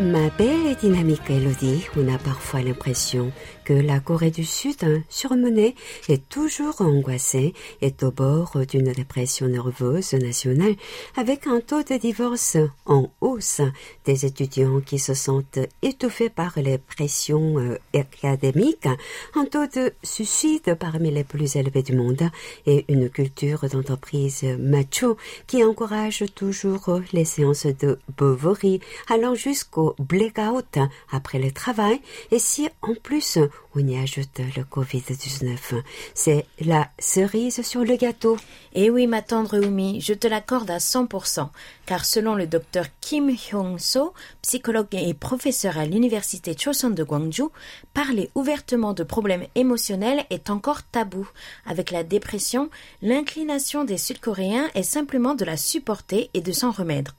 Ma 0.00 0.28
belle 0.38 0.66
et 0.66 0.74
dynamique 0.74 1.22
Elodie, 1.28 1.86
on 1.96 2.12
a 2.12 2.18
parfois 2.18 2.62
l'impression 2.62 3.30
que 3.64 3.72
la 3.72 4.00
Corée 4.00 4.30
du 4.30 4.44
Sud, 4.44 5.02
surmenée 5.08 5.74
et 6.08 6.18
toujours 6.18 6.80
angoissée, 6.80 7.54
est 7.80 8.02
au 8.02 8.10
bord 8.10 8.58
d'une 8.68 8.92
dépression 8.92 9.48
nerveuse 9.48 10.12
nationale 10.12 10.74
avec 11.16 11.46
un 11.46 11.60
taux 11.60 11.82
de 11.82 11.96
divorce 11.96 12.56
en 12.86 13.10
hausse, 13.20 13.60
des 14.04 14.26
étudiants 14.26 14.80
qui 14.80 14.98
se 14.98 15.14
sentent 15.14 15.58
étouffés 15.82 16.30
par 16.30 16.52
les 16.56 16.78
pressions 16.78 17.58
euh, 17.58 17.78
académiques, 17.94 18.88
un 19.34 19.46
taux 19.46 19.66
de 19.66 19.92
suicide 20.02 20.76
parmi 20.78 21.10
les 21.10 21.24
plus 21.24 21.56
élevés 21.56 21.82
du 21.82 21.94
monde 21.94 22.28
et 22.66 22.84
une 22.88 23.08
culture 23.08 23.66
d'entreprise 23.68 24.44
macho 24.58 25.16
qui 25.46 25.64
encourage 25.64 26.24
toujours 26.34 27.00
les 27.12 27.24
séances 27.24 27.66
de 27.66 27.98
Bovary 28.16 28.80
allant 29.08 29.34
jusqu'au 29.34 29.94
blackout 29.98 30.78
après 31.10 31.38
le 31.38 31.50
travail. 31.50 32.00
Et 32.30 32.38
si 32.38 32.68
en 32.82 32.94
plus 32.94 33.38
on 33.76 33.86
y 33.86 33.98
ajoute 33.98 34.38
le 34.56 34.62
Covid-19, 34.62 35.82
c'est 36.14 36.46
la 36.60 36.88
cerise 36.98 37.62
sur 37.62 37.84
le 37.84 37.96
gâteau. 37.96 38.36
Eh 38.74 38.88
oui, 38.88 39.06
ma 39.06 39.20
tendre 39.20 39.58
Oumi, 39.58 40.00
je 40.00 40.14
te 40.14 40.28
l'accorde 40.28 40.70
à 40.70 40.78
100%, 40.78 41.48
car 41.86 42.04
selon 42.04 42.34
le 42.34 42.46
docteur 42.46 42.86
Kim 43.00 43.30
Hyung-so, 43.30 44.14
psychologue 44.42 44.86
et 44.92 45.12
professeur 45.12 45.76
à 45.76 45.86
l'université 45.86 46.56
Chosun 46.56 46.90
de 46.90 47.02
Gwangju, 47.02 47.48
parler 47.94 48.30
ouvertement 48.34 48.94
de 48.94 49.02
problèmes 49.02 49.46
émotionnels 49.54 50.24
est 50.30 50.50
encore 50.50 50.84
tabou. 50.84 51.28
Avec 51.66 51.90
la 51.90 52.04
dépression, 52.04 52.70
l'inclination 53.02 53.84
des 53.84 53.98
Sud-Coréens 53.98 54.68
est 54.74 54.82
simplement 54.84 55.34
de 55.34 55.44
la 55.44 55.56
supporter 55.56 56.30
et 56.34 56.40
de 56.40 56.52
s'en 56.52 56.70
remettre. 56.70 57.14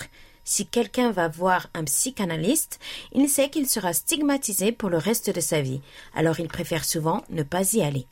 Si 0.47 0.67
quelqu'un 0.67 1.11
va 1.11 1.27
voir 1.27 1.67
un 1.73 1.83
psychanalyste, 1.83 2.79
il 3.13 3.27
sait 3.27 3.49
qu'il 3.49 3.67
sera 3.67 3.93
stigmatisé 3.93 4.71
pour 4.71 4.91
le 4.91 4.99
reste 4.99 5.31
de 5.31 5.41
sa 5.41 5.61
vie, 5.61 5.81
alors 6.13 6.39
il 6.39 6.47
préfère 6.47 6.85
souvent 6.85 7.23
ne 7.31 7.41
pas 7.41 7.73
y 7.73 7.81
aller. 7.81 8.05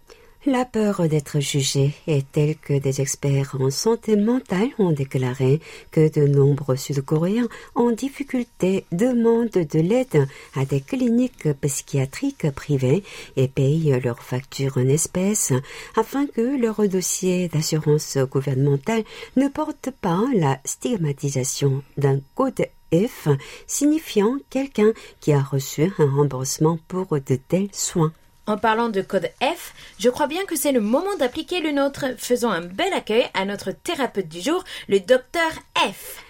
La 0.45 0.65
peur 0.65 1.07
d'être 1.07 1.39
jugé 1.39 1.93
est 2.05 2.29
telle 2.33 2.57
que 2.57 2.77
des 2.77 2.99
experts 2.99 3.55
en 3.61 3.69
santé 3.69 4.17
mentale 4.17 4.67
ont 4.77 4.91
déclaré 4.91 5.61
que 5.89 6.11
de 6.11 6.27
nombreux 6.27 6.75
Sud-Coréens 6.75 7.47
en 7.75 7.91
difficulté 7.91 8.83
demandent 8.91 9.47
de 9.51 9.79
l'aide 9.79 10.27
à 10.53 10.65
des 10.65 10.81
cliniques 10.81 11.47
psychiatriques 11.61 12.51
privées 12.51 13.05
et 13.37 13.47
payent 13.47 13.97
leurs 14.03 14.21
factures 14.21 14.75
en 14.75 14.89
espèces 14.89 15.53
afin 15.95 16.27
que 16.27 16.61
leur 16.61 16.85
dossier 16.89 17.47
d'assurance 17.47 18.17
gouvernementale 18.17 19.05
ne 19.37 19.47
porte 19.47 19.91
pas 20.01 20.25
la 20.35 20.59
stigmatisation 20.65 21.83
d'un 21.95 22.19
code 22.35 22.67
F 22.93 23.29
signifiant 23.65 24.35
quelqu'un 24.49 24.91
qui 25.21 25.31
a 25.31 25.41
reçu 25.41 25.89
un 25.99 26.13
remboursement 26.13 26.79
pour 26.89 27.07
de 27.11 27.37
tels 27.47 27.69
soins. 27.71 28.11
En 28.45 28.57
parlant 28.57 28.89
de 28.89 29.01
code 29.01 29.29
F, 29.41 29.73
je 29.99 30.09
crois 30.09 30.27
bien 30.27 30.43
que 30.45 30.57
c'est 30.57 30.73
le 30.73 30.81
moment 30.81 31.15
d'appliquer 31.17 31.61
le 31.61 31.71
nôtre. 31.71 32.05
Faisons 32.17 32.49
un 32.49 32.59
bel 32.59 32.91
accueil 32.91 33.25
à 33.33 33.45
notre 33.45 33.71
thérapeute 33.71 34.27
du 34.27 34.41
jour, 34.41 34.65
le 34.89 34.99
docteur 34.99 35.49
F. 35.77 36.22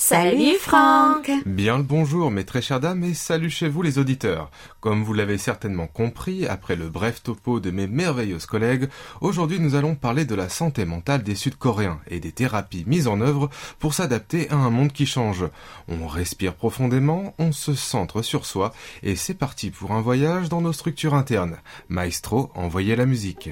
Salut 0.00 0.54
Franck 0.60 1.28
Bien 1.44 1.76
le 1.76 1.82
bonjour 1.82 2.30
mes 2.30 2.44
très 2.44 2.62
chères 2.62 2.78
dames 2.78 3.02
et 3.02 3.14
salut 3.14 3.50
chez 3.50 3.68
vous 3.68 3.82
les 3.82 3.98
auditeurs. 3.98 4.48
Comme 4.78 5.02
vous 5.02 5.12
l'avez 5.12 5.38
certainement 5.38 5.88
compris, 5.88 6.46
après 6.46 6.76
le 6.76 6.88
bref 6.88 7.20
topo 7.20 7.58
de 7.58 7.72
mes 7.72 7.88
merveilleuses 7.88 8.46
collègues, 8.46 8.88
aujourd'hui 9.20 9.58
nous 9.58 9.74
allons 9.74 9.96
parler 9.96 10.24
de 10.24 10.36
la 10.36 10.48
santé 10.48 10.84
mentale 10.84 11.24
des 11.24 11.34
Sud-Coréens 11.34 11.98
et 12.06 12.20
des 12.20 12.30
thérapies 12.30 12.84
mises 12.86 13.08
en 13.08 13.20
œuvre 13.20 13.50
pour 13.80 13.92
s'adapter 13.92 14.48
à 14.50 14.54
un 14.54 14.70
monde 14.70 14.92
qui 14.92 15.04
change. 15.04 15.44
On 15.88 16.06
respire 16.06 16.54
profondément, 16.54 17.34
on 17.40 17.50
se 17.50 17.74
centre 17.74 18.22
sur 18.22 18.46
soi 18.46 18.72
et 19.02 19.16
c'est 19.16 19.34
parti 19.34 19.72
pour 19.72 19.90
un 19.90 20.00
voyage 20.00 20.48
dans 20.48 20.60
nos 20.60 20.72
structures 20.72 21.14
internes. 21.14 21.56
Maestro, 21.88 22.52
envoyez 22.54 22.94
la 22.94 23.04
musique. 23.04 23.50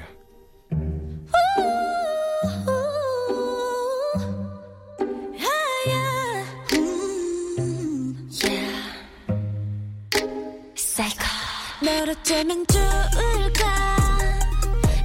어쩌면 11.96 12.64
좋을까 12.66 14.18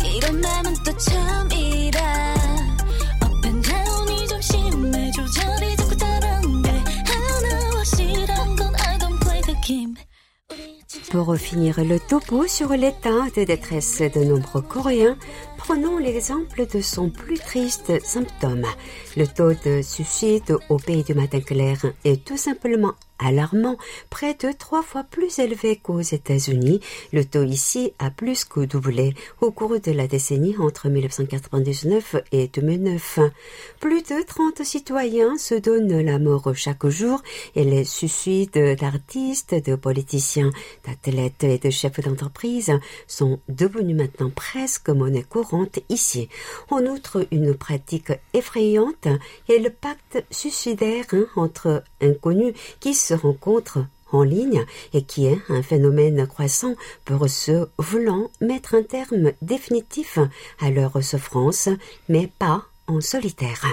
이런 0.03 0.41
맘은 0.41 0.73
또 0.85 0.97
처음이라 0.97 2.35
Up 3.23 3.47
and 3.47 3.67
down이 3.67 4.27
좀 4.27 4.41
심해 4.41 5.11
조절이 5.11 5.75
자꾸 5.77 5.97
다른데 5.97 6.69
하나와 7.05 7.83
싫은 7.83 8.55
건 8.55 8.75
I 8.75 8.97
don't 8.99 9.19
play 9.21 9.41
the 9.41 9.55
game 9.65 9.95
Pour 11.09 11.37
finir 11.37 11.79
le 11.79 11.99
topo 11.99 12.47
sur 12.47 12.69
l'état 12.75 13.29
de 13.35 13.45
détresse 13.45 14.01
de 14.01 14.25
nombreux 14.25 14.61
Coréens, 14.61 15.17
prenons 15.57 15.97
l'exemple 15.97 16.65
de 16.67 16.81
son 16.81 17.09
plus 17.09 17.39
triste 17.39 18.03
symptôme. 18.03 18.65
Le 19.15 19.25
taux 19.25 19.53
de 19.53 19.81
suicide 19.81 20.57
au 20.69 20.77
pays 20.77 21.03
du 21.03 21.13
matin 21.13 21.39
clair 21.39 21.77
est 22.03 22.25
tout 22.25 22.35
simplement 22.35 22.93
alarmant, 23.24 23.76
près 24.10 24.34
de 24.34 24.52
trois 24.52 24.82
fois 24.82 25.04
plus 25.04 25.38
élevé 25.38 25.76
qu'aux 25.76 26.00
États-Unis. 26.00 26.80
Le 27.12 27.24
taux 27.24 27.44
ici 27.44 27.92
a 27.98 28.10
plus 28.10 28.44
que 28.44 28.60
doublé 28.60 29.14
au 29.40 29.50
cours 29.50 29.80
de 29.80 29.92
la 29.92 30.06
décennie 30.06 30.56
entre 30.58 30.88
1999 30.88 32.16
et 32.32 32.48
2009. 32.48 33.20
Plus 33.80 34.02
de 34.02 34.24
30 34.24 34.62
citoyens 34.64 35.36
se 35.38 35.54
donnent 35.54 36.00
la 36.00 36.18
mort 36.18 36.54
chaque 36.54 36.86
jour 36.86 37.22
et 37.54 37.64
les 37.64 37.84
suicides 37.84 38.76
d'artistes, 38.78 39.54
de 39.54 39.76
politiciens, 39.76 40.50
d'athlètes 40.86 41.44
et 41.44 41.58
de 41.58 41.70
chefs 41.70 42.00
d'entreprise 42.00 42.72
sont 43.06 43.40
devenus 43.48 43.96
maintenant 43.96 44.30
presque 44.30 44.88
monnaie 44.88 45.22
courante 45.22 45.80
ici. 45.88 46.28
En 46.70 46.84
outre, 46.86 47.26
une 47.30 47.54
pratique 47.54 48.12
effrayante 48.34 49.08
est 49.48 49.58
le 49.58 49.70
pacte 49.70 50.24
suicidaire 50.30 51.06
entre 51.36 51.82
inconnus 52.00 52.54
qui 52.80 52.94
se 52.94 53.11
rencontrent 53.14 53.84
en 54.12 54.22
ligne 54.22 54.64
et 54.92 55.02
qui 55.02 55.26
est 55.26 55.38
un 55.48 55.62
phénomène 55.62 56.26
croissant 56.26 56.74
pour 57.04 57.28
ceux 57.28 57.68
voulant 57.78 58.30
mettre 58.40 58.74
un 58.74 58.82
terme 58.82 59.32
définitif 59.40 60.18
à 60.60 60.70
leur 60.70 61.02
souffrance, 61.02 61.68
mais 62.08 62.30
pas 62.38 62.64
en 62.86 63.00
solitaire. 63.00 63.64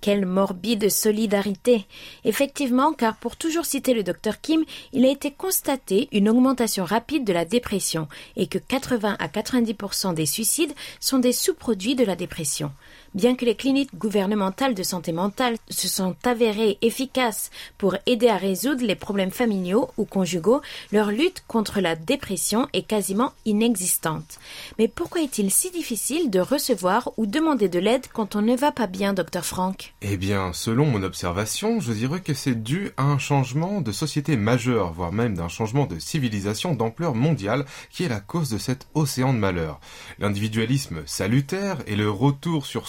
Quelle 0.00 0.26
morbide 0.26 0.90
solidarité. 0.90 1.84
Effectivement, 2.24 2.92
car 2.92 3.16
pour 3.16 3.36
toujours 3.36 3.64
citer 3.64 3.94
le 3.94 4.04
docteur 4.04 4.40
Kim, 4.40 4.64
il 4.92 5.04
a 5.04 5.10
été 5.10 5.32
constaté 5.32 6.08
une 6.12 6.28
augmentation 6.28 6.84
rapide 6.84 7.24
de 7.24 7.32
la 7.32 7.44
dépression 7.44 8.06
et 8.36 8.46
que 8.46 8.58
80 8.58 9.16
à 9.18 9.26
90% 9.26 10.14
des 10.14 10.26
suicides 10.26 10.72
sont 11.00 11.18
des 11.18 11.32
sous-produits 11.32 11.96
de 11.96 12.04
la 12.04 12.14
dépression. 12.14 12.70
Bien 13.14 13.34
que 13.34 13.44
les 13.44 13.54
cliniques 13.54 13.96
gouvernementales 13.96 14.74
de 14.74 14.82
santé 14.82 15.12
mentale 15.12 15.56
se 15.70 15.88
sont 15.88 16.14
avérées 16.24 16.78
efficaces 16.82 17.50
pour 17.78 17.96
aider 18.06 18.28
à 18.28 18.36
résoudre 18.36 18.84
les 18.84 18.94
problèmes 18.94 19.30
familiaux 19.30 19.88
ou 19.96 20.04
conjugaux, 20.04 20.60
leur 20.92 21.10
lutte 21.10 21.42
contre 21.46 21.80
la 21.80 21.96
dépression 21.96 22.68
est 22.72 22.82
quasiment 22.82 23.32
inexistante. 23.44 24.38
Mais 24.78 24.88
pourquoi 24.88 25.22
est-il 25.22 25.50
si 25.50 25.70
difficile 25.70 26.30
de 26.30 26.40
recevoir 26.40 27.10
ou 27.16 27.26
demander 27.26 27.68
de 27.68 27.78
l'aide 27.78 28.06
quand 28.12 28.36
on 28.36 28.42
ne 28.42 28.56
va 28.56 28.72
pas 28.72 28.86
bien, 28.86 29.14
docteur 29.14 29.44
Franck? 29.44 29.94
Eh 30.02 30.16
bien, 30.16 30.52
selon 30.52 30.86
mon 30.86 31.02
observation, 31.02 31.80
je 31.80 31.92
dirais 31.92 32.20
que 32.20 32.34
c'est 32.34 32.62
dû 32.62 32.90
à 32.96 33.04
un 33.04 33.18
changement 33.18 33.80
de 33.80 33.92
société 33.92 34.36
majeur, 34.36 34.92
voire 34.92 35.12
même 35.12 35.34
d'un 35.34 35.48
changement 35.48 35.86
de 35.86 35.98
civilisation 35.98 36.74
d'ampleur 36.74 37.14
mondiale 37.14 37.64
qui 37.90 38.04
est 38.04 38.08
la 38.08 38.20
cause 38.20 38.50
de 38.50 38.58
cet 38.58 38.86
océan 38.94 39.32
de 39.32 39.38
malheur. 39.38 39.80
L'individualisme 40.18 41.02
salutaire 41.06 41.78
et 41.86 41.96
le 41.96 42.10
retour 42.10 42.66
sur 42.66 42.88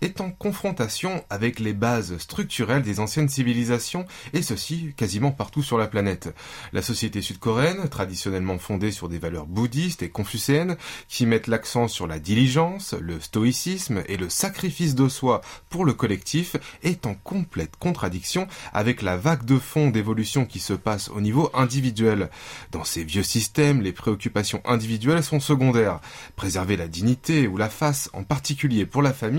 est 0.00 0.20
en 0.20 0.30
confrontation 0.30 1.24
avec 1.30 1.58
les 1.58 1.72
bases 1.72 2.16
structurelles 2.18 2.82
des 2.82 3.00
anciennes 3.00 3.28
civilisations, 3.28 4.06
et 4.32 4.42
ceci 4.42 4.92
quasiment 4.96 5.30
partout 5.30 5.62
sur 5.62 5.78
la 5.78 5.86
planète. 5.86 6.34
La 6.72 6.82
société 6.82 7.22
sud-coréenne, 7.22 7.88
traditionnellement 7.88 8.58
fondée 8.58 8.92
sur 8.92 9.08
des 9.08 9.18
valeurs 9.18 9.46
bouddhistes 9.46 10.02
et 10.02 10.10
confucéennes, 10.10 10.76
qui 11.08 11.26
mettent 11.26 11.46
l'accent 11.46 11.88
sur 11.88 12.06
la 12.06 12.18
diligence, 12.18 12.94
le 12.94 13.20
stoïcisme 13.20 14.02
et 14.06 14.16
le 14.16 14.28
sacrifice 14.28 14.94
de 14.94 15.08
soi 15.08 15.40
pour 15.70 15.84
le 15.84 15.92
collectif, 15.92 16.56
est 16.82 17.06
en 17.06 17.14
complète 17.14 17.76
contradiction 17.78 18.46
avec 18.72 19.02
la 19.02 19.16
vague 19.16 19.44
de 19.44 19.58
fond 19.58 19.90
d'évolution 19.90 20.44
qui 20.44 20.60
se 20.60 20.72
passe 20.72 21.08
au 21.08 21.20
niveau 21.20 21.50
individuel. 21.54 22.30
Dans 22.70 22.84
ces 22.84 23.04
vieux 23.04 23.22
systèmes, 23.22 23.82
les 23.82 23.92
préoccupations 23.92 24.62
individuelles 24.64 25.22
sont 25.22 25.40
secondaires. 25.40 26.00
Préserver 26.36 26.76
la 26.76 26.88
dignité 26.88 27.46
ou 27.48 27.56
la 27.56 27.68
face, 27.68 28.10
en 28.12 28.24
particulier 28.24 28.86
pour 28.86 29.02
la 29.02 29.12
famille, 29.12 29.31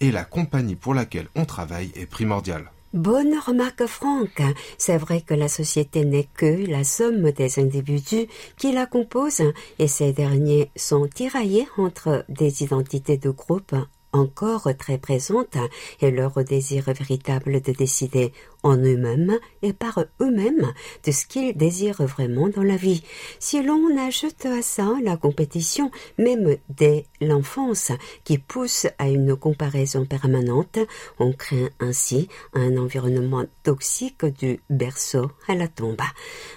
et 0.00 0.10
la 0.10 0.24
compagnie 0.24 0.76
pour 0.76 0.94
laquelle 0.94 1.28
on 1.34 1.44
travaille 1.44 1.90
est 1.94 2.06
primordiale. 2.06 2.70
Bonne 2.92 3.38
remarque, 3.38 3.86
Franck. 3.86 4.42
C'est 4.76 4.96
vrai 4.96 5.20
que 5.20 5.34
la 5.34 5.48
société 5.48 6.04
n'est 6.04 6.28
que 6.34 6.68
la 6.68 6.82
somme 6.82 7.30
des 7.30 7.60
individus 7.60 8.26
qui 8.56 8.72
la 8.72 8.86
composent 8.86 9.52
et 9.78 9.86
ces 9.86 10.12
derniers 10.12 10.70
sont 10.74 11.06
tiraillés 11.06 11.68
entre 11.76 12.24
des 12.28 12.64
identités 12.64 13.16
de 13.16 13.30
groupe 13.30 13.76
encore 14.12 14.68
très 14.78 14.98
présentes 14.98 15.56
et 16.00 16.10
leur 16.10 16.44
désir 16.44 16.84
véritable 16.92 17.60
de 17.60 17.72
décider 17.72 18.32
en 18.62 18.76
eux-mêmes 18.76 19.38
et 19.62 19.72
par 19.72 20.04
eux-mêmes 20.20 20.72
de 21.04 21.12
ce 21.12 21.26
qu'ils 21.26 21.56
désirent 21.56 22.02
vraiment 22.02 22.48
dans 22.48 22.62
la 22.62 22.76
vie. 22.76 23.02
Si 23.38 23.62
l'on 23.62 23.96
ajoute 23.98 24.46
à 24.46 24.62
ça 24.62 24.88
la 25.02 25.16
compétition, 25.16 25.90
même 26.18 26.56
dès 26.68 27.06
l'enfance, 27.20 27.92
qui 28.24 28.38
pousse 28.38 28.86
à 28.98 29.08
une 29.08 29.36
comparaison 29.36 30.04
permanente, 30.04 30.78
on 31.18 31.32
craint 31.32 31.70
ainsi 31.80 32.28
un 32.54 32.76
environnement 32.76 33.44
toxique 33.62 34.24
du 34.24 34.60
berceau 34.68 35.30
à 35.48 35.54
la 35.54 35.68
tombe. 35.68 36.00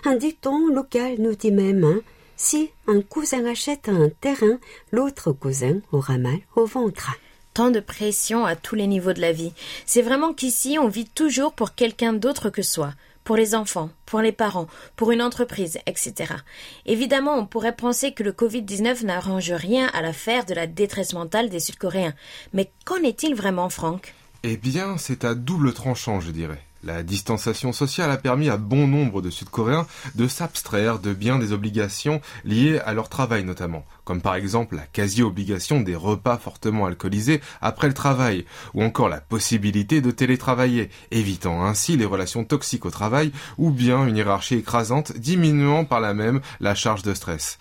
Un 0.06 0.16
dicton 0.16 0.68
local 0.68 1.16
nous 1.20 1.36
dit 1.36 1.52
même 1.52 2.02
si 2.36 2.72
un 2.88 3.02
cousin 3.02 3.46
achète 3.46 3.88
un 3.90 4.10
terrain, 4.10 4.60
l'autre 4.92 5.32
cousin 5.32 5.80
aura 5.92 6.18
mal 6.18 6.40
au 6.56 6.66
ventre 6.66 7.12
tant 7.54 7.72
de 7.72 7.80
pression 7.80 8.46
à 8.46 8.56
tous 8.56 8.76
les 8.76 8.88
niveaux 8.88 9.14
de 9.14 9.22
la 9.22 9.32
vie. 9.32 9.54
C'est 9.86 10.02
vraiment 10.02 10.34
qu'ici, 10.34 10.78
on 10.80 10.88
vit 10.88 11.06
toujours 11.06 11.54
pour 11.54 11.76
quelqu'un 11.76 12.14
d'autre 12.14 12.50
que 12.50 12.62
soi. 12.62 12.94
pour 13.24 13.36
les 13.38 13.56
enfants, 13.56 13.90
pour 14.06 14.22
les 14.22 14.32
parents, 14.32 14.68
pour 14.96 15.12
une 15.12 15.22
entreprise, 15.22 15.80
etc. 15.86 16.34
Évidemment, 16.86 17.36
on 17.38 17.46
pourrait 17.46 17.76
penser 17.76 18.14
que 18.14 18.24
le 18.24 18.32
Covid-19 18.32 19.06
n'arrange 19.06 19.52
rien 19.52 19.88
à 19.94 20.02
l'affaire 20.02 20.46
de 20.46 20.54
la 20.54 20.68
détresse 20.68 21.14
mentale 21.14 21.50
des 21.50 21.60
Sud-Coréens. 21.60 22.14
Mais 22.54 22.72
qu'en 22.86 22.98
est-il 22.98 23.36
vraiment, 23.36 23.70
Franck? 23.70 24.14
Eh 24.44 24.58
bien, 24.58 24.98
c'est 24.98 25.24
à 25.24 25.36
double 25.36 25.74
tranchant, 25.74 26.20
je 26.20 26.32
dirais. 26.32 26.62
La 26.86 27.02
distanciation 27.02 27.72
sociale 27.72 28.12
a 28.12 28.18
permis 28.18 28.50
à 28.50 28.58
bon 28.58 28.88
nombre 28.88 29.22
de 29.22 29.30
Sud-Coréens 29.30 29.88
de 30.16 30.28
s'abstraire 30.28 31.00
de 31.00 31.14
bien 31.14 31.40
des 31.40 31.54
obligations 31.54 32.20
liées 32.44 32.78
à 32.86 32.94
leur 32.94 33.08
travail 33.08 33.46
notamment, 33.46 33.86
comme 34.04 34.20
par 34.20 34.36
exemple 34.36 34.76
la 34.76 34.82
quasi-obligation 34.82 35.80
des 35.80 35.96
repas 35.96 36.38
fortement 36.38 36.86
alcoolisés 36.86 37.40
après 37.62 37.88
le 37.88 37.94
travail, 37.94 38.46
ou 38.74 38.84
encore 38.84 39.08
la 39.08 39.22
possibilité 39.22 40.02
de 40.02 40.12
télétravailler, 40.12 40.90
évitant 41.12 41.64
ainsi 41.64 41.96
les 41.96 42.04
relations 42.04 42.44
toxiques 42.44 42.86
au 42.86 42.92
travail, 42.92 43.32
ou 43.58 43.72
bien 43.72 44.06
une 44.06 44.18
hiérarchie 44.18 44.56
écrasante, 44.56 45.18
diminuant 45.18 45.86
par 45.86 46.02
là 46.02 46.14
même 46.14 46.42
la 46.60 46.76
charge 46.76 47.04
de 47.04 47.14
stress. 47.14 47.60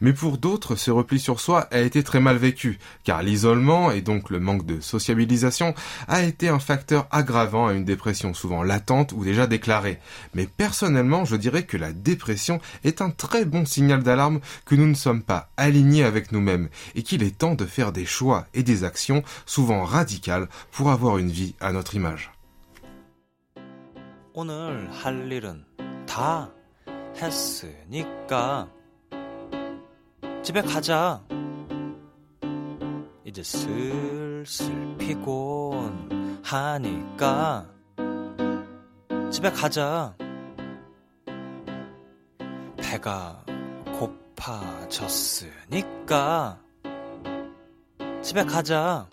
Mais 0.00 0.12
pour 0.12 0.36
d'autres, 0.36 0.74
ce 0.74 0.90
repli 0.90 1.20
sur 1.20 1.38
soi 1.38 1.68
a 1.70 1.78
été 1.78 2.02
très 2.02 2.18
mal 2.18 2.38
vécu, 2.38 2.80
car 3.04 3.22
l'isolement 3.22 3.92
et 3.92 4.00
donc 4.00 4.30
le 4.30 4.40
manque 4.40 4.66
de 4.66 4.80
sociabilisation 4.80 5.74
a 6.08 6.24
été 6.24 6.48
un 6.48 6.58
facteur 6.58 7.06
aggravant 7.12 7.68
à 7.68 7.72
une 7.72 7.84
dépression 7.84 8.34
souvent 8.34 8.63
latente 8.63 9.13
ou 9.13 9.23
déjà 9.23 9.47
déclarée. 9.47 9.99
Mais 10.33 10.47
personnellement, 10.47 11.25
je 11.25 11.35
dirais 11.35 11.63
que 11.63 11.77
la 11.77 11.93
dépression 11.93 12.59
est 12.83 13.01
un 13.01 13.09
très 13.09 13.45
bon 13.45 13.65
signal 13.65 14.03
d'alarme 14.03 14.39
que 14.65 14.75
nous 14.75 14.87
ne 14.87 14.93
sommes 14.93 15.23
pas 15.23 15.49
alignés 15.57 16.03
avec 16.03 16.31
nous-mêmes 16.31 16.69
et 16.95 17.03
qu'il 17.03 17.23
est 17.23 17.37
temps 17.37 17.55
de 17.55 17.65
faire 17.65 17.91
des 17.91 18.05
choix 18.05 18.47
et 18.53 18.63
des 18.63 18.83
actions 18.83 19.23
souvent 19.45 19.83
radicales 19.83 20.47
pour 20.71 20.91
avoir 20.91 21.17
une 21.17 21.29
vie 21.31 21.55
à 21.59 21.71
notre 21.71 21.95
image. 21.95 22.31
오늘 24.33 24.89
할 25.03 25.29
일은 25.29 25.65
다 26.05 26.49
했으니까 27.21 28.69
집에 30.41 30.61
가자. 30.61 31.21
이제 33.25 33.43
슬슬 33.43 34.97
피곤하니까 34.97 36.49
집에 39.33 39.51
가자. 39.51 40.15
배가 42.77 43.43
고파졌으니까 44.87 45.79
집에 48.21 48.43
가자. 48.43 49.07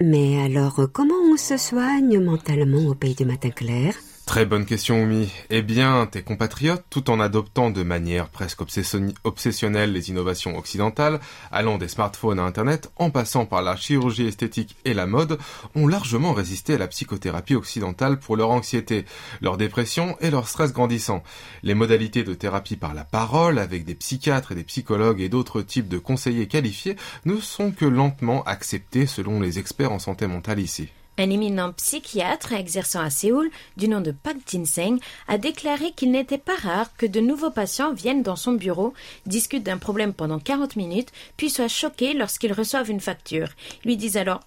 Mais 0.00 0.38
alors, 0.38 0.92
comment 0.92 1.32
on 1.32 1.36
se 1.36 1.56
soigne 1.56 2.20
mentalement 2.20 2.86
au 2.86 2.94
pays 2.94 3.16
du 3.16 3.24
matin 3.24 3.50
clair 3.50 3.94
Très 4.25 4.45
bonne 4.45 4.65
question, 4.65 5.03
Oumi. 5.03 5.29
Eh 5.49 5.61
bien, 5.61 6.07
tes 6.09 6.23
compatriotes, 6.23 6.85
tout 6.89 7.11
en 7.11 7.19
adoptant 7.19 7.69
de 7.69 7.83
manière 7.83 8.29
presque 8.29 8.61
obsession- 8.61 9.13
obsessionnelle 9.25 9.91
les 9.91 10.09
innovations 10.09 10.57
occidentales, 10.57 11.19
allant 11.51 11.77
des 11.77 11.89
smartphones 11.89 12.39
à 12.39 12.43
Internet, 12.43 12.89
en 12.95 13.09
passant 13.11 13.45
par 13.45 13.61
la 13.61 13.75
chirurgie 13.75 14.25
esthétique 14.25 14.77
et 14.85 14.93
la 14.93 15.05
mode, 15.07 15.37
ont 15.75 15.87
largement 15.87 16.31
résisté 16.33 16.75
à 16.75 16.77
la 16.77 16.87
psychothérapie 16.87 17.53
occidentale 17.53 18.17
pour 18.17 18.37
leur 18.37 18.49
anxiété, 18.49 19.05
leur 19.41 19.57
dépression 19.57 20.15
et 20.21 20.31
leur 20.31 20.47
stress 20.47 20.71
grandissant. 20.71 21.21
Les 21.61 21.75
modalités 21.75 22.23
de 22.23 22.33
thérapie 22.33 22.77
par 22.77 22.93
la 22.93 23.03
parole, 23.03 23.59
avec 23.59 23.83
des 23.83 23.93
psychiatres 23.93 24.53
et 24.53 24.55
des 24.55 24.63
psychologues 24.63 25.21
et 25.21 25.29
d'autres 25.29 25.61
types 25.61 25.89
de 25.89 25.99
conseillers 25.99 26.47
qualifiés, 26.47 26.95
ne 27.25 27.35
sont 27.35 27.71
que 27.71 27.85
lentement 27.85 28.43
acceptés 28.45 29.05
selon 29.05 29.41
les 29.41 29.59
experts 29.59 29.91
en 29.91 29.99
santé 29.99 30.27
mentale 30.27 30.61
ici. 30.61 30.87
Un 31.19 31.29
éminent 31.29 31.71
psychiatre 31.73 32.53
exerçant 32.53 33.01
à 33.01 33.09
Séoul, 33.11 33.51
du 33.77 33.87
nom 33.87 34.01
de 34.01 34.11
Park 34.11 34.37
Jin-seng, 34.47 34.97
a 35.27 35.37
déclaré 35.37 35.91
qu'il 35.91 36.09
n'était 36.11 36.39
pas 36.39 36.55
rare 36.55 36.95
que 36.97 37.05
de 37.05 37.19
nouveaux 37.19 37.51
patients 37.51 37.93
viennent 37.93 38.23
dans 38.23 38.35
son 38.35 38.53
bureau, 38.53 38.93
discutent 39.27 39.63
d'un 39.63 39.77
problème 39.77 40.13
pendant 40.13 40.39
40 40.39 40.75
minutes, 40.75 41.09
puis 41.37 41.51
soient 41.51 41.67
choqués 41.67 42.13
lorsqu'ils 42.15 42.53
reçoivent 42.53 42.89
une 42.89 42.99
facture. 42.99 43.49
Lui 43.85 43.95
disent 43.95 44.17
alors 44.17 44.39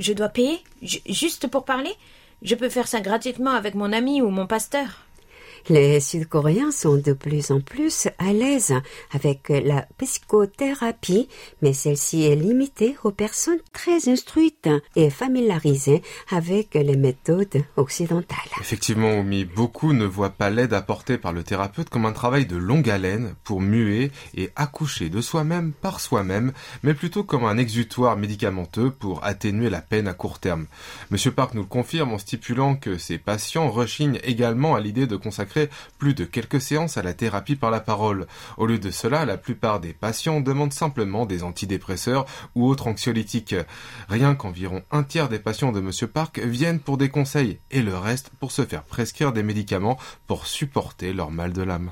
Je 0.00 0.12
dois 0.12 0.28
payer? 0.30 0.58
Ju- 0.82 0.98
Juste 1.06 1.46
pour 1.46 1.64
parler? 1.64 1.92
Je 2.42 2.54
peux 2.56 2.70
faire 2.70 2.88
ça 2.88 3.00
gratuitement 3.00 3.52
avec 3.52 3.74
mon 3.74 3.92
ami 3.92 4.20
ou 4.22 4.30
mon 4.30 4.46
pasteur. 4.46 5.04
Les 5.68 6.00
Sud-Coréens 6.00 6.72
sont 6.72 6.96
de 6.96 7.12
plus 7.12 7.50
en 7.50 7.60
plus 7.60 8.08
à 8.18 8.32
l'aise 8.32 8.74
avec 9.12 9.48
la 9.48 9.86
psychothérapie, 9.98 11.28
mais 11.62 11.72
celle-ci 11.72 12.24
est 12.24 12.34
limitée 12.34 12.96
aux 13.04 13.10
personnes 13.10 13.60
très 13.72 14.08
instruites 14.08 14.68
et 14.96 15.10
familiarisées 15.10 16.02
avec 16.30 16.74
les 16.74 16.96
méthodes 16.96 17.62
occidentales. 17.76 18.38
Effectivement, 18.60 19.18
Oumi, 19.18 19.44
beaucoup 19.44 19.92
ne 19.92 20.04
voient 20.04 20.30
pas 20.30 20.50
l'aide 20.50 20.72
apportée 20.72 21.18
par 21.18 21.32
le 21.32 21.42
thérapeute 21.42 21.90
comme 21.90 22.06
un 22.06 22.12
travail 22.12 22.46
de 22.46 22.56
longue 22.56 22.88
haleine 22.88 23.34
pour 23.44 23.60
muer 23.60 24.10
et 24.34 24.50
accoucher 24.56 25.08
de 25.08 25.20
soi-même 25.20 25.72
par 25.72 26.00
soi-même, 26.00 26.52
mais 26.82 26.94
plutôt 26.94 27.24
comme 27.24 27.44
un 27.44 27.58
exutoire 27.58 28.16
médicamenteux 28.16 28.90
pour 28.90 29.24
atténuer 29.24 29.70
la 29.70 29.80
peine 29.80 30.08
à 30.08 30.14
court 30.14 30.38
terme. 30.38 30.66
Monsieur 31.10 31.32
Park 31.32 31.54
nous 31.54 31.62
le 31.62 31.66
confirme 31.66 32.12
en 32.12 32.18
stipulant 32.18 32.76
que 32.76 32.98
ses 32.98 33.18
patients 33.18 33.70
rechignent 33.70 34.20
également 34.22 34.74
à 34.74 34.80
l'idée 34.80 35.06
de 35.06 35.16
consacrer 35.16 35.49
plus 35.98 36.14
de 36.14 36.24
quelques 36.24 36.60
séances 36.60 36.96
à 36.96 37.02
la 37.02 37.14
thérapie 37.14 37.56
par 37.56 37.70
la 37.70 37.80
parole. 37.80 38.26
Au 38.56 38.66
lieu 38.66 38.78
de 38.78 38.90
cela, 38.90 39.24
la 39.24 39.36
plupart 39.36 39.80
des 39.80 39.92
patients 39.92 40.40
demandent 40.40 40.72
simplement 40.72 41.26
des 41.26 41.42
antidépresseurs 41.42 42.26
ou 42.54 42.68
autres 42.68 42.86
anxiolytiques. 42.86 43.56
Rien 44.08 44.34
qu'environ 44.34 44.82
un 44.90 45.02
tiers 45.02 45.28
des 45.28 45.38
patients 45.38 45.72
de 45.72 45.80
Monsieur 45.80 46.06
Park 46.06 46.38
viennent 46.38 46.80
pour 46.80 46.96
des 46.96 47.08
conseils 47.08 47.58
et 47.70 47.82
le 47.82 47.96
reste 47.96 48.30
pour 48.40 48.52
se 48.52 48.64
faire 48.64 48.84
prescrire 48.84 49.32
des 49.32 49.42
médicaments 49.42 49.98
pour 50.26 50.46
supporter 50.46 51.12
leur 51.12 51.30
mal 51.30 51.52
de 51.52 51.62
l'âme. 51.62 51.90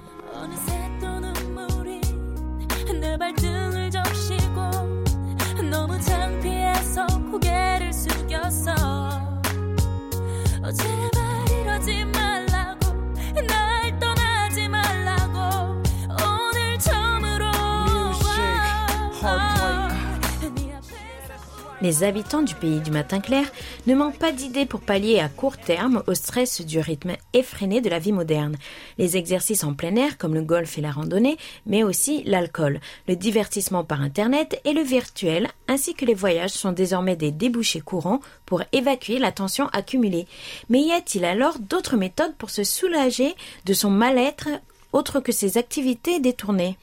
Les 21.81 22.03
habitants 22.03 22.43
du 22.43 22.57
pays 22.57 22.81
du 22.81 22.91
matin 22.91 23.21
clair 23.21 23.47
ne 23.87 23.95
manquent 23.95 24.19
pas 24.19 24.33
d'idées 24.33 24.67
pour 24.67 24.81
pallier 24.81 25.21
à 25.21 25.29
court 25.29 25.57
terme 25.57 26.03
au 26.09 26.15
stress 26.15 26.61
du 26.61 26.81
rythme 26.81 27.13
effréné 27.35 27.81
de 27.81 27.89
la 27.89 28.01
vie 28.01 28.11
moderne. 28.11 28.57
Les 28.99 29.17
exercices 29.17 29.63
en 29.63 29.75
plein 29.75 29.95
air 29.95 30.19
comme 30.19 30.35
le 30.35 30.43
golf 30.43 30.77
et 30.77 30.81
la 30.81 30.91
randonnée, 30.91 31.37
mais 31.67 31.85
aussi 31.85 32.25
l'alcool, 32.25 32.81
le 33.07 33.15
divertissement 33.15 33.85
par 33.85 34.03
Internet 34.03 34.61
et 34.65 34.73
le 34.73 34.83
virtuel, 34.83 35.47
ainsi 35.69 35.95
que 35.95 36.05
les 36.05 36.15
voyages 36.15 36.51
sont 36.51 36.73
désormais 36.73 37.15
des 37.15 37.31
débouchés 37.31 37.81
courants 37.81 38.21
pour 38.45 38.65
évacuer 38.73 39.21
la 39.21 39.31
tension 39.31 39.69
accumulée. 39.69 40.27
Mais 40.71 40.81
y 40.81 40.91
a-t-il 40.91 41.25
alors 41.25 41.61
d'autres 41.61 41.97
méthodes 41.97 42.35
pour 42.39 42.51
se 42.51 42.65
soulager 42.65 43.37
de 43.67 43.73
son 43.73 43.91
mal-être 43.91 44.49
autre 44.93 45.21
que 45.21 45.31
ces 45.31 45.59
activités 45.59 46.19
détournées? 46.19 46.77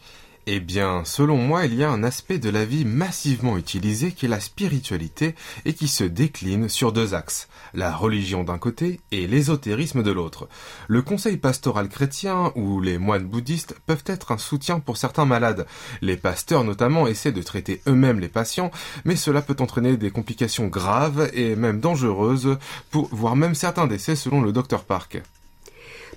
Eh 0.48 0.60
bien, 0.60 1.04
selon 1.06 1.38
moi, 1.38 1.66
il 1.66 1.74
y 1.74 1.84
a 1.84 1.90
un 1.90 2.04
aspect 2.04 2.38
de 2.38 2.52
la 2.52 2.66
vie 2.66 2.86
massivement 2.86 3.58
utilisé 3.58 4.12
qui 4.12 4.28
est 4.28 4.30
la 4.30 4.40
spiritualité 4.40 5.34
et 5.66 5.74
qui 5.74 5.88
se 5.88 6.04
décline 6.04 6.70
sur 6.70 6.92
deux 6.92 7.16
axes, 7.16 7.48
la 7.74 7.96
religion 7.96 8.44
d'un 8.44 8.60
côté 8.60 9.02
et 9.12 9.26
l'ésotérisme 9.26 10.04
de 10.04 10.12
l'autre. 10.12 10.48
Le 10.88 11.02
conseil 11.02 11.38
pastoral 11.38 11.90
chrétien 11.90 12.52
ou 12.56 12.80
les 12.80 13.00
moines 13.00 13.26
bouddhistes 13.26 13.76
peuvent 13.88 14.04
être 14.06 14.32
un 14.32 14.38
soutien 14.38 14.80
pour 14.80 14.98
certains 14.98 15.26
malades. 15.26 15.66
Les 16.02 16.16
pasteurs 16.16 16.64
notamment 16.64 17.08
essaient 17.08 17.32
de 17.32 17.42
traiter 17.42 17.82
eux-mêmes 17.88 18.20
les 18.20 18.30
patients, 18.30 18.70
mais 19.04 19.16
cela 19.16 19.42
peut 19.42 19.58
entraîner 19.60 19.98
des 19.98 20.12
complications 20.12 20.68
graves 20.68 21.28
et 21.34 21.56
même 21.56 21.80
dangereuses, 21.80 22.60
pour, 22.92 23.10
voire 23.12 23.36
même 23.36 23.56
certains 23.56 23.88
décès 23.88 24.16
selon 24.16 24.42
le 24.42 24.52
docteur 24.52 24.84
Park. 24.84 25.24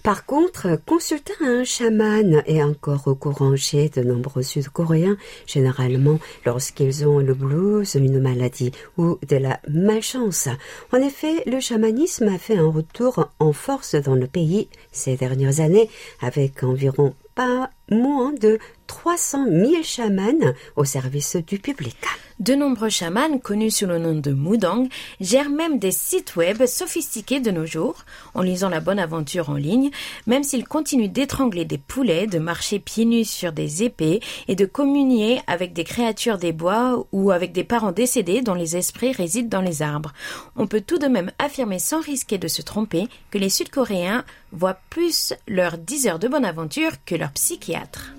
Par 0.09 0.25
contre, 0.25 0.81
consulter 0.87 1.35
un 1.43 1.65
chaman 1.65 2.43
est 2.47 2.63
encore 2.63 3.15
courant 3.19 3.57
chez 3.57 3.91
de 3.91 4.03
nombreux 4.03 4.43
Sud-Coréens, 4.43 5.19
généralement 5.47 6.19
lorsqu'ils 6.47 7.07
ont 7.07 7.19
le 7.19 7.35
blues, 7.35 7.95
une 7.95 8.19
maladie 8.19 8.73
ou 8.97 9.19
de 9.29 9.37
la 9.37 9.61
malchance. 9.69 10.49
En 10.95 10.97
effet, 10.97 11.43
le 11.45 11.61
chamanisme 11.61 12.29
a 12.29 12.39
fait 12.39 12.57
un 12.57 12.71
retour 12.71 13.29
en 13.39 13.53
force 13.53 13.97
dans 13.97 14.15
le 14.15 14.27
pays 14.27 14.71
ces 14.93 15.19
dernières 15.19 15.61
années, 15.61 15.91
avec 16.23 16.63
environ 16.63 17.13
pas 17.35 17.69
moins 17.91 18.33
de 18.33 18.59
300 18.87 19.45
000 19.45 19.83
chamans 19.83 20.55
au 20.77 20.87
service 20.87 21.37
du 21.37 21.59
public. 21.59 21.99
De 22.41 22.55
nombreux 22.55 22.89
chamans, 22.89 23.39
connus 23.39 23.72
sous 23.72 23.86
le 23.86 23.99
nom 23.99 24.14
de 24.14 24.30
Mudang, 24.30 24.89
gèrent 25.20 25.51
même 25.51 25.80
des 25.80 25.91
sites 25.91 26.36
web 26.36 26.66
sophistiqués 26.66 27.41
de 27.41 27.51
nos 27.51 27.66
jours, 27.66 28.05
en 28.34 28.43
lisant 28.43 28.68
la 28.68 28.78
bonne 28.78 29.01
aventure 29.01 29.51
en 29.51 29.55
ligne, 29.55 29.91
même 30.28 30.45
s'ils 30.45 30.66
continuent 30.66 31.11
d'étrangler 31.11 31.64
des 31.64 31.78
poulets, 31.78 32.28
de 32.28 32.39
marcher 32.39 32.78
pieds 32.78 33.07
nus 33.07 33.24
sur 33.24 33.51
des 33.53 33.82
épées 33.82 34.20
et 34.47 34.55
de 34.55 34.66
communier 34.66 35.41
avec 35.49 35.72
des 35.72 35.82
créatures 35.82 36.39
des 36.39 36.53
bois 36.53 37.07
ou 37.11 37.32
avec 37.32 37.51
des 37.51 37.64
parents 37.64 37.91
décédés 37.91 38.41
dont 38.41 38.55
les 38.55 38.76
esprits 38.76 39.11
résident 39.11 39.59
dans 39.59 39.62
les 39.62 39.82
arbres. 39.82 40.12
On 40.55 40.68
peut 40.68 40.80
tout 40.80 40.99
de 40.99 41.09
même 41.09 41.32
affirmer 41.41 41.80
sans 41.80 42.01
risquer 42.01 42.39
de 42.39 42.47
se 42.47 42.62
tromper 42.62 43.09
que 43.32 43.39
les 43.39 43.51
Sud-Coréens 43.51 44.24
voient 44.53 44.78
plus 44.91 45.34
leurs 45.49 45.76
10 45.76 46.07
heures 46.07 46.18
de 46.20 46.28
bonne 46.28 46.45
aventure 46.45 46.93
que 47.05 47.16
leurs 47.16 47.32
psychiatres. 47.32 48.12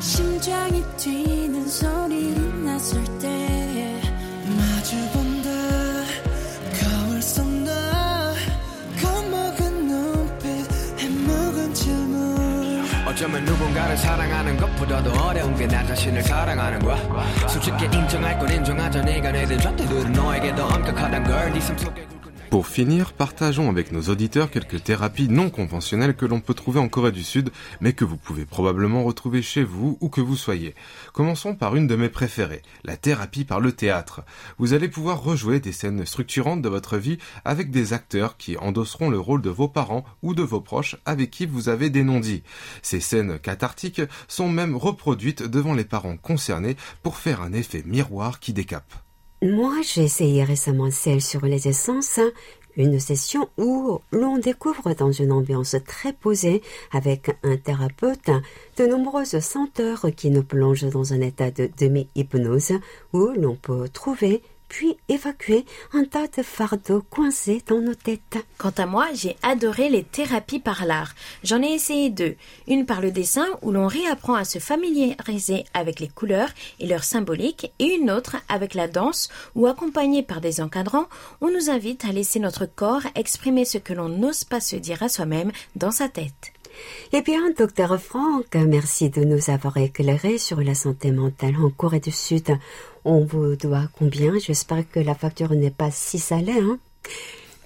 심장이 0.00 0.82
뛰는 0.96 1.66
소리 1.66 2.30
났을 2.64 3.02
때 3.18 4.00
마주본다. 4.56 5.48
거울 6.80 7.20
속나 7.22 8.34
겁먹은 9.02 9.86
눈빛 9.88 10.48
해묵은 11.00 11.74
질문. 11.74 12.84
어쩌면 13.06 13.44
누군가를 13.44 13.96
사랑하는 13.96 14.56
것보다도 14.56 15.10
어려운 15.12 15.54
게 15.56 15.66
나 15.66 15.84
자신을 15.84 16.22
사랑하는 16.22 16.78
거야. 16.80 16.96
솔직히 17.48 17.84
인정할 17.92 18.38
건 18.38 18.50
인정하자. 18.52 19.02
내가 19.02 19.32
내든 19.32 19.58
좌태들은 19.58 20.12
너에게 20.12 20.54
더 20.54 20.66
엄격하단 20.66 21.24
걸네삶 21.24 21.78
속에 21.78 22.06
Pour 22.50 22.66
finir, 22.66 23.12
partageons 23.12 23.68
avec 23.68 23.92
nos 23.92 24.00
auditeurs 24.04 24.50
quelques 24.50 24.82
thérapies 24.82 25.28
non 25.28 25.50
conventionnelles 25.50 26.16
que 26.16 26.24
l'on 26.24 26.40
peut 26.40 26.54
trouver 26.54 26.80
en 26.80 26.88
Corée 26.88 27.12
du 27.12 27.22
Sud, 27.22 27.50
mais 27.82 27.92
que 27.92 28.06
vous 28.06 28.16
pouvez 28.16 28.46
probablement 28.46 29.04
retrouver 29.04 29.42
chez 29.42 29.62
vous 29.62 29.98
où 30.00 30.08
que 30.08 30.22
vous 30.22 30.36
soyez. 30.36 30.74
Commençons 31.12 31.54
par 31.54 31.76
une 31.76 31.86
de 31.86 31.94
mes 31.94 32.08
préférées, 32.08 32.62
la 32.84 32.96
thérapie 32.96 33.44
par 33.44 33.60
le 33.60 33.72
théâtre. 33.72 34.22
Vous 34.56 34.72
allez 34.72 34.88
pouvoir 34.88 35.22
rejouer 35.22 35.60
des 35.60 35.72
scènes 35.72 36.06
structurantes 36.06 36.62
de 36.62 36.70
votre 36.70 36.96
vie 36.96 37.18
avec 37.44 37.70
des 37.70 37.92
acteurs 37.92 38.38
qui 38.38 38.56
endosseront 38.56 39.10
le 39.10 39.20
rôle 39.20 39.42
de 39.42 39.50
vos 39.50 39.68
parents 39.68 40.06
ou 40.22 40.34
de 40.34 40.42
vos 40.42 40.62
proches 40.62 40.96
avec 41.04 41.30
qui 41.30 41.44
vous 41.44 41.68
avez 41.68 41.90
des 41.90 42.02
non-dits. 42.02 42.44
Ces 42.80 43.00
scènes 43.00 43.38
cathartiques 43.38 44.02
sont 44.26 44.48
même 44.48 44.74
reproduites 44.74 45.42
devant 45.42 45.74
les 45.74 45.84
parents 45.84 46.16
concernés 46.16 46.78
pour 47.02 47.18
faire 47.18 47.42
un 47.42 47.52
effet 47.52 47.82
miroir 47.84 48.40
qui 48.40 48.54
décape. 48.54 49.07
Moi, 49.40 49.82
j'ai 49.82 50.02
essayé 50.02 50.42
récemment 50.42 50.90
celle 50.90 51.20
sur 51.20 51.46
les 51.46 51.68
essences, 51.68 52.18
une 52.76 52.98
session 52.98 53.48
où 53.56 54.00
l'on 54.10 54.38
découvre 54.38 54.94
dans 54.94 55.12
une 55.12 55.30
ambiance 55.30 55.76
très 55.86 56.12
posée 56.12 56.60
avec 56.90 57.30
un 57.44 57.56
thérapeute 57.56 58.30
de 58.78 58.86
nombreuses 58.86 59.38
senteurs 59.38 60.06
qui 60.16 60.30
nous 60.30 60.42
plongent 60.42 60.90
dans 60.90 61.12
un 61.12 61.20
état 61.20 61.52
de 61.52 61.70
demi-hypnose 61.78 62.72
où 63.12 63.28
l'on 63.36 63.54
peut 63.54 63.88
trouver 63.88 64.42
puis 64.68 64.96
évacuer 65.08 65.64
un 65.92 66.04
tas 66.04 66.26
de 66.28 66.42
fardeaux 66.42 67.02
coincés 67.02 67.62
dans 67.66 67.80
nos 67.80 67.94
têtes. 67.94 68.38
Quant 68.58 68.72
à 68.76 68.86
moi, 68.86 69.08
j'ai 69.14 69.36
adoré 69.42 69.88
les 69.88 70.04
thérapies 70.04 70.58
par 70.58 70.84
l'art. 70.84 71.14
J'en 71.42 71.62
ai 71.62 71.72
essayé 71.72 72.10
deux. 72.10 72.36
Une 72.66 72.86
par 72.86 73.00
le 73.00 73.10
dessin, 73.10 73.46
où 73.62 73.72
l'on 73.72 73.86
réapprend 73.86 74.34
à 74.34 74.44
se 74.44 74.58
familiariser 74.58 75.64
avec 75.74 76.00
les 76.00 76.08
couleurs 76.08 76.50
et 76.80 76.86
leurs 76.86 77.04
symboliques, 77.04 77.72
et 77.78 77.96
une 77.96 78.10
autre 78.10 78.36
avec 78.48 78.74
la 78.74 78.88
danse, 78.88 79.28
où 79.54 79.66
accompagnée 79.66 80.22
par 80.22 80.40
des 80.40 80.60
encadrants, 80.60 81.08
on 81.40 81.50
nous 81.50 81.70
invite 81.70 82.04
à 82.04 82.12
laisser 82.12 82.38
notre 82.38 82.66
corps 82.66 83.02
exprimer 83.14 83.64
ce 83.64 83.78
que 83.78 83.92
l'on 83.92 84.08
n'ose 84.08 84.44
pas 84.44 84.60
se 84.60 84.76
dire 84.76 85.02
à 85.02 85.08
soi-même 85.08 85.52
dans 85.76 85.90
sa 85.90 86.08
tête. 86.08 86.52
Eh 87.12 87.22
bien, 87.22 87.50
docteur 87.56 88.00
Franck, 88.00 88.54
merci 88.54 89.10
de 89.10 89.24
nous 89.24 89.50
avoir 89.50 89.76
éclairé 89.76 90.38
sur 90.38 90.60
la 90.60 90.74
santé 90.74 91.10
mentale 91.10 91.56
en 91.56 91.70
Corée 91.70 92.00
du 92.00 92.10
Sud. 92.10 92.58
On 93.04 93.24
vous 93.24 93.56
doit 93.56 93.88
combien? 93.98 94.38
J'espère 94.38 94.84
que 94.90 95.00
la 95.00 95.14
facture 95.14 95.52
n'est 95.52 95.70
pas 95.70 95.90
si 95.90 96.18
salée, 96.18 96.60
hein 96.60 96.78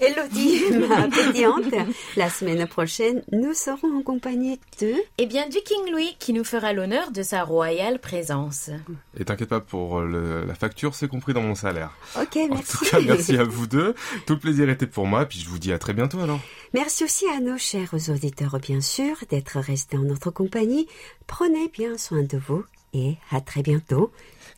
Elodie, 0.02 0.62
ma 0.88 1.08
pédiante, 1.08 1.74
la 2.18 2.30
semaine 2.30 2.68
prochaine, 2.68 3.24
nous 3.32 3.56
serons 3.56 3.98
en 3.98 4.04
compagnie 4.04 4.60
de... 4.80 4.94
Eh 5.18 5.26
bien, 5.26 5.50
du 5.50 5.58
King 5.66 5.92
Louis, 5.92 6.16
qui 6.20 6.34
nous 6.34 6.44
fera 6.44 6.72
l'honneur 6.72 7.10
de 7.12 7.24
sa 7.24 7.44
royale 7.44 7.98
présence. 7.98 8.70
Et 9.20 9.26
t'inquiète 9.26 9.50
pas 9.50 9.60
pour 9.60 10.02
le- 10.02 10.46
la 10.46 10.54
facture, 10.54 10.94
c'est 10.94 11.08
compris 11.08 11.34
dans 11.34 11.42
mon 11.42 11.56
salaire. 11.56 11.92
Ok, 12.16 12.36
En 12.38 12.48
merci. 12.56 12.78
tout 12.78 12.86
cas, 12.86 13.00
merci 13.02 13.38
à 13.38 13.44
vous 13.44 13.66
deux. 13.66 13.96
Tout 14.28 14.34
le 14.34 14.40
plaisir 14.40 14.70
était 14.70 14.86
pour 14.86 15.08
moi, 15.08 15.26
puis 15.26 15.40
je 15.40 15.50
vous 15.50 15.58
dis 15.58 15.74
à 15.74 15.80
très 15.80 15.94
bientôt 15.94 16.20
alors. 16.20 16.40
Merci 16.76 17.04
aussi 17.04 17.26
à 17.36 17.40
nos 17.40 17.58
chers 17.58 17.96
auditeurs, 18.10 18.60
bien 18.60 18.82
sûr, 18.82 19.16
d'être 19.30 19.58
restés 19.60 19.98
en 19.98 20.04
notre 20.04 20.30
compagnie. 20.30 20.88
Prenez 21.26 21.70
bien 21.70 21.98
soin 21.98 22.22
de 22.22 22.38
vous 22.38 22.64
et 22.94 23.16
à 23.32 23.42
très 23.42 23.64
bientôt. 23.64 24.12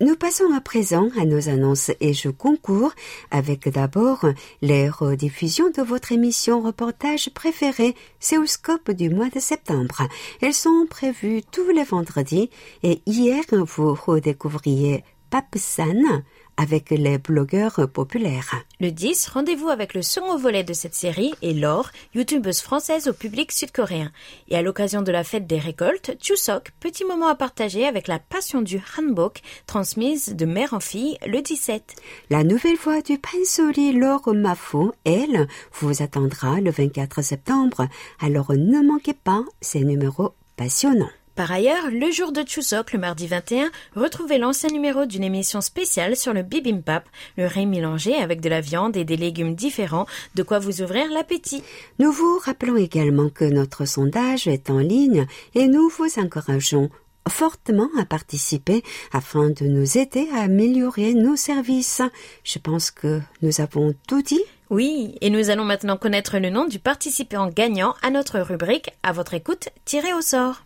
Nous 0.00 0.16
passons 0.16 0.50
à 0.56 0.62
présent 0.62 1.10
à 1.20 1.26
nos 1.26 1.50
annonces 1.50 1.90
et 2.00 2.14
jeux 2.14 2.32
concours 2.32 2.94
avec 3.30 3.68
d'abord 3.68 4.24
les 4.62 4.88
rediffusions 4.88 5.68
de 5.68 5.82
votre 5.82 6.12
émission 6.12 6.62
reportage 6.62 7.28
préférée 7.34 7.94
Séoulscope 8.18 8.92
du 8.92 9.10
mois 9.10 9.28
de 9.28 9.40
septembre. 9.40 10.08
Elles 10.40 10.54
sont 10.54 10.86
prévues 10.88 11.42
tous 11.52 11.68
les 11.68 11.84
vendredis 11.84 12.48
et 12.82 13.02
hier 13.04 13.44
vous 13.50 13.92
redécouvriez 13.92 15.04
Papsan 15.30 16.22
avec 16.60 16.90
les 16.90 17.16
blogueurs 17.16 17.88
populaires. 17.90 18.54
Le 18.80 18.90
10, 18.90 19.28
rendez-vous 19.28 19.70
avec 19.70 19.94
le 19.94 20.02
second 20.02 20.36
volet 20.36 20.62
de 20.62 20.74
cette 20.74 20.94
série 20.94 21.32
et 21.40 21.54
Laure, 21.54 21.90
youtubeuse 22.14 22.60
française 22.60 23.08
au 23.08 23.14
public 23.14 23.50
sud-coréen. 23.50 24.12
Et 24.48 24.56
à 24.56 24.62
l'occasion 24.62 25.00
de 25.00 25.10
la 25.10 25.24
fête 25.24 25.46
des 25.46 25.58
récoltes, 25.58 26.12
Chuseok, 26.20 26.72
petit 26.78 27.06
moment 27.06 27.28
à 27.28 27.34
partager 27.34 27.86
avec 27.86 28.08
la 28.08 28.18
passion 28.18 28.60
du 28.60 28.78
hanbok 28.98 29.40
transmise 29.66 30.36
de 30.36 30.44
mère 30.44 30.74
en 30.74 30.80
fille 30.80 31.16
le 31.26 31.40
17. 31.40 31.94
La 32.28 32.44
nouvelle 32.44 32.76
voix 32.76 33.00
du 33.00 33.18
Pansori 33.18 33.92
Laure 33.92 34.34
Mafo, 34.34 34.92
elle, 35.04 35.48
vous 35.80 36.02
attendra 36.02 36.60
le 36.60 36.70
24 36.70 37.22
septembre. 37.22 37.88
Alors 38.20 38.52
ne 38.52 38.86
manquez 38.86 39.14
pas 39.14 39.44
ces 39.62 39.80
numéros 39.80 40.34
passionnants. 40.56 41.08
Par 41.34 41.50
ailleurs, 41.52 41.90
le 41.90 42.10
jour 42.10 42.32
de 42.32 42.42
Chuseok, 42.42 42.92
le 42.92 42.98
mardi 42.98 43.26
21, 43.26 43.70
retrouvez 43.94 44.38
l'ancien 44.38 44.68
numéro 44.68 45.06
d'une 45.06 45.24
émission 45.24 45.60
spéciale 45.60 46.16
sur 46.16 46.32
le 46.32 46.42
bibimbap, 46.42 47.08
le 47.36 47.46
riz 47.46 47.66
mélangé 47.66 48.14
avec 48.16 48.40
de 48.40 48.48
la 48.48 48.60
viande 48.60 48.96
et 48.96 49.04
des 49.04 49.16
légumes 49.16 49.54
différents, 49.54 50.06
de 50.34 50.42
quoi 50.42 50.58
vous 50.58 50.82
ouvrir 50.82 51.10
l'appétit. 51.10 51.62
Nous 51.98 52.12
vous 52.12 52.38
rappelons 52.44 52.76
également 52.76 53.30
que 53.30 53.44
notre 53.44 53.84
sondage 53.84 54.48
est 54.48 54.70
en 54.70 54.78
ligne 54.78 55.26
et 55.54 55.66
nous 55.68 55.88
vous 55.88 56.18
encourageons 56.18 56.90
fortement 57.28 57.88
à 57.98 58.04
participer 58.04 58.82
afin 59.12 59.50
de 59.50 59.66
nous 59.66 59.98
aider 59.98 60.28
à 60.34 60.42
améliorer 60.42 61.14
nos 61.14 61.36
services. 61.36 62.02
Je 62.44 62.58
pense 62.58 62.90
que 62.90 63.20
nous 63.42 63.60
avons 63.60 63.94
tout 64.06 64.22
dit. 64.22 64.42
Oui, 64.68 65.16
et 65.20 65.30
nous 65.30 65.50
allons 65.50 65.64
maintenant 65.64 65.96
connaître 65.96 66.38
le 66.38 66.50
nom 66.50 66.66
du 66.66 66.78
participant 66.78 67.48
gagnant 67.48 67.94
à 68.02 68.10
notre 68.10 68.40
rubrique 68.40 68.90
À 69.02 69.12
votre 69.12 69.34
écoute, 69.34 69.68
tiré 69.84 70.12
au 70.12 70.20
sort. 70.20 70.62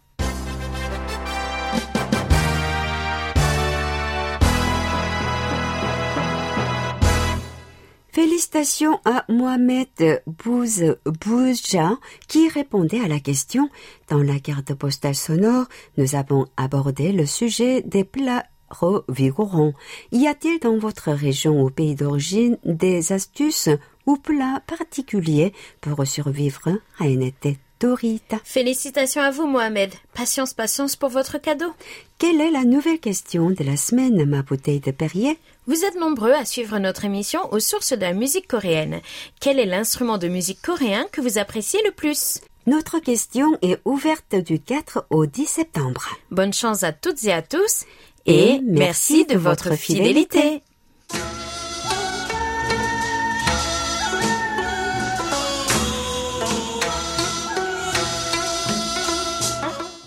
Félicitations 8.15 9.01
à 9.05 9.25
Mohamed 9.29 10.23
Bouz 10.29 10.97
Bouzja 11.05 11.99
qui 12.29 12.49
répondait 12.49 13.01
à 13.01 13.09
la 13.09 13.19
question. 13.19 13.69
Dans 14.09 14.23
la 14.23 14.39
carte 14.39 14.73
postale 14.73 15.17
sonore, 15.17 15.67
nous 15.99 16.15
avons 16.15 16.47
abordé 16.57 17.11
le 17.11 17.27
sujet 17.27 17.83
des 17.83 18.05
plats 18.05 18.45
revigorants. 18.71 19.73
Y 20.13 20.29
a-t-il 20.29 20.61
dans 20.61 20.79
votre 20.79 21.11
région 21.11 21.61
ou 21.61 21.71
pays 21.71 21.97
d'origine 21.97 22.57
des 22.65 23.13
astuces 23.13 23.69
ou 24.07 24.17
plats 24.17 24.63
particuliers 24.69 25.53
pour 25.81 26.07
survivre 26.07 26.69
à 27.01 27.09
une 27.09 27.23
été 27.23 27.59
Félicitations 28.45 29.23
à 29.23 29.31
vous, 29.31 29.47
Mohamed. 29.47 29.93
Patience, 30.15 30.55
patience 30.55 30.97
pour 30.97 31.11
votre 31.11 31.39
cadeau. 31.39 31.73
Quelle 32.19 32.41
est 32.41 32.51
la 32.51 32.65
nouvelle 32.65 32.99
question 32.99 33.51
de 33.51 33.63
la 33.65 33.77
semaine, 33.77 34.25
ma 34.25 34.43
bouteille 34.43 34.81
de 34.81 34.91
Perrier? 34.91 35.39
Vous 35.67 35.85
êtes 35.85 35.99
nombreux 35.99 36.33
à 36.33 36.45
suivre 36.45 36.79
notre 36.79 37.05
émission 37.05 37.41
aux 37.53 37.61
sources 37.61 37.93
de 37.93 38.01
la 38.01 38.13
musique 38.13 38.49
coréenne. 38.49 39.01
Quel 39.41 39.59
est 39.59 39.67
l'instrument 39.67 40.19
de 40.19 40.29
musique 40.29 40.63
coréen 40.63 41.07
que 41.13 41.21
vous 41.21 41.39
appréciez 41.39 41.81
le 41.85 41.91
plus? 41.91 42.41
Notre 42.67 42.99
question 42.99 43.59
est 43.61 43.79
ouverte 43.85 44.35
du 44.35 44.61
4 44.61 45.07
au 45.11 45.27
10 45.27 45.47
septembre. 45.47 46.09
Bonne 46.31 46.55
chance 46.55 46.83
à 46.83 46.93
toutes 46.93 47.23
et 47.25 47.33
à 47.33 47.43
tous 47.43 47.85
et, 48.27 48.61
merci 48.65 49.27
de 49.27 49.37
votre 49.37 49.75
fidélité. 49.75 50.63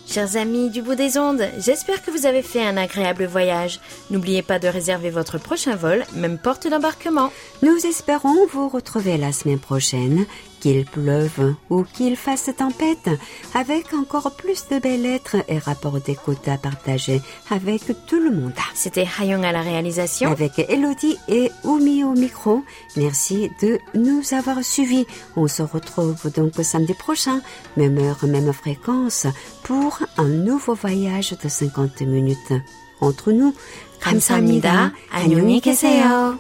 Chers 0.10 0.38
amis 0.38 0.70
du 0.70 0.82
bout 0.82 0.96
des 0.96 1.18
ondes, 1.18 1.44
j'espère 1.60 2.02
que 2.02 2.12
vous 2.12 2.26
avez 2.26 2.42
fait 2.42 2.64
un 2.64 2.78
agréable 2.78 3.26
voyage. 3.26 3.82
N'oubliez 4.10 4.42
pas 4.42 4.58
de 4.58 4.70
réserver 4.70 5.10
votre 5.10 5.38
prochain 5.38 5.76
vol, 5.76 6.06
même 6.16 6.38
porte 6.38 6.66
d'embarquement. 6.66 7.30
Nous 7.62 7.86
espérons 7.86 8.48
vous 8.48 8.70
retrouver 8.70 9.18
la 9.18 9.34
semaine 9.34 9.60
prochaine, 9.60 10.26
qu'il 10.61 10.85
pleuve 10.85 11.55
ou 11.71 11.83
qu'il 11.83 12.17
fasse 12.17 12.51
tempête, 12.57 13.11
avec 13.55 13.93
encore 13.95 14.31
plus 14.37 14.69
de 14.71 14.79
belles 14.79 15.03
lettres 15.03 15.37
et 15.49 15.59
rapports 15.59 16.01
d'écoute 16.01 16.47
à 16.47 16.57
partager 16.57 17.21
avec 17.51 17.83
tout 18.07 18.21
le 18.21 18.31
monde. 18.31 18.53
C'était 18.75 19.09
Hayong 19.19 19.45
à 19.45 19.51
la 19.51 19.63
réalisation. 19.63 20.31
Avec 20.31 20.59
Elodie 20.61 21.19
et 21.29 21.51
Oumi 21.65 22.05
au 22.05 22.13
micro, 22.13 22.63
merci 22.97 23.51
de 23.61 23.79
nous 23.95 24.23
avoir 24.33 24.63
suivis. 24.63 25.07
On 25.37 25.49
se 25.49 25.63
retrouve 25.63 26.31
donc 26.33 26.53
samedi 26.63 26.95
prochain, 26.95 27.41
même 27.77 27.99
heure, 27.99 28.25
même 28.25 28.53
fréquence, 28.53 29.27
pour 29.65 29.99
un 30.17 30.29
nouveau 30.29 30.75
voyage 30.75 31.35
de 31.43 31.49
50 31.49 32.03
minutes. 32.03 32.53
Entre 33.01 33.33
nous, 33.33 33.53
감사합니다. 33.99 34.93
안녕히 35.11 35.61
계세요. 35.61 36.39